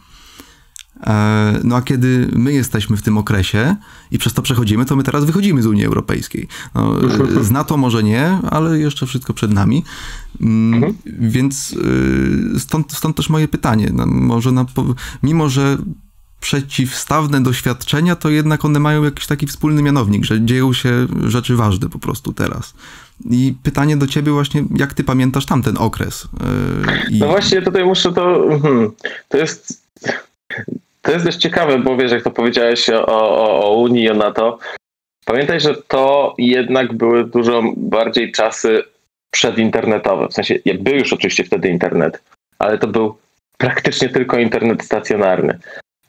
E, 1.07 1.59
no 1.63 1.75
a 1.75 1.81
kiedy 1.81 2.29
my 2.33 2.53
jesteśmy 2.53 2.97
w 2.97 3.01
tym 3.01 3.17
okresie 3.17 3.75
i 4.11 4.17
przez 4.17 4.33
to 4.33 4.41
przechodzimy, 4.41 4.85
to 4.85 4.95
my 4.95 5.03
teraz 5.03 5.25
wychodzimy 5.25 5.61
z 5.61 5.65
Unii 5.65 5.85
Europejskiej. 5.85 6.47
No, 6.75 6.95
z 7.41 7.51
NATO 7.51 7.77
może 7.77 8.03
nie, 8.03 8.39
ale 8.49 8.79
jeszcze 8.79 9.05
wszystko 9.05 9.33
przed 9.33 9.51
nami. 9.51 9.83
Mm, 10.41 10.73
mhm. 10.73 10.93
Więc 11.05 11.73
y, 11.73 12.59
stąd, 12.59 12.93
stąd 12.93 13.17
też 13.17 13.29
moje 13.29 13.47
pytanie. 13.47 13.91
No, 13.93 14.05
może 14.05 14.51
na, 14.51 14.65
mimo, 15.23 15.49
że 15.49 15.77
przeciwstawne 16.39 17.43
doświadczenia, 17.43 18.15
to 18.15 18.29
jednak 18.29 18.65
one 18.65 18.79
mają 18.79 19.03
jakiś 19.03 19.27
taki 19.27 19.47
wspólny 19.47 19.81
mianownik, 19.81 20.25
że 20.25 20.45
dzieją 20.45 20.73
się 20.73 21.07
rzeczy 21.27 21.55
ważne 21.55 21.89
po 21.89 21.99
prostu 21.99 22.33
teraz. 22.33 22.73
I 23.29 23.55
pytanie 23.63 23.97
do 23.97 24.07
ciebie 24.07 24.31
właśnie, 24.31 24.63
jak 24.75 24.93
ty 24.93 25.03
pamiętasz 25.03 25.45
tamten 25.45 25.77
okres? 25.77 26.25
Y, 26.25 27.11
I... 27.11 27.19
No 27.19 27.27
właśnie 27.27 27.61
tutaj 27.61 27.85
muszę 27.85 28.13
to... 28.13 28.47
Hmm, 28.61 28.91
to 29.29 29.37
jest 29.37 29.81
to 31.01 31.11
jest 31.11 31.25
dość 31.25 31.37
ciekawe, 31.37 31.79
bo 31.79 31.97
wiesz, 31.97 32.11
jak 32.11 32.23
to 32.23 32.31
powiedziałeś 32.31 32.89
o, 32.89 33.05
o, 33.05 33.65
o 33.65 33.77
Unii, 33.77 34.09
o 34.09 34.13
NATO, 34.13 34.59
pamiętaj, 35.25 35.59
że 35.59 35.75
to 35.87 36.35
jednak 36.37 36.93
były 36.93 37.23
dużo 37.23 37.63
bardziej 37.77 38.31
czasy 38.31 38.83
przedinternetowe. 39.31 40.27
W 40.27 40.33
sensie, 40.33 40.59
był 40.79 40.95
już 40.95 41.13
oczywiście 41.13 41.43
wtedy 41.43 41.69
internet, 41.69 42.23
ale 42.59 42.77
to 42.77 42.87
był 42.87 43.17
praktycznie 43.57 44.09
tylko 44.09 44.37
internet 44.37 44.83
stacjonarny. 44.83 45.59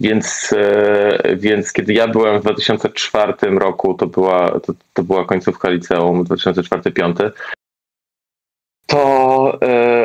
Więc, 0.00 0.54
e, 0.56 1.36
więc 1.36 1.72
kiedy 1.72 1.92
ja 1.92 2.08
byłem 2.08 2.38
w 2.38 2.42
2004 2.42 3.32
roku, 3.58 3.94
to 3.94 4.06
była, 4.06 4.60
to, 4.60 4.72
to 4.92 5.02
była 5.02 5.24
końcówka 5.24 5.70
liceum 5.70 6.24
2004-2005, 6.24 7.30
to 8.86 9.21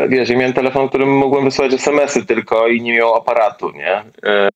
wiesz, 0.09 0.29
ja 0.29 0.37
miałem 0.37 0.53
telefon, 0.53 0.89
którym 0.89 1.09
mogłem 1.09 1.45
wysłać 1.45 1.73
SMS-y 1.73 2.25
tylko 2.25 2.67
i 2.67 2.81
nie 2.81 2.93
miał 2.93 3.15
aparatu, 3.15 3.71
nie? 3.71 4.03
E, 4.25 4.49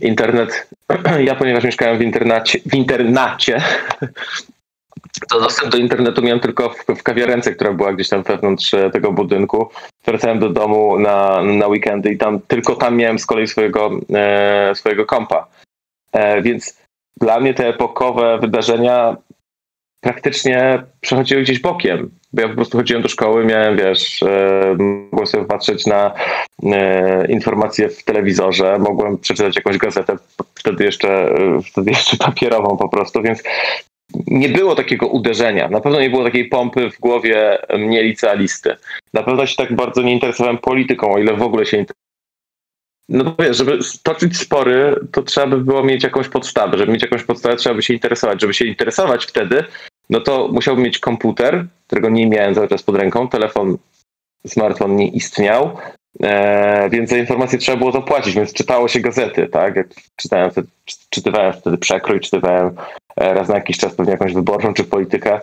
internet, 0.00 0.68
ja 1.28 1.34
ponieważ 1.34 1.64
mieszkałem 1.64 1.98
w 1.98 2.02
internacie, 2.02 2.58
w 2.66 2.74
internacie 2.74 3.62
to 5.28 5.40
dostęp 5.40 5.72
do 5.72 5.78
internetu 5.78 6.22
miałem 6.22 6.40
tylko 6.40 6.70
w, 6.70 6.98
w 6.98 7.02
kawiarence, 7.02 7.54
która 7.54 7.72
była 7.72 7.92
gdzieś 7.92 8.08
tam 8.08 8.22
wewnątrz 8.22 8.74
e, 8.74 8.90
tego 8.90 9.12
budynku. 9.12 9.70
Wracałem 10.04 10.38
do 10.38 10.48
domu 10.48 10.98
na, 10.98 11.42
na 11.42 11.66
weekendy 11.66 12.12
i 12.12 12.18
tam 12.18 12.40
tylko 12.40 12.76
tam 12.76 12.96
miałem 12.96 13.18
z 13.18 13.26
kolei 13.26 13.46
swojego, 13.46 13.90
e, 14.14 14.74
swojego 14.74 15.06
kompa. 15.06 15.46
E, 16.12 16.42
więc 16.42 16.80
dla 17.20 17.40
mnie 17.40 17.54
te 17.54 17.68
epokowe 17.68 18.38
wydarzenia 18.38 19.16
praktycznie 20.00 20.82
przechodziły 21.00 21.42
gdzieś 21.42 21.60
bokiem. 21.60 22.10
Bo 22.32 22.42
ja 22.42 22.48
po 22.48 22.54
prostu 22.54 22.78
chodziłem 22.78 23.02
do 23.02 23.08
szkoły, 23.08 23.44
miałem, 23.44 23.76
wiesz, 23.76 24.22
e, 24.22 24.76
mogłem 24.78 25.26
sobie 25.26 25.44
patrzeć 25.44 25.86
na 25.86 26.14
e, 26.62 27.26
informacje 27.32 27.88
w 27.88 28.04
telewizorze, 28.04 28.78
mogłem 28.78 29.18
przeczytać 29.18 29.56
jakąś 29.56 29.78
gazetę, 29.78 30.16
wtedy 30.54 30.84
jeszcze, 30.84 31.08
e, 31.08 31.62
wtedy 31.70 31.90
jeszcze 31.90 32.16
papierową 32.16 32.76
po 32.76 32.88
prostu, 32.88 33.22
więc 33.22 33.42
nie 34.26 34.48
było 34.48 34.74
takiego 34.74 35.06
uderzenia. 35.06 35.68
Na 35.68 35.80
pewno 35.80 36.00
nie 36.00 36.10
było 36.10 36.24
takiej 36.24 36.48
pompy 36.48 36.90
w 36.90 37.00
głowie 37.00 37.58
mnie 37.78 38.02
licealisty. 38.02 38.76
Na 39.14 39.22
pewno 39.22 39.46
się 39.46 39.56
tak 39.56 39.76
bardzo 39.76 40.02
nie 40.02 40.12
interesowałem 40.12 40.58
polityką, 40.58 41.14
o 41.14 41.18
ile 41.18 41.34
w 41.34 41.42
ogóle 41.42 41.66
się 41.66 41.76
interesowałem. 41.76 42.00
No 43.08 43.34
wiesz, 43.38 43.56
żeby 43.56 43.78
toczyć 44.02 44.38
spory, 44.38 44.94
to 45.12 45.22
trzeba 45.22 45.46
by 45.46 45.58
było 45.58 45.82
mieć 45.82 46.04
jakąś 46.04 46.28
podstawę. 46.28 46.78
Żeby 46.78 46.92
mieć 46.92 47.02
jakąś 47.02 47.22
podstawę, 47.22 47.56
trzeba 47.56 47.74
by 47.74 47.82
się 47.82 47.94
interesować. 47.94 48.40
Żeby 48.40 48.54
się 48.54 48.64
interesować 48.64 49.26
wtedy, 49.26 49.64
no 50.10 50.20
to 50.20 50.48
musiałbym 50.52 50.84
mieć 50.84 50.98
komputer, 50.98 51.66
którego 51.86 52.08
nie 52.08 52.26
miałem 52.26 52.54
cały 52.54 52.68
czas 52.68 52.82
pod 52.82 52.96
ręką, 52.96 53.28
telefon, 53.28 53.78
smartfon 54.46 54.96
nie 54.96 55.08
istniał, 55.08 55.76
e, 56.22 56.88
więc 56.90 57.10
za 57.10 57.16
informacje 57.16 57.58
trzeba 57.58 57.78
było 57.78 57.92
zapłacić, 57.92 58.34
więc 58.34 58.52
czytało 58.52 58.88
się 58.88 59.00
gazety, 59.00 59.48
tak? 59.48 59.76
Jak 59.76 59.86
czytałem 60.16 60.50
wtedy, 60.50 60.68
czytywałem 61.10 61.52
wtedy 61.52 61.78
przekrój, 61.78 62.20
czytywałem 62.20 62.76
e, 63.16 63.34
raz 63.34 63.48
na 63.48 63.54
jakiś 63.54 63.78
czas 63.78 63.94
pewnie 63.94 64.12
jakąś 64.12 64.34
wyborczą 64.34 64.74
czy 64.74 64.84
politykę. 64.84 65.40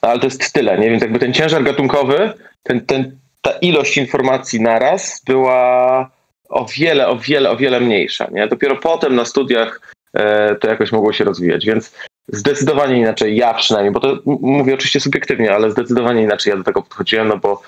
Ale 0.00 0.18
to 0.18 0.26
jest 0.26 0.52
tyle, 0.52 0.78
nie? 0.78 0.90
Więc 0.90 1.02
jakby 1.02 1.18
ten 1.18 1.32
ciężar 1.32 1.62
gatunkowy, 1.62 2.32
ten, 2.62 2.86
ten, 2.86 3.18
ta 3.42 3.50
ilość 3.50 3.96
informacji 3.96 4.60
naraz 4.60 5.22
była 5.26 6.10
o 6.48 6.66
wiele, 6.78 7.08
o 7.08 7.16
wiele, 7.16 7.50
o 7.50 7.56
wiele 7.56 7.80
mniejsza. 7.80 8.28
Nie? 8.32 8.48
Dopiero 8.48 8.76
potem 8.76 9.14
na 9.14 9.24
studiach 9.24 9.92
e, 10.14 10.54
to 10.54 10.68
jakoś 10.68 10.92
mogło 10.92 11.12
się 11.12 11.24
rozwijać, 11.24 11.66
więc 11.66 11.94
Zdecydowanie 12.28 12.98
inaczej, 12.98 13.36
ja 13.36 13.54
przynajmniej, 13.54 13.92
bo 13.92 14.00
to 14.00 14.18
mówię 14.40 14.74
oczywiście 14.74 15.00
subiektywnie, 15.00 15.54
ale 15.54 15.70
zdecydowanie 15.70 16.22
inaczej 16.22 16.50
ja 16.50 16.56
do 16.56 16.64
tego 16.64 16.82
podchodziłem, 16.82 17.28
no 17.28 17.36
bo 17.36 17.62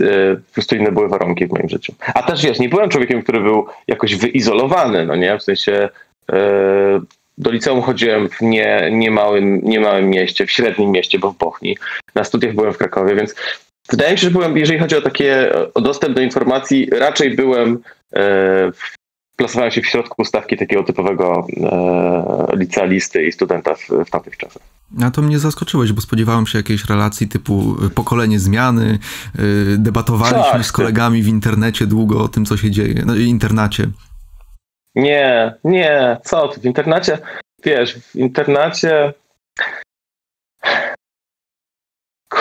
e, 0.00 0.36
po 0.36 0.54
prostu 0.54 0.76
inne 0.76 0.92
były 0.92 1.08
warunki 1.08 1.46
w 1.46 1.52
moim 1.52 1.68
życiu. 1.68 1.94
A 2.14 2.22
też 2.22 2.42
wiesz, 2.42 2.58
nie 2.58 2.68
byłem 2.68 2.90
człowiekiem, 2.90 3.22
który 3.22 3.40
był 3.40 3.66
jakoś 3.88 4.14
wyizolowany, 4.14 5.06
no 5.06 5.16
nie? 5.16 5.38
W 5.38 5.42
sensie 5.42 5.88
e, 6.32 7.00
do 7.38 7.50
liceum 7.50 7.82
chodziłem 7.82 8.28
w 8.28 8.40
nie, 8.40 8.88
niemałym, 8.92 9.60
niemałym 9.64 10.10
mieście, 10.10 10.46
w 10.46 10.50
średnim 10.50 10.90
mieście, 10.90 11.18
bo 11.18 11.30
w 11.30 11.38
Bochni. 11.38 11.76
Na 12.14 12.24
studiach 12.24 12.54
byłem 12.54 12.72
w 12.72 12.78
Krakowie, 12.78 13.14
więc 13.14 13.34
wydaje 13.90 14.12
mi 14.12 14.18
się, 14.18 14.24
że 14.24 14.30
byłem, 14.30 14.56
jeżeli 14.56 14.78
chodzi 14.78 14.96
o 14.96 15.02
takie 15.02 15.52
o 15.74 15.80
dostęp 15.80 16.14
do 16.14 16.20
informacji, 16.20 16.88
raczej 16.92 17.30
byłem 17.30 17.78
e, 18.12 18.22
w 18.72 18.95
plasowałem 19.36 19.70
się 19.70 19.82
w 19.82 19.86
środku 19.86 20.24
stawki 20.24 20.56
takiego 20.56 20.82
typowego 20.82 21.46
e, 21.62 22.56
licealisty 22.56 23.26
i 23.26 23.32
studenta 23.32 23.74
w, 23.74 23.88
w 24.06 24.10
tamtych 24.10 24.36
czasach. 24.36 24.62
A 25.02 25.10
to 25.10 25.22
mnie 25.22 25.38
zaskoczyłeś, 25.38 25.92
bo 25.92 26.00
spodziewałem 26.00 26.46
się 26.46 26.58
jakiejś 26.58 26.84
relacji 26.84 27.28
typu 27.28 27.76
y, 27.86 27.90
pokolenie 27.90 28.38
zmiany, 28.38 28.98
yy, 29.38 29.78
debatowaliśmy 29.78 30.52
tak, 30.52 30.66
z 30.66 30.72
kolegami 30.72 31.22
w 31.22 31.28
internecie 31.28 31.86
długo 31.86 32.24
o 32.24 32.28
tym, 32.28 32.44
co 32.44 32.56
się 32.56 32.70
dzieje, 32.70 33.02
no, 33.06 33.16
internacie. 33.16 33.86
Nie, 34.94 35.54
nie, 35.64 36.18
co 36.24 36.48
ty, 36.48 36.60
w 36.60 36.64
internacie, 36.64 37.18
wiesz, 37.64 37.94
w 37.94 38.14
internacie 38.14 39.14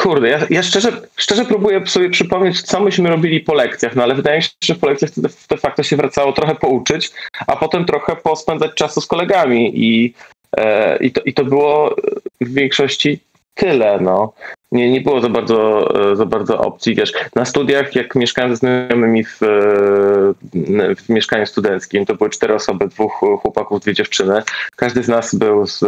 Kurde, 0.06 0.30
ja, 0.30 0.40
ja, 0.50 0.64
szczerze, 0.64 1.02
szczerze 1.16 1.46
próbuję 1.46 1.88
sobie 1.88 2.10
przypomnieć, 2.10 2.62
co 2.62 2.80
myśmy 2.80 3.10
robili 3.10 3.40
po 3.40 3.54
lekcjach, 3.54 3.96
no 3.96 4.04
ale 4.04 4.16
wydaje 4.16 4.38
mi 4.38 4.44
się, 4.44 4.50
że 4.64 4.76
po 4.76 4.88
lekcjach 4.88 5.12
de, 5.50 5.58
facto 5.58 5.84
się 5.84 5.96
wracało 5.96 6.34
trochę 6.34 6.56
pouczyć, 6.56 7.12
a 7.48 7.56
potem 7.56 7.86
trochę 7.86 8.16
pospędzać 8.16 8.74
czasu 8.74 9.02
z 9.02 9.08
kolegami 9.08 9.72
i, 9.76 10.14
e, 10.58 10.98
i, 10.98 11.12
to, 11.12 11.22
i 11.22 11.34
to 11.34 11.46
było 11.46 11.96
w 12.42 12.54
większości 12.54 13.20
tyle, 13.54 14.00
no 14.02 14.34
nie, 14.76 14.92
nie 14.92 15.02
było 15.02 15.22
za 15.22 15.30
bardzo, 15.30 15.90
e, 16.12 16.16
za 16.16 16.26
bardzo 16.26 16.60
opcji. 16.60 16.96
Wiesz, 16.96 17.14
na 17.36 17.46
studiach, 17.46 17.96
jak 17.96 18.16
mieszkałem 18.16 18.52
ze 18.52 18.56
znajomymi 18.56 19.24
w, 19.24 19.44
e, 19.44 20.96
w 20.96 21.10
mieszkaniu 21.10 21.46
studenckim, 21.46 22.06
to 22.06 22.16
były 22.16 22.30
cztery 22.30 22.54
osoby, 22.54 22.88
dwóch 22.88 23.14
chłopaków, 23.14 23.82
dwie 23.82 23.94
dziewczyny. 23.94 24.42
Każdy 24.76 25.04
z 25.04 25.08
nas 25.08 25.36
był, 25.36 25.68
z, 25.68 25.80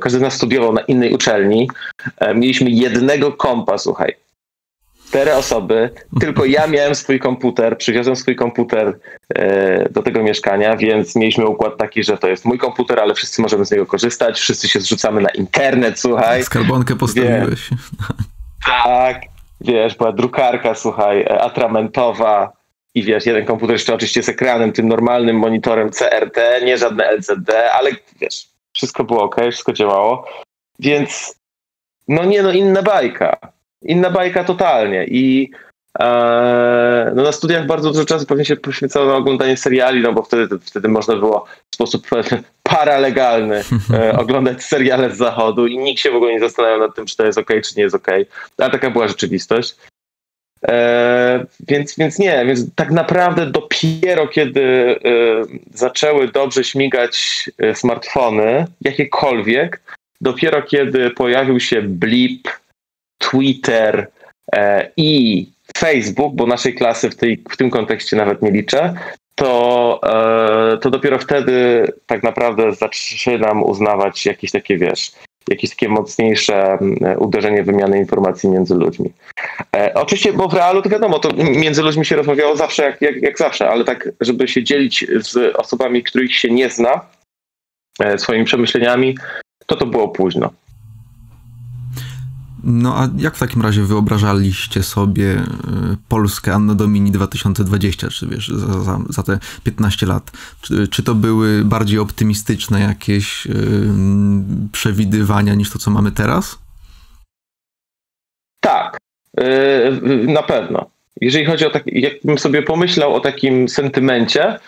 każdy 0.00 0.18
z 0.18 0.22
nas 0.22 0.34
studiował 0.34 0.72
na 0.72 0.80
innej 0.80 1.14
uczelni. 1.14 1.70
E, 2.18 2.34
mieliśmy 2.34 2.70
jednego 2.70 3.32
kompa, 3.32 3.78
słuchaj. 3.78 4.14
Cztery 5.08 5.34
osoby, 5.34 5.90
tylko 6.20 6.44
ja 6.44 6.66
miałem 6.66 6.94
swój 6.94 7.18
komputer, 7.18 7.78
przywiozłem 7.78 8.16
swój 8.16 8.36
komputer 8.36 8.98
do 9.90 10.02
tego 10.02 10.22
mieszkania, 10.22 10.76
więc 10.76 11.16
mieliśmy 11.16 11.46
układ 11.46 11.76
taki, 11.76 12.04
że 12.04 12.18
to 12.18 12.28
jest 12.28 12.44
mój 12.44 12.58
komputer, 12.58 13.00
ale 13.00 13.14
wszyscy 13.14 13.42
możemy 13.42 13.66
z 13.66 13.70
niego 13.70 13.86
korzystać, 13.86 14.40
wszyscy 14.40 14.68
się 14.68 14.80
zrzucamy 14.80 15.20
na 15.20 15.28
internet, 15.28 16.00
słuchaj. 16.00 16.44
Skarbonkę 16.44 16.96
postawiłeś. 16.96 17.70
Wie, 17.70 17.76
tak, 18.66 19.22
wiesz, 19.60 19.96
była 19.96 20.12
drukarka, 20.12 20.74
słuchaj, 20.74 21.20
e, 21.20 21.40
atramentowa 21.40 22.52
i 22.94 23.02
wiesz, 23.02 23.26
jeden 23.26 23.44
komputer 23.44 23.74
jeszcze 23.74 23.94
oczywiście 23.94 24.22
z 24.22 24.28
ekranem, 24.28 24.72
tym 24.72 24.88
normalnym 24.88 25.36
monitorem 25.38 25.90
CRT, 25.90 26.60
nie 26.64 26.78
żadne 26.78 27.04
LCD, 27.04 27.72
ale 27.72 27.90
wiesz, 28.20 28.48
wszystko 28.72 29.04
było 29.04 29.22
ok, 29.22 29.36
wszystko 29.50 29.72
działało. 29.72 30.26
Więc 30.78 31.36
no 32.08 32.24
nie, 32.24 32.42
no 32.42 32.52
inna 32.52 32.82
bajka. 32.82 33.36
Inna 33.82 34.10
bajka 34.10 34.44
totalnie. 34.44 35.04
I 35.04 35.50
no 37.14 37.22
na 37.22 37.32
studiach 37.32 37.66
bardzo 37.66 37.92
dużo 37.92 38.04
czasu 38.04 38.26
pewnie 38.26 38.44
się 38.44 38.56
poświęcało 38.56 39.06
na 39.06 39.16
oglądanie 39.16 39.56
seriali, 39.56 40.02
no 40.02 40.12
bo 40.12 40.22
wtedy, 40.22 40.58
wtedy 40.58 40.88
można 40.88 41.16
było 41.16 41.46
w 41.70 41.74
sposób 41.74 42.06
paralegalny 42.62 43.62
e, 43.94 44.18
oglądać 44.22 44.64
seriale 44.64 45.10
z 45.10 45.16
zachodu 45.16 45.66
i 45.66 45.78
nikt 45.78 46.00
się 46.00 46.10
w 46.10 46.16
ogóle 46.16 46.32
nie 46.32 46.40
zastanawiał 46.40 46.78
nad 46.78 46.94
tym, 46.94 47.06
czy 47.06 47.16
to 47.16 47.26
jest 47.26 47.38
ok, 47.38 47.50
czy 47.64 47.76
nie 47.76 47.82
jest 47.82 47.96
ok. 47.96 48.08
Ale 48.58 48.70
taka 48.70 48.90
była 48.90 49.08
rzeczywistość. 49.08 49.76
E, 50.68 51.46
więc, 51.68 51.96
więc 51.96 52.18
nie, 52.18 52.44
więc 52.46 52.74
tak 52.74 52.90
naprawdę 52.90 53.46
dopiero 53.46 54.28
kiedy 54.28 54.60
e, 54.62 54.96
zaczęły 55.74 56.28
dobrze 56.28 56.64
śmigać 56.64 57.44
e, 57.58 57.74
smartfony, 57.74 58.66
jakiekolwiek, 58.80 59.82
dopiero 60.20 60.62
kiedy 60.62 61.10
pojawił 61.10 61.60
się 61.60 61.82
Blip, 61.82 62.48
Twitter 63.18 64.06
e, 64.52 64.90
i 64.96 65.46
Facebook, 65.76 66.34
bo 66.34 66.46
naszej 66.46 66.74
klasy 66.74 67.10
w, 67.10 67.16
tej, 67.16 67.42
w 67.50 67.56
tym 67.56 67.70
kontekście 67.70 68.16
nawet 68.16 68.42
nie 68.42 68.50
liczę, 68.50 68.94
to, 69.34 70.00
e, 70.74 70.78
to 70.78 70.90
dopiero 70.90 71.18
wtedy 71.18 71.86
tak 72.06 72.22
naprawdę 72.22 72.72
zaczynam 72.72 73.62
uznawać 73.62 74.26
jakieś 74.26 74.50
takie, 74.50 74.78
wiesz, 74.78 75.12
jakieś 75.48 75.70
takie 75.70 75.88
mocniejsze 75.88 76.78
uderzenie 77.18 77.62
wymiany 77.62 77.98
informacji 77.98 78.48
między 78.48 78.74
ludźmi. 78.74 79.12
E, 79.76 79.94
oczywiście, 79.94 80.32
bo 80.32 80.48
w 80.48 80.54
realu 80.54 80.82
to 80.82 80.88
wiadomo, 80.88 81.18
to 81.18 81.30
między 81.36 81.82
ludźmi 81.82 82.04
się 82.04 82.16
rozmawiało 82.16 82.56
zawsze 82.56 82.82
jak, 82.82 83.02
jak, 83.02 83.22
jak 83.22 83.38
zawsze, 83.38 83.68
ale 83.68 83.84
tak, 83.84 84.08
żeby 84.20 84.48
się 84.48 84.64
dzielić 84.64 85.06
z 85.20 85.56
osobami, 85.56 86.02
których 86.02 86.34
się 86.34 86.50
nie 86.50 86.70
zna, 86.70 87.00
e, 88.00 88.18
swoimi 88.18 88.44
przemyśleniami, 88.44 89.18
to 89.66 89.76
to 89.76 89.86
było 89.86 90.08
późno. 90.08 90.50
No 92.64 92.96
a 92.96 93.08
jak 93.18 93.36
w 93.36 93.38
takim 93.38 93.62
razie 93.62 93.82
wyobrażaliście 93.82 94.82
sobie 94.82 95.32
e, 95.32 95.44
Polskę 96.08 96.54
Anno 96.54 96.74
Domini 96.74 97.10
2020, 97.10 98.08
czy 98.08 98.26
wiesz, 98.26 98.48
za, 98.48 98.82
za, 98.82 98.98
za 99.08 99.22
te 99.22 99.38
15 99.64 100.06
lat? 100.06 100.30
Czy, 100.60 100.88
czy, 100.88 101.02
to 101.02 101.14
były 101.14 101.64
bardziej 101.64 101.98
optymistyczne 101.98 102.80
jakieś 102.80 103.46
yy, 103.46 103.54
przewidywania 104.72 105.54
niż 105.54 105.70
to, 105.70 105.78
co 105.78 105.90
mamy 105.90 106.12
teraz? 106.12 106.58
Tak, 108.60 108.98
yy, 109.36 110.26
na 110.26 110.42
pewno. 110.42 110.90
Jeżeli 111.20 111.44
chodzi 111.44 111.66
o 111.66 111.70
tak, 111.70 111.82
jakbym 111.86 112.38
sobie 112.38 112.62
pomyślał 112.62 113.14
o 113.14 113.20
takim 113.20 113.68
sentymencie, 113.68 114.58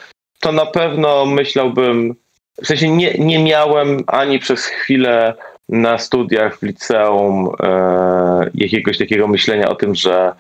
to 0.41 0.53
na 0.53 0.67
pewno 0.67 1.27
myślałbym, 1.27 2.15
w 2.63 2.67
sensie 2.67 2.91
nie, 2.91 3.15
nie 3.19 3.45
miałem 3.45 4.05
ani 4.07 4.39
przez 4.39 4.65
chwilę 4.65 5.35
na 5.69 5.99
studiach 5.99 6.59
w 6.59 6.63
liceum 6.63 7.49
e, 7.61 8.51
jakiegoś 8.55 8.99
takiego 8.99 9.29
myślenia 9.29 9.69
o 9.69 9.75
tym, 9.75 9.95
że 9.95 10.35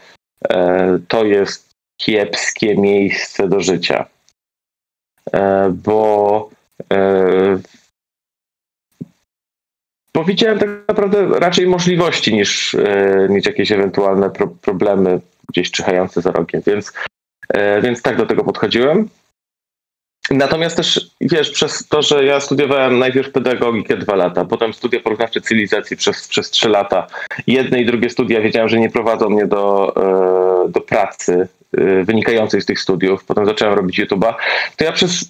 e, 0.48 0.98
to 1.08 1.24
jest 1.24 1.70
kiepskie 2.00 2.76
miejsce 2.76 3.48
do 3.48 3.60
życia. 3.60 4.06
E, 5.32 5.70
bo 5.84 6.50
e, 6.92 7.58
bo 10.14 10.24
widziałem 10.24 10.58
tak 10.58 10.68
naprawdę 10.88 11.38
raczej 11.38 11.66
możliwości 11.66 12.34
niż, 12.34 12.74
e, 12.74 13.26
niż 13.30 13.46
jakieś 13.46 13.72
ewentualne 13.72 14.30
pro, 14.30 14.46
problemy 14.46 15.20
gdzieś 15.48 15.70
czyhające 15.70 16.20
za 16.20 16.30
rogiem, 16.30 16.62
więc, 16.66 16.92
e, 17.48 17.82
więc 17.82 18.02
tak 18.02 18.16
do 18.16 18.26
tego 18.26 18.44
podchodziłem. 18.44 19.08
Natomiast 20.30 20.76
też, 20.76 21.10
wiesz, 21.20 21.50
przez 21.50 21.88
to, 21.88 22.02
że 22.02 22.24
ja 22.24 22.40
studiowałem 22.40 22.98
najpierw 22.98 23.32
pedagogikę 23.32 23.96
dwa 23.96 24.16
lata, 24.16 24.44
potem 24.44 24.74
studia 24.74 25.00
porównawcze 25.00 25.40
cywilizacji 25.40 25.96
przez, 25.96 26.28
przez 26.28 26.50
trzy 26.50 26.68
lata. 26.68 27.06
Jedne 27.46 27.80
i 27.80 27.86
drugie 27.86 28.10
studia 28.10 28.40
wiedziałem, 28.40 28.68
że 28.68 28.78
nie 28.78 28.90
prowadzą 28.90 29.30
mnie 29.30 29.46
do, 29.46 29.94
e, 30.66 30.68
do 30.68 30.80
pracy 30.80 31.48
e, 31.78 32.04
wynikającej 32.04 32.60
z 32.60 32.66
tych 32.66 32.80
studiów. 32.80 33.24
Potem 33.24 33.46
zacząłem 33.46 33.74
robić 33.74 34.00
YouTube'a. 34.00 34.34
To 34.76 34.84
ja 34.84 34.92
przez 34.92 35.24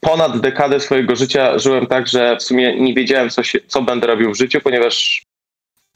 ponad 0.00 0.40
dekadę 0.40 0.80
swojego 0.80 1.16
życia 1.16 1.58
żyłem 1.58 1.86
tak, 1.86 2.08
że 2.08 2.36
w 2.36 2.42
sumie 2.42 2.80
nie 2.80 2.94
wiedziałem, 2.94 3.30
co, 3.30 3.42
się, 3.42 3.58
co 3.66 3.82
będę 3.82 4.06
robił 4.06 4.32
w 4.32 4.38
życiu, 4.38 4.60
ponieważ 4.60 5.22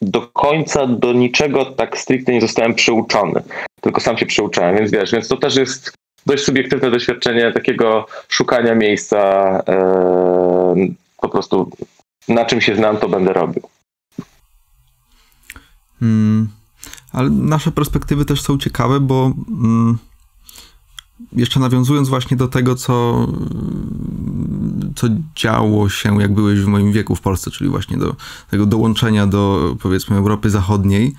do 0.03 0.21
końca 0.21 0.87
do 0.87 1.13
niczego 1.13 1.65
tak 1.65 1.99
stricte 1.99 2.33
nie 2.33 2.41
zostałem 2.41 2.75
przyuczony. 2.75 3.43
Tylko 3.81 4.01
sam 4.01 4.19
się 4.19 4.27
przyuczałem, 4.27 4.77
więc 4.77 4.91
wiesz, 4.91 5.13
więc 5.13 5.29
to 5.29 5.37
też 5.37 5.57
jest 5.57 5.93
dość 6.27 6.45
subiektywne 6.45 6.91
doświadczenie 6.91 7.53
takiego 7.53 8.07
szukania 8.29 8.75
miejsca, 8.75 9.19
e, 9.69 10.75
po 11.21 11.29
prostu 11.29 11.71
na 12.29 12.45
czym 12.45 12.61
się 12.61 12.77
znam, 12.77 12.97
to 12.97 13.09
będę 13.09 13.33
robił. 13.33 13.63
Hmm, 16.01 16.49
ale 17.13 17.31
nasze 17.31 17.73
perspektywy 17.73 18.25
też 18.25 18.43
są 18.43 18.59
ciekawe, 18.59 19.01
bo 19.01 19.33
hmm, 19.49 19.99
jeszcze 21.33 21.61
nawiązując 21.61 22.09
właśnie 22.09 22.37
do 22.37 22.49
tego, 22.49 22.75
co, 22.75 23.27
co 24.97 25.07
działo 25.37 25.89
się, 25.89 26.21
jak 26.21 26.35
byłeś 26.35 26.61
w 26.61 26.67
moim 26.67 26.93
wieku 26.93 27.17
w 27.17 27.21
Polsce, 27.21 27.51
czyli 27.51 27.71
właśnie 27.71 27.97
do 27.97 28.17
tego 28.51 28.67
dołączenia 28.67 29.27
do 29.27 29.75
powiedzmy 29.83 30.17
Europy 30.17 30.51
Zachodniej, 30.51 31.15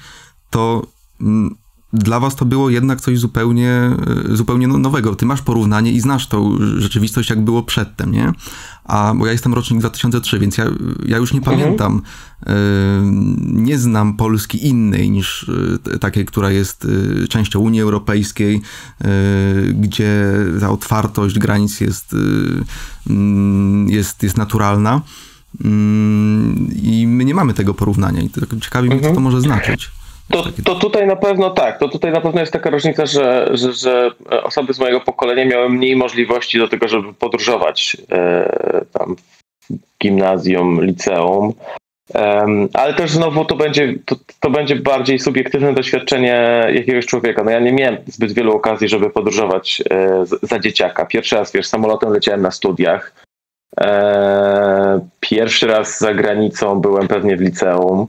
to 0.50 0.82
hmm, 1.20 1.56
dla 1.94 2.20
was 2.20 2.36
to 2.36 2.46
było 2.46 2.70
jednak 2.70 3.02
coś 3.02 3.20
zupełnie, 3.20 3.70
e, 4.32 4.36
zupełnie 4.36 4.68
no, 4.68 4.78
nowego. 4.78 5.16
Ty 5.16 5.26
masz 5.26 5.42
porównanie 5.42 5.92
i 5.92 6.00
znasz 6.00 6.28
tą 6.28 6.58
rzeczywistość, 6.78 7.30
jak 7.30 7.42
było 7.42 7.64
przedtem, 7.64 8.12
nie? 8.12 8.32
A 8.84 9.14
bo 9.18 9.26
ja 9.26 9.32
jestem 9.32 9.54
rocznik 9.54 9.80
2003, 9.80 10.40
więc 10.40 10.58
ja, 10.58 10.66
ja 11.06 11.18
już 11.18 11.34
nie 11.34 11.40
mhm. 11.40 11.58
pamiętam, 11.58 12.02
y, 12.42 12.52
nie 13.42 13.78
znam 13.78 14.18
Polski 14.18 14.68
innej 14.68 15.12
niż 15.12 15.44
y, 15.94 16.00
takiej, 16.00 16.26
która 16.26 16.52
jest 16.52 16.88
częścią 17.30 17.60
Unii 17.60 17.82
Europejskiej, 17.82 18.62
gdzie 19.74 20.24
ta 20.60 20.70
otwartość 20.70 21.40
granic 21.40 21.82
jest, 21.82 22.16
mm, 23.10 23.90
jest, 23.90 24.24
jest 24.24 24.38
naturalna. 24.38 25.02
Mm, 25.64 26.68
I 26.84 27.08
my 27.08 27.26
nie 27.26 27.36
mamy 27.36 27.54
tego 27.54 27.74
porównania 27.74 28.22
i 28.22 28.30
to 28.30 28.60
ciekawi 28.60 28.90
mnie, 28.90 28.98
co 28.98 29.04
to 29.04 29.10
mhm. 29.10 29.24
może 29.24 29.42
znaczyć. 29.42 29.92
To, 30.32 30.44
to 30.66 30.76
tutaj 30.76 31.08
na 31.08 31.16
pewno 31.16 31.50
tak, 31.50 31.80
to 31.80 31.90
tutaj 31.90 32.12
na 32.12 32.22
pewno 32.22 32.40
jest 32.40 32.54
taka 32.54 32.70
różnica, 32.70 33.06
że, 33.06 33.50
że, 33.54 33.74
że 33.74 34.12
osoby 34.44 34.74
z 34.74 34.80
mojego 34.80 35.02
pokolenia 35.02 35.46
miały 35.46 35.70
mniej 35.70 35.96
możliwości 35.96 36.60
do 36.60 36.68
tego, 36.68 36.88
żeby 36.88 37.14
podróżować 37.14 37.98
e, 38.12 38.86
tam 38.94 39.16
w 39.70 39.98
gimnazjum, 40.04 40.86
liceum. 40.86 41.54
Um, 42.16 42.70
ale 42.74 42.94
też 42.94 43.12
znowu 43.12 43.46
to 43.46 43.56
będzie, 43.56 43.94
to, 44.06 44.16
to, 44.40 44.50
będzie 44.50 44.76
bardziej 44.76 45.20
subiektywne 45.20 45.74
doświadczenie 45.74 46.64
jakiegoś 46.74 47.06
człowieka. 47.06 47.44
No 47.44 47.52
ja 47.52 47.60
nie 47.60 47.74
miałem 47.74 47.98
zbyt 48.08 48.32
wielu 48.32 48.56
okazji, 48.56 48.90
żeby 48.90 49.10
podróżować 49.10 49.84
e, 49.92 50.24
za 50.42 50.60
dzieciaka. 50.60 51.06
Pierwszy 51.06 51.36
raz, 51.36 51.52
wiesz, 51.52 51.68
samolotem 51.68 52.14
leciałem 52.14 52.42
na 52.42 52.52
studiach. 52.52 53.14
E, 53.80 55.08
pierwszy 55.20 55.68
raz 55.68 56.00
za 56.00 56.14
granicą 56.14 56.82
byłem 56.82 57.08
pewnie 57.08 57.38
w 57.38 57.42
liceum. 57.42 58.08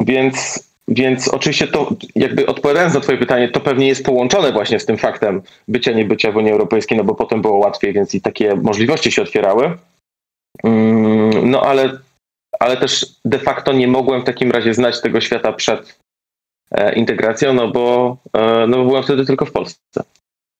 Więc, 0.00 0.64
więc 0.88 1.28
oczywiście 1.28 1.66
to, 1.66 1.90
jakby 2.14 2.46
odpowiadając 2.46 2.94
na 2.94 3.00
Twoje 3.00 3.18
pytanie, 3.18 3.48
to 3.48 3.60
pewnie 3.60 3.88
jest 3.88 4.04
połączone 4.04 4.52
właśnie 4.52 4.80
z 4.80 4.86
tym 4.86 4.98
faktem 4.98 5.42
bycia, 5.68 5.92
nie 5.92 6.04
bycia 6.04 6.32
w 6.32 6.36
Unii 6.36 6.52
Europejskiej, 6.52 6.98
no 6.98 7.04
bo 7.04 7.14
potem 7.14 7.42
było 7.42 7.56
łatwiej, 7.56 7.92
więc 7.92 8.14
i 8.14 8.20
takie 8.20 8.54
możliwości 8.54 9.12
się 9.12 9.22
otwierały. 9.22 9.78
Mm, 10.64 11.50
no 11.50 11.62
ale, 11.62 11.98
ale 12.60 12.76
też 12.76 13.06
de 13.24 13.38
facto 13.38 13.72
nie 13.72 13.88
mogłem 13.88 14.22
w 14.22 14.24
takim 14.24 14.50
razie 14.50 14.74
znać 14.74 15.00
tego 15.00 15.20
świata 15.20 15.52
przed 15.52 15.98
e, 16.70 16.94
integracją, 16.94 17.54
no 17.54 17.68
bo, 17.68 18.16
e, 18.32 18.66
no 18.66 18.76
bo 18.76 18.84
byłem 18.84 19.02
wtedy 19.02 19.26
tylko 19.26 19.46
w 19.46 19.52
Polsce. 19.52 20.02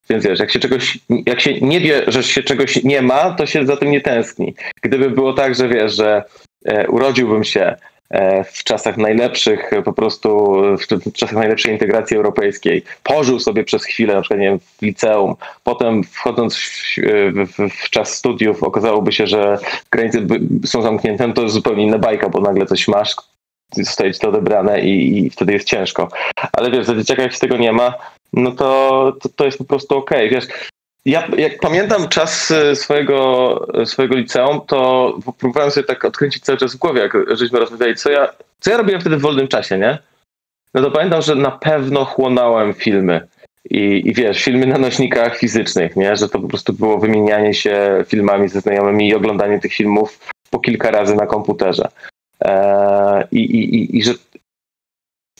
Więc 0.08 0.24
wiesz, 0.24 0.38
jak 0.38 0.50
się 0.50 0.58
czegoś, 0.58 0.98
jak 1.26 1.40
się 1.40 1.60
nie 1.60 1.80
wie, 1.80 2.02
że 2.06 2.22
się 2.22 2.42
czegoś 2.42 2.84
nie 2.84 3.02
ma, 3.02 3.30
to 3.30 3.46
się 3.46 3.66
za 3.66 3.76
tym 3.76 3.90
nie 3.90 4.00
tęskni. 4.00 4.54
Gdyby 4.82 5.10
było 5.10 5.32
tak, 5.32 5.54
że 5.54 5.68
wiesz, 5.68 5.96
że 5.96 6.24
e, 6.64 6.88
urodziłbym 6.88 7.44
się 7.44 7.76
w 8.52 8.64
czasach 8.64 8.96
najlepszych, 8.96 9.70
po 9.84 9.92
prostu 9.92 10.56
w, 10.78 11.12
czasach 11.12 11.36
najlepszej 11.36 11.72
integracji 11.72 12.16
europejskiej, 12.16 12.82
pożył 13.02 13.40
sobie 13.40 13.64
przez 13.64 13.84
chwilę, 13.84 14.14
na 14.14 14.20
przykład 14.20 14.40
nie 14.40 14.46
wiem, 14.46 14.58
w 14.58 14.82
liceum, 14.82 15.34
potem 15.64 16.04
wchodząc 16.04 16.56
w, 16.56 16.96
w, 17.46 17.84
w 17.84 17.90
czas 17.90 18.14
studiów 18.14 18.62
okazałoby 18.62 19.12
się, 19.12 19.26
że 19.26 19.58
granice 19.90 20.18
są 20.66 20.82
zamknięte, 20.82 21.28
no 21.28 21.34
to 21.34 21.42
jest 21.42 21.54
zupełnie 21.54 21.84
inna 21.84 21.98
bajka, 21.98 22.28
bo 22.28 22.40
nagle 22.40 22.66
coś 22.66 22.88
masz, 22.88 23.14
zostaje 23.72 24.14
ci 24.14 24.20
to 24.20 24.28
odebrane 24.28 24.80
i, 24.80 25.18
i 25.18 25.30
wtedy 25.30 25.52
jest 25.52 25.68
ciężko. 25.68 26.08
Ale 26.52 26.70
wiesz, 26.70 26.86
za 26.86 26.94
dzieciaka 26.94 27.22
jak 27.22 27.32
się 27.32 27.38
tego 27.38 27.56
nie 27.56 27.72
ma, 27.72 27.94
no 28.32 28.52
to, 28.52 29.12
to, 29.20 29.28
to 29.28 29.44
jest 29.44 29.58
po 29.58 29.64
prostu 29.64 29.96
okej. 29.96 30.28
Okay. 30.28 30.40
Wiesz, 30.40 30.70
ja 31.04 31.28
jak 31.36 31.60
pamiętam 31.60 32.08
czas 32.08 32.50
e, 32.50 32.76
swojego, 32.76 33.68
e, 33.74 33.86
swojego 33.86 34.16
liceum, 34.16 34.60
to 34.66 35.18
próbowałem 35.38 35.70
sobie 35.70 35.86
tak 35.86 36.04
odkręcić 36.04 36.44
cały 36.44 36.58
czas 36.58 36.74
w 36.74 36.78
głowie, 36.78 37.00
jak 37.00 37.36
żeśmy 37.36 37.58
rozmawiali, 37.58 37.96
co 37.96 38.10
ja, 38.10 38.28
co 38.60 38.70
ja 38.70 38.76
robiłem 38.76 39.00
wtedy 39.00 39.16
w 39.16 39.20
wolnym 39.20 39.48
czasie, 39.48 39.78
nie? 39.78 39.98
No 40.74 40.82
to 40.82 40.90
pamiętam, 40.90 41.22
że 41.22 41.34
na 41.34 41.50
pewno 41.50 42.04
chłonąłem 42.04 42.74
filmy. 42.74 43.28
I, 43.70 44.08
I 44.08 44.14
wiesz, 44.14 44.44
filmy 44.44 44.66
na 44.66 44.78
nośnikach 44.78 45.38
fizycznych, 45.38 45.96
nie? 45.96 46.16
Że 46.16 46.28
to 46.28 46.40
po 46.40 46.48
prostu 46.48 46.72
było 46.72 46.98
wymienianie 46.98 47.54
się 47.54 48.04
filmami 48.06 48.48
ze 48.48 48.60
znajomymi 48.60 49.08
i 49.08 49.14
oglądanie 49.14 49.60
tych 49.60 49.72
filmów 49.72 50.18
po 50.50 50.58
kilka 50.58 50.90
razy 50.90 51.14
na 51.14 51.26
komputerze. 51.26 51.88
Eee, 52.40 53.24
i, 53.32 53.38
i, 53.38 53.98
I 53.98 54.02
że 54.02 54.12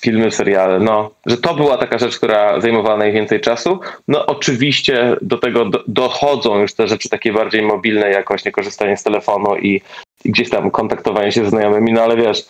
filmy, 0.05 0.31
seriale, 0.31 0.81
no, 0.81 1.11
że 1.27 1.37
to 1.37 1.55
była 1.55 1.79
taka 1.79 1.99
rzecz, 1.99 2.17
która 2.17 2.61
zajmowała 2.61 2.97
najwięcej 2.97 3.41
czasu. 3.41 3.81
No 4.09 4.27
oczywiście 4.27 5.17
do 5.23 5.39
tego 5.39 5.65
do, 5.65 5.85
dochodzą 5.89 6.59
już 6.59 6.75
te 6.75 6.89
rzeczy 6.89 7.09
takie 7.09 7.33
bardziej 7.33 7.63
mobilne, 7.63 8.11
jak 8.11 8.29
właśnie 8.29 8.53
korzystanie 8.53 8.97
z 8.97 9.03
telefonu 9.03 9.57
i, 9.57 9.81
i 10.25 10.31
gdzieś 10.31 10.51
tam 10.51 10.71
kontaktowanie 10.71 11.33
się 11.33 11.47
z 11.47 11.49
znajomymi, 11.49 11.93
no 11.93 12.03
ale 12.03 12.17
wiesz, 12.17 12.45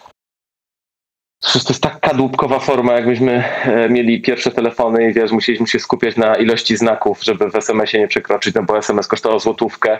to 1.53 1.59
jest 1.59 1.83
tak 1.83 2.01
kadłubkowa 2.01 2.59
forma, 2.59 2.93
jakbyśmy 2.93 3.45
e, 3.65 3.89
mieli 3.89 4.23
pierwsze 4.23 4.51
telefony 4.51 5.11
i 5.11 5.13
wiesz, 5.13 5.31
musieliśmy 5.31 5.67
się 5.67 5.79
skupiać 5.79 6.17
na 6.17 6.35
ilości 6.35 6.77
znaków, 6.77 7.25
żeby 7.25 7.51
w 7.51 7.57
SMS-ie 7.57 8.03
nie 8.03 8.09
przekroczyć, 8.09 8.55
no 8.55 8.63
bo 8.63 8.79
SMS 8.79 9.07
kosztował 9.07 9.41
złotówkę, 9.41 9.99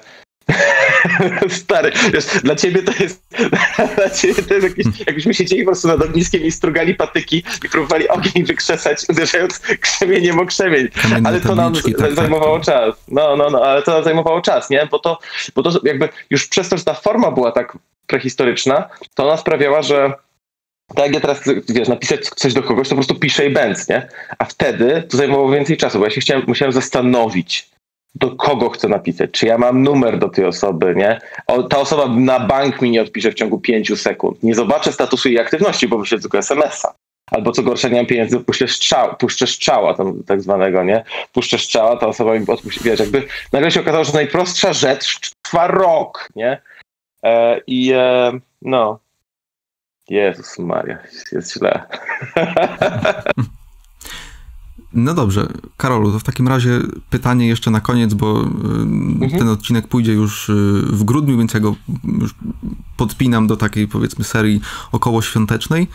Stary, 1.49 1.93
wiesz, 2.13 2.25
dla 2.43 2.57
ciebie 2.57 2.83
to 2.83 2.93
jest 3.03 3.25
dla 3.97 4.11
ciebie 4.11 4.43
to 4.43 4.55
jest 4.55 4.67
jakieś, 4.67 5.01
jakbyśmy 5.07 5.35
siedzieli 5.35 5.63
po 5.63 5.71
prostu 5.71 5.89
nad 5.89 6.03
ogniskiem 6.03 6.43
i 6.43 6.51
strugali 6.51 6.95
patyki 6.95 7.43
i 7.65 7.69
próbowali 7.69 8.09
ogień 8.09 8.45
wykrzesać, 8.45 9.05
uderzając 9.09 9.59
krzemieniem 9.81 10.39
o 10.39 10.47
krzemień. 10.47 10.89
Ale 11.25 11.41
to 11.41 11.55
nam 11.55 11.75
tak, 11.99 12.15
zajmowało 12.15 12.57
tak, 12.59 12.67
czas. 12.67 12.95
No, 13.09 13.37
no, 13.37 13.51
no, 13.51 13.61
ale 13.65 13.83
to 13.83 13.93
nam 13.93 14.05
zajmowało 14.05 14.41
czas, 14.41 14.71
nie? 14.71 14.89
Bo 14.91 14.99
to, 14.99 15.19
bo 15.55 15.63
to 15.63 15.81
jakby 15.85 16.09
już 16.31 16.47
przez 16.47 16.69
to, 16.69 16.77
że 16.79 16.85
ta 16.85 16.95
forma 16.95 17.31
była 17.31 17.53
tak 17.53 17.79
prehistoryczna, 18.07 18.89
to 19.15 19.25
ona 19.25 19.37
sprawiała, 19.37 19.83
że 19.83 20.13
tak 20.95 21.05
jak 21.05 21.15
ja 21.15 21.21
teraz, 21.21 21.43
wiesz, 21.69 21.89
napisać 21.89 22.21
coś 22.25 22.55
do 22.55 22.63
kogoś, 22.63 22.89
to 22.89 22.95
po 22.95 22.97
prostu 22.97 23.15
piszę 23.15 23.47
i 23.47 23.51
bęc, 23.51 23.89
nie? 23.89 24.09
A 24.39 24.45
wtedy 24.45 25.03
to 25.11 25.17
zajmowało 25.17 25.51
więcej 25.51 25.77
czasu, 25.77 25.99
bo 25.99 26.05
ja 26.05 26.11
się 26.11 26.21
chciałem, 26.21 26.45
musiałem 26.47 26.73
zastanowić, 26.73 27.74
do 28.15 28.37
kogo 28.37 28.71
chcę 28.71 28.89
napisać, 28.89 29.31
czy 29.31 29.47
ja 29.47 29.59
mam 29.59 29.83
numer 29.83 30.19
do 30.19 30.29
tej 30.29 30.45
osoby, 30.45 30.95
nie? 30.97 31.21
O, 31.47 31.63
ta 31.63 31.79
osoba 31.79 32.07
na 32.09 32.41
bank 32.41 32.83
mi 32.83 32.91
nie 32.91 33.03
odpisze 33.03 33.31
w 33.31 33.35
ciągu 33.35 33.61
pięciu 33.61 33.97
sekund. 33.97 34.43
Nie 34.43 34.55
zobaczę 34.55 34.93
statusu 34.93 35.29
jej 35.29 35.39
aktywności, 35.39 35.89
bo 35.89 35.99
wyślę 35.99 36.19
tylko 36.19 36.39
SMS-a. 36.39 36.95
Albo 37.31 37.53
co 37.53 37.63
gorsza, 37.63 37.89
nie 37.89 37.97
mam 37.97 38.07
pieniędzy, 38.07 38.41
puszczę 38.41 38.69
strzał, 38.69 39.17
puszczę 39.17 39.47
strzała 39.47 39.95
tam, 39.95 40.23
tak 40.23 40.43
zwanego, 40.43 40.85
nie? 40.85 41.05
Puszczę 41.33 41.59
strzała, 41.59 41.97
ta 41.97 42.07
osoba 42.07 42.39
mi 42.39 42.47
odpuści, 42.49 42.81
wiesz, 42.85 43.01
jakby 43.01 43.23
nagle 43.53 43.71
się 43.71 43.81
okazało, 43.81 44.05
że 44.05 44.13
najprostsza 44.13 44.73
rzecz 44.73 45.31
trwa 45.43 45.67
rok, 45.67 46.29
nie? 46.37 46.63
E, 47.23 47.61
I 47.67 47.93
e, 47.93 48.33
no, 48.63 48.99
Jezus 50.09 50.59
Maria, 50.59 50.99
jest 51.33 51.53
źle. 51.53 51.83
No 54.95 55.15
dobrze, 55.15 55.47
Karolu, 55.77 56.13
to 56.13 56.19
w 56.19 56.25
takim 56.25 56.49
razie 56.49 56.81
pytanie 57.11 57.49
jeszcze 57.49 57.71
na 57.71 57.81
koniec, 57.81 58.15
bo 58.15 58.43
y, 58.43 58.45
mhm. 58.45 59.31
ten 59.31 59.49
odcinek 59.49 59.89
pójdzie 59.89 60.13
już 60.13 60.49
y, 60.49 60.53
w 60.87 61.05
grudniu, 61.05 61.39
więc 61.39 61.55
ja 61.55 61.61
go 61.61 61.75
już 62.21 62.35
podpinam 62.97 63.47
do 63.47 63.57
takiej 63.57 63.89
powiedzmy 63.89 64.25
serii 64.25 64.61
około 64.93 65.23
świątecznej. 65.23 65.89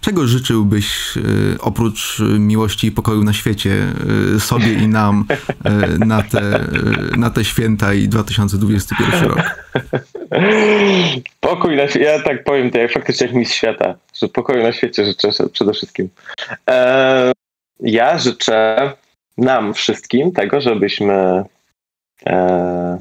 Czego 0.00 0.26
życzyłbyś 0.26 1.16
y, 1.16 1.56
oprócz 1.60 2.22
miłości 2.38 2.86
i 2.86 2.92
pokoju 2.92 3.24
na 3.24 3.32
świecie 3.32 3.92
sobie 4.38 4.72
i 4.72 4.88
nam 4.88 5.24
na 5.98 6.22
te, 6.22 6.66
na 7.16 7.30
te 7.30 7.44
święta 7.44 7.94
i 7.94 8.08
2021 8.08 9.28
rok? 9.28 9.42
Pokój 11.40 11.76
na 11.76 11.88
świecie, 11.88 12.04
ja 12.04 12.22
tak 12.22 12.44
powiem 12.44 12.70
to 12.70 12.78
jak 12.78 12.92
faktycznie 12.92 13.26
jak 13.26 13.36
mistrz 13.36 13.56
świata, 13.56 13.94
że 14.20 14.28
pokoju 14.28 14.62
na 14.62 14.72
świecie 14.72 15.04
życzę 15.04 15.30
przede 15.52 15.72
wszystkim. 15.72 16.08
Eee, 16.66 17.32
ja 17.80 18.18
życzę 18.18 18.92
nam 19.38 19.74
wszystkim 19.74 20.32
tego, 20.32 20.60
żebyśmy 20.60 21.44
e, 22.26 22.98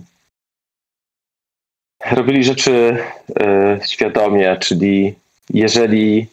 robili 2.11 2.43
rzeczy 2.43 2.97
e, 3.39 3.79
świadomie, 3.85 4.57
czyli 4.59 5.15
jeżeli 5.49 6.27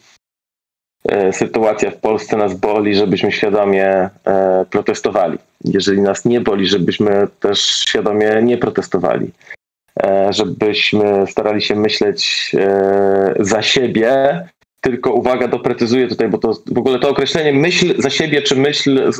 e, 1.09 1.33
sytuacja 1.33 1.91
w 1.91 1.97
Polsce 1.97 2.37
nas 2.37 2.53
boli, 2.53 2.95
żebyśmy 2.95 3.31
świadomie 3.31 3.87
e, 3.87 4.65
protestowali. 4.69 5.37
Jeżeli 5.63 6.01
nas 6.01 6.25
nie 6.25 6.41
boli, 6.41 6.67
żebyśmy 6.67 7.27
też 7.39 7.59
świadomie 7.61 8.41
nie 8.43 8.57
protestowali. 8.57 9.31
E, 10.03 10.33
żebyśmy 10.33 11.27
starali 11.27 11.61
się 11.61 11.75
myśleć 11.75 12.51
e, 12.59 13.33
za 13.39 13.61
siebie 13.61 14.41
tylko 14.85 15.13
uwaga, 15.13 15.47
doprecyzuję 15.47 16.07
tutaj, 16.07 16.29
bo 16.29 16.37
to 16.37 16.53
w 16.67 16.77
ogóle 16.77 16.99
to 16.99 17.09
określenie 17.09 17.53
myśl 17.53 18.01
za 18.01 18.09
siebie, 18.09 18.41
czy 18.41 18.55
myśl, 18.55 19.11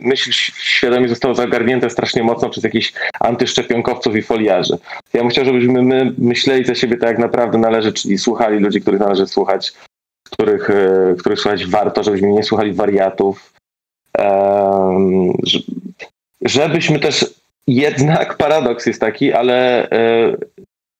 myśl 0.00 0.30
świadomie 0.62 1.08
zostało 1.08 1.34
zagarnięte 1.34 1.90
strasznie 1.90 2.22
mocno 2.22 2.50
przez 2.50 2.64
jakichś 2.64 2.92
antyszczepionkowców 3.20 4.16
i 4.16 4.22
foliarzy. 4.22 4.78
Ja 5.12 5.20
bym 5.20 5.30
chciał, 5.30 5.44
żebyśmy 5.44 5.82
my 5.82 6.12
myśleli 6.18 6.64
za 6.64 6.74
siebie 6.74 6.96
tak 6.96 7.08
jak 7.08 7.18
naprawdę 7.18 7.58
należy, 7.58 7.92
czyli 7.92 8.18
słuchali 8.18 8.58
ludzi, 8.58 8.80
których 8.80 9.00
należy 9.00 9.26
słuchać, 9.26 9.72
których, 10.30 10.70
e, 10.70 11.14
których 11.18 11.40
słuchać 11.40 11.66
warto, 11.66 12.02
żebyśmy 12.02 12.28
nie 12.28 12.42
słuchali 12.42 12.72
wariatów. 12.72 13.52
Żebyśmy 16.42 16.98
też 16.98 17.34
jednak 17.66 18.36
paradoks 18.36 18.86
jest 18.86 19.00
taki, 19.00 19.32
ale 19.32 19.90
e, 19.90 20.36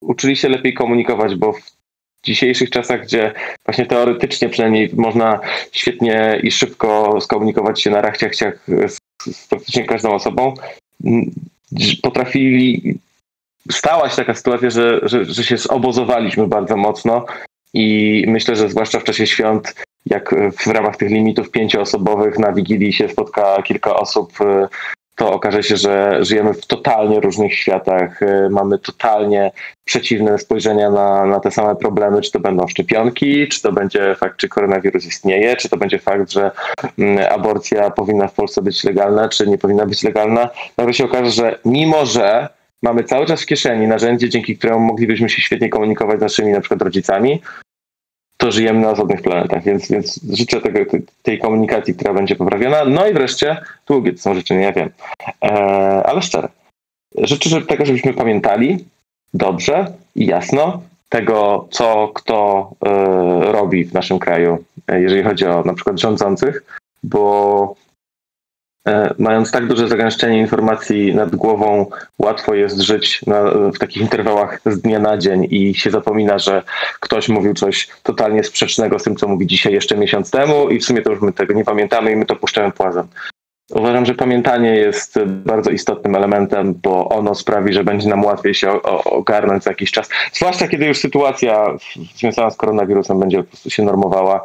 uczyli 0.01 0.37
się 0.37 0.49
lepiej 0.49 0.75
komunikować, 0.75 1.35
bo 1.35 1.53
w 1.53 1.78
dzisiejszych 2.25 2.71
czasach, 2.71 3.03
gdzie 3.03 3.33
właśnie 3.67 3.87
teoretycznie 3.87 4.49
przynajmniej 4.49 4.91
można 4.97 5.41
świetnie 5.73 6.41
i 6.43 6.51
szybko 6.51 7.21
skomunikować 7.21 7.83
się 7.83 7.91
na 7.91 8.01
rachciach 8.01 8.33
z, 8.67 8.99
z 9.35 9.47
praktycznie 9.47 9.85
każdą 9.85 10.15
osobą, 10.15 10.55
potrafili, 12.03 12.95
stała 13.71 14.09
się 14.11 14.17
taka 14.17 14.35
sytuacja, 14.35 14.71
że, 14.71 15.01
że, 15.03 15.25
że 15.25 15.45
się 15.45 15.57
zobozowaliśmy 15.57 16.47
bardzo 16.47 16.77
mocno 16.77 17.27
i 17.75 18.25
myślę, 18.29 18.57
że 18.57 18.69
zwłaszcza 18.69 19.01
w 19.01 19.05
czasie 19.05 19.27
świąt, 19.27 19.75
jak 20.07 20.35
w 20.59 20.67
ramach 20.67 20.97
tych 20.97 21.11
limitów 21.11 21.51
pięcioosobowych 21.51 22.39
na 22.39 22.53
Wigilii 22.53 22.93
się 22.93 23.09
spotka 23.09 23.63
kilka 23.63 23.97
osób 23.97 24.33
to 25.19 25.33
okaże 25.33 25.63
się, 25.63 25.77
że 25.77 26.25
żyjemy 26.25 26.55
w 26.55 26.67
totalnie 26.67 27.21
różnych 27.21 27.55
światach, 27.55 28.23
y, 28.23 28.51
mamy 28.51 28.79
totalnie 28.79 29.53
przeciwne 29.85 30.39
spojrzenia 30.39 30.91
na, 30.91 31.27
na 31.27 31.41
te 31.41 31.51
same 31.51 31.77
problemy, 31.77 32.21
czy 32.23 32.33
to 32.33 32.41
będą 32.41 32.69
szczepionki, 32.69 33.49
czy 33.49 33.63
to 33.63 33.73
będzie 33.73 34.15
fakt, 34.15 34.37
czy 34.37 34.49
koronawirus 34.49 35.07
istnieje, 35.07 35.57
czy 35.57 35.69
to 35.69 35.77
będzie 35.77 35.99
fakt, 35.99 36.33
że 36.33 36.51
mm, 36.99 37.33
aborcja 37.33 37.91
powinna 37.91 38.29
w 38.29 38.35
Polsce 38.35 38.63
być 38.63 38.85
legalna, 38.85 39.29
czy 39.29 39.47
nie 39.47 39.59
powinna 39.59 39.87
być 39.87 40.03
legalna. 40.03 40.51
Nagle 40.77 40.95
się 40.95 41.05
okaże, 41.05 41.31
że 41.31 41.59
mimo, 41.65 42.07
że 42.07 42.49
mamy 42.83 43.05
cały 43.05 43.27
czas 43.27 43.43
w 43.43 43.47
kieszeni 43.47 43.87
narzędzie, 43.87 44.29
dzięki 44.29 44.59
któremu 44.59 44.81
moglibyśmy 44.81 45.29
się 45.29 45.43
świetnie 45.43 45.69
komunikować 45.69 46.19
z 46.19 46.23
naszymi 46.23 46.53
na 46.53 46.61
przykład 46.61 46.83
rodzicami, 46.83 47.43
to 48.39 48.53
żyjemy 48.53 48.81
na 48.81 48.91
osobnych 48.91 49.23
planetach, 49.23 49.63
więc, 49.63 49.91
więc 49.91 50.21
życzę 50.33 50.61
tego, 50.61 50.79
tej 51.23 51.39
komunikacji, 51.39 51.95
która 51.95 52.15
będzie 52.15 52.37
poprawiona. 52.37 52.85
No 52.85 53.07
i 53.07 53.15
wreszcie, 53.15 53.57
długie 53.87 54.13
to 54.13 54.19
są 54.19 54.35
życzenia, 54.35 54.61
ja 54.61 54.73
wiem, 54.73 54.91
e, 55.45 55.49
ale 56.07 56.23
szczere. 56.23 56.49
Życzę 57.19 57.63
tego, 57.63 57.87
żebyśmy 57.87 58.15
pamiętali, 58.15 58.85
dobrze 59.35 59.93
i 60.15 60.27
jasno 60.27 60.83
tego, 61.09 61.69
co 61.71 62.11
kto 62.15 62.71
y, 62.73 63.53
robi 63.53 63.85
w 63.85 63.95
naszym 63.95 64.19
kraju, 64.19 64.65
jeżeli 64.89 65.23
chodzi 65.23 65.47
o 65.47 65.63
na 65.63 65.75
przykład 65.75 66.01
rządzących, 66.01 66.63
bo 67.03 67.75
E, 67.75 67.88
mając 69.19 69.51
tak 69.51 69.67
duże 69.67 69.89
zagęszczenie 69.89 70.39
informacji 70.39 71.15
nad 71.15 71.37
głową, 71.37 71.87
łatwo 72.19 72.55
jest 72.55 72.81
żyć 72.81 73.27
na, 73.27 73.43
w 73.75 73.79
takich 73.79 74.03
interwałach 74.03 74.61
z 74.67 74.81
dnia 74.81 74.99
na 74.99 75.19
dzień 75.19 75.47
i 75.51 75.75
się 75.75 75.91
zapomina, 75.91 76.39
że 76.39 76.63
ktoś 77.01 77.29
mówił 77.29 77.55
coś 77.55 77.89
totalnie 78.03 78.45
sprzecznego 78.45 78.99
z 78.99 79.03
tym, 79.03 79.17
co 79.17 79.29
mówi 79.29 79.47
dzisiaj 79.47 79.73
jeszcze 79.73 79.97
miesiąc 79.97 80.31
temu 80.31 80.69
i 80.69 80.79
w 80.79 80.85
sumie 80.85 81.03
to 81.03 81.11
już 81.11 81.21
my 81.21 81.33
tego 81.33 81.55
nie 81.55 81.65
pamiętamy 81.65 82.13
i 82.13 82.17
my 82.17 82.27
to 82.27 82.37
puszczamy 82.37 82.73
płazem. 82.73 83.09
Uważam, 83.71 84.07
że 84.07 84.15
pamiętanie 84.15 84.71
jest 84.71 85.19
bardzo 85.25 85.71
istotnym 85.71 86.15
elementem, 86.15 86.75
bo 86.83 87.09
ono 87.09 87.35
sprawi, 87.35 87.73
że 87.73 87.85
będzie 87.85 88.09
nam 88.09 88.25
łatwiej 88.25 88.55
się 88.55 88.83
ogarnąć 89.05 89.65
za 89.65 89.71
jakiś 89.71 89.91
czas. 89.91 90.09
Zwłaszcza 90.33 90.69
kiedy 90.69 90.87
już 90.87 90.99
sytuacja 90.99 91.67
związana 92.15 92.51
z 92.51 92.57
koronawirusem 92.57 93.21
będzie 93.21 93.39
po 93.39 93.45
prostu 93.45 93.71
się 93.71 93.83
normowała 93.83 94.43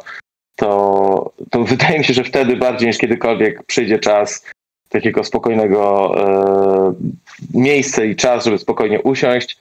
to, 0.56 1.32
to 1.50 1.64
wydaje 1.74 1.98
mi 1.98 2.04
się, 2.04 2.14
że 2.14 2.24
wtedy 2.24 2.56
bardziej 2.56 2.88
niż 2.88 2.98
kiedykolwiek 2.98 3.62
przyjdzie 3.62 3.98
czas 3.98 4.44
takiego 4.88 5.24
spokojnego 5.24 6.14
e, 6.18 6.94
miejsca 7.54 8.04
i 8.04 8.16
czas, 8.16 8.44
żeby 8.44 8.58
spokojnie 8.58 9.02
usiąść 9.02 9.58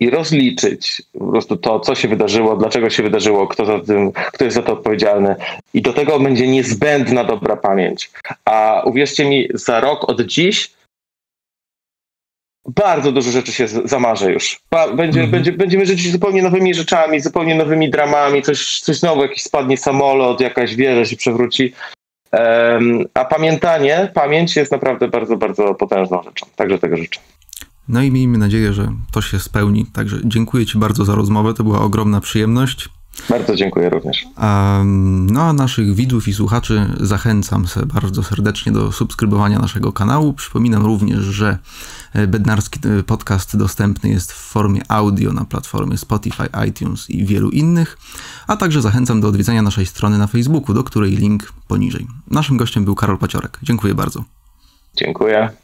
i 0.00 0.10
rozliczyć 0.10 1.02
po 1.18 1.26
prostu 1.26 1.56
to, 1.56 1.80
co 1.80 1.94
się 1.94 2.08
wydarzyło, 2.08 2.56
dlaczego 2.56 2.90
się 2.90 3.02
wydarzyło, 3.02 3.46
kto, 3.46 3.64
za 3.64 3.80
tym, 3.80 4.12
kto 4.12 4.44
jest 4.44 4.56
za 4.56 4.62
to 4.62 4.72
odpowiedzialny. 4.72 5.36
I 5.74 5.82
do 5.82 5.92
tego 5.92 6.20
będzie 6.20 6.48
niezbędna 6.48 7.24
dobra 7.24 7.56
pamięć. 7.56 8.10
A 8.44 8.82
uwierzcie 8.84 9.24
mi, 9.24 9.48
za 9.54 9.80
rok 9.80 10.08
od 10.08 10.20
dziś 10.20 10.72
bardzo 12.68 13.12
dużo 13.12 13.30
rzeczy 13.30 13.52
się 13.52 13.68
zamarzy 13.84 14.32
już. 14.32 14.60
Będzie, 14.96 15.20
mhm. 15.20 15.30
będzie, 15.30 15.52
będziemy 15.52 15.86
żyć 15.86 16.12
zupełnie 16.12 16.42
nowymi 16.42 16.74
rzeczami, 16.74 17.20
zupełnie 17.20 17.54
nowymi 17.54 17.90
dramami, 17.90 18.42
coś, 18.42 18.80
coś 18.80 18.98
znowu, 18.98 19.22
jakiś 19.22 19.42
spadnie 19.42 19.76
samolot, 19.76 20.40
jakaś 20.40 20.76
wieża 20.76 21.04
się 21.04 21.16
przewróci. 21.16 21.72
Um, 22.32 23.04
a 23.14 23.24
pamiętanie, 23.24 24.10
pamięć 24.14 24.56
jest 24.56 24.72
naprawdę 24.72 25.08
bardzo, 25.08 25.36
bardzo 25.36 25.74
potężną 25.74 26.22
rzeczą. 26.22 26.46
Także 26.56 26.78
tego 26.78 26.96
życzę. 26.96 27.20
No 27.88 28.02
i 28.02 28.10
miejmy 28.10 28.38
nadzieję, 28.38 28.72
że 28.72 28.88
to 29.12 29.22
się 29.22 29.38
spełni. 29.38 29.86
Także 29.94 30.16
dziękuję 30.24 30.66
Ci 30.66 30.78
bardzo 30.78 31.04
za 31.04 31.14
rozmowę. 31.14 31.54
To 31.54 31.64
była 31.64 31.80
ogromna 31.80 32.20
przyjemność. 32.20 32.88
Bardzo 33.28 33.56
dziękuję 33.56 33.90
również. 33.90 34.26
No 35.26 35.42
a 35.42 35.52
naszych 35.52 35.94
widzów 35.94 36.28
i 36.28 36.34
słuchaczy 36.34 36.86
zachęcam 37.00 37.66
se 37.66 37.86
bardzo 37.86 38.22
serdecznie 38.22 38.72
do 38.72 38.92
subskrybowania 38.92 39.58
naszego 39.58 39.92
kanału. 39.92 40.32
Przypominam 40.32 40.86
również, 40.86 41.18
że 41.18 41.58
e, 42.12 42.26
Bednarski 42.26 42.80
e, 42.98 43.02
podcast 43.02 43.56
dostępny 43.56 44.10
jest 44.10 44.32
w 44.32 44.36
formie 44.36 44.80
audio 44.88 45.32
na 45.32 45.44
platformie 45.44 45.98
Spotify, 45.98 46.48
iTunes 46.68 47.10
i 47.10 47.24
wielu 47.24 47.50
innych, 47.50 47.98
a 48.46 48.56
także 48.56 48.82
zachęcam 48.82 49.20
do 49.20 49.28
odwiedzenia 49.28 49.62
naszej 49.62 49.86
strony 49.86 50.18
na 50.18 50.26
Facebooku, 50.26 50.74
do 50.74 50.84
której 50.84 51.10
link 51.10 51.52
poniżej. 51.68 52.06
Naszym 52.30 52.56
gościem 52.56 52.84
był 52.84 52.94
Karol 52.94 53.18
Paciorek. 53.18 53.58
Dziękuję 53.62 53.94
bardzo. 53.94 54.24
Dziękuję. 54.96 55.61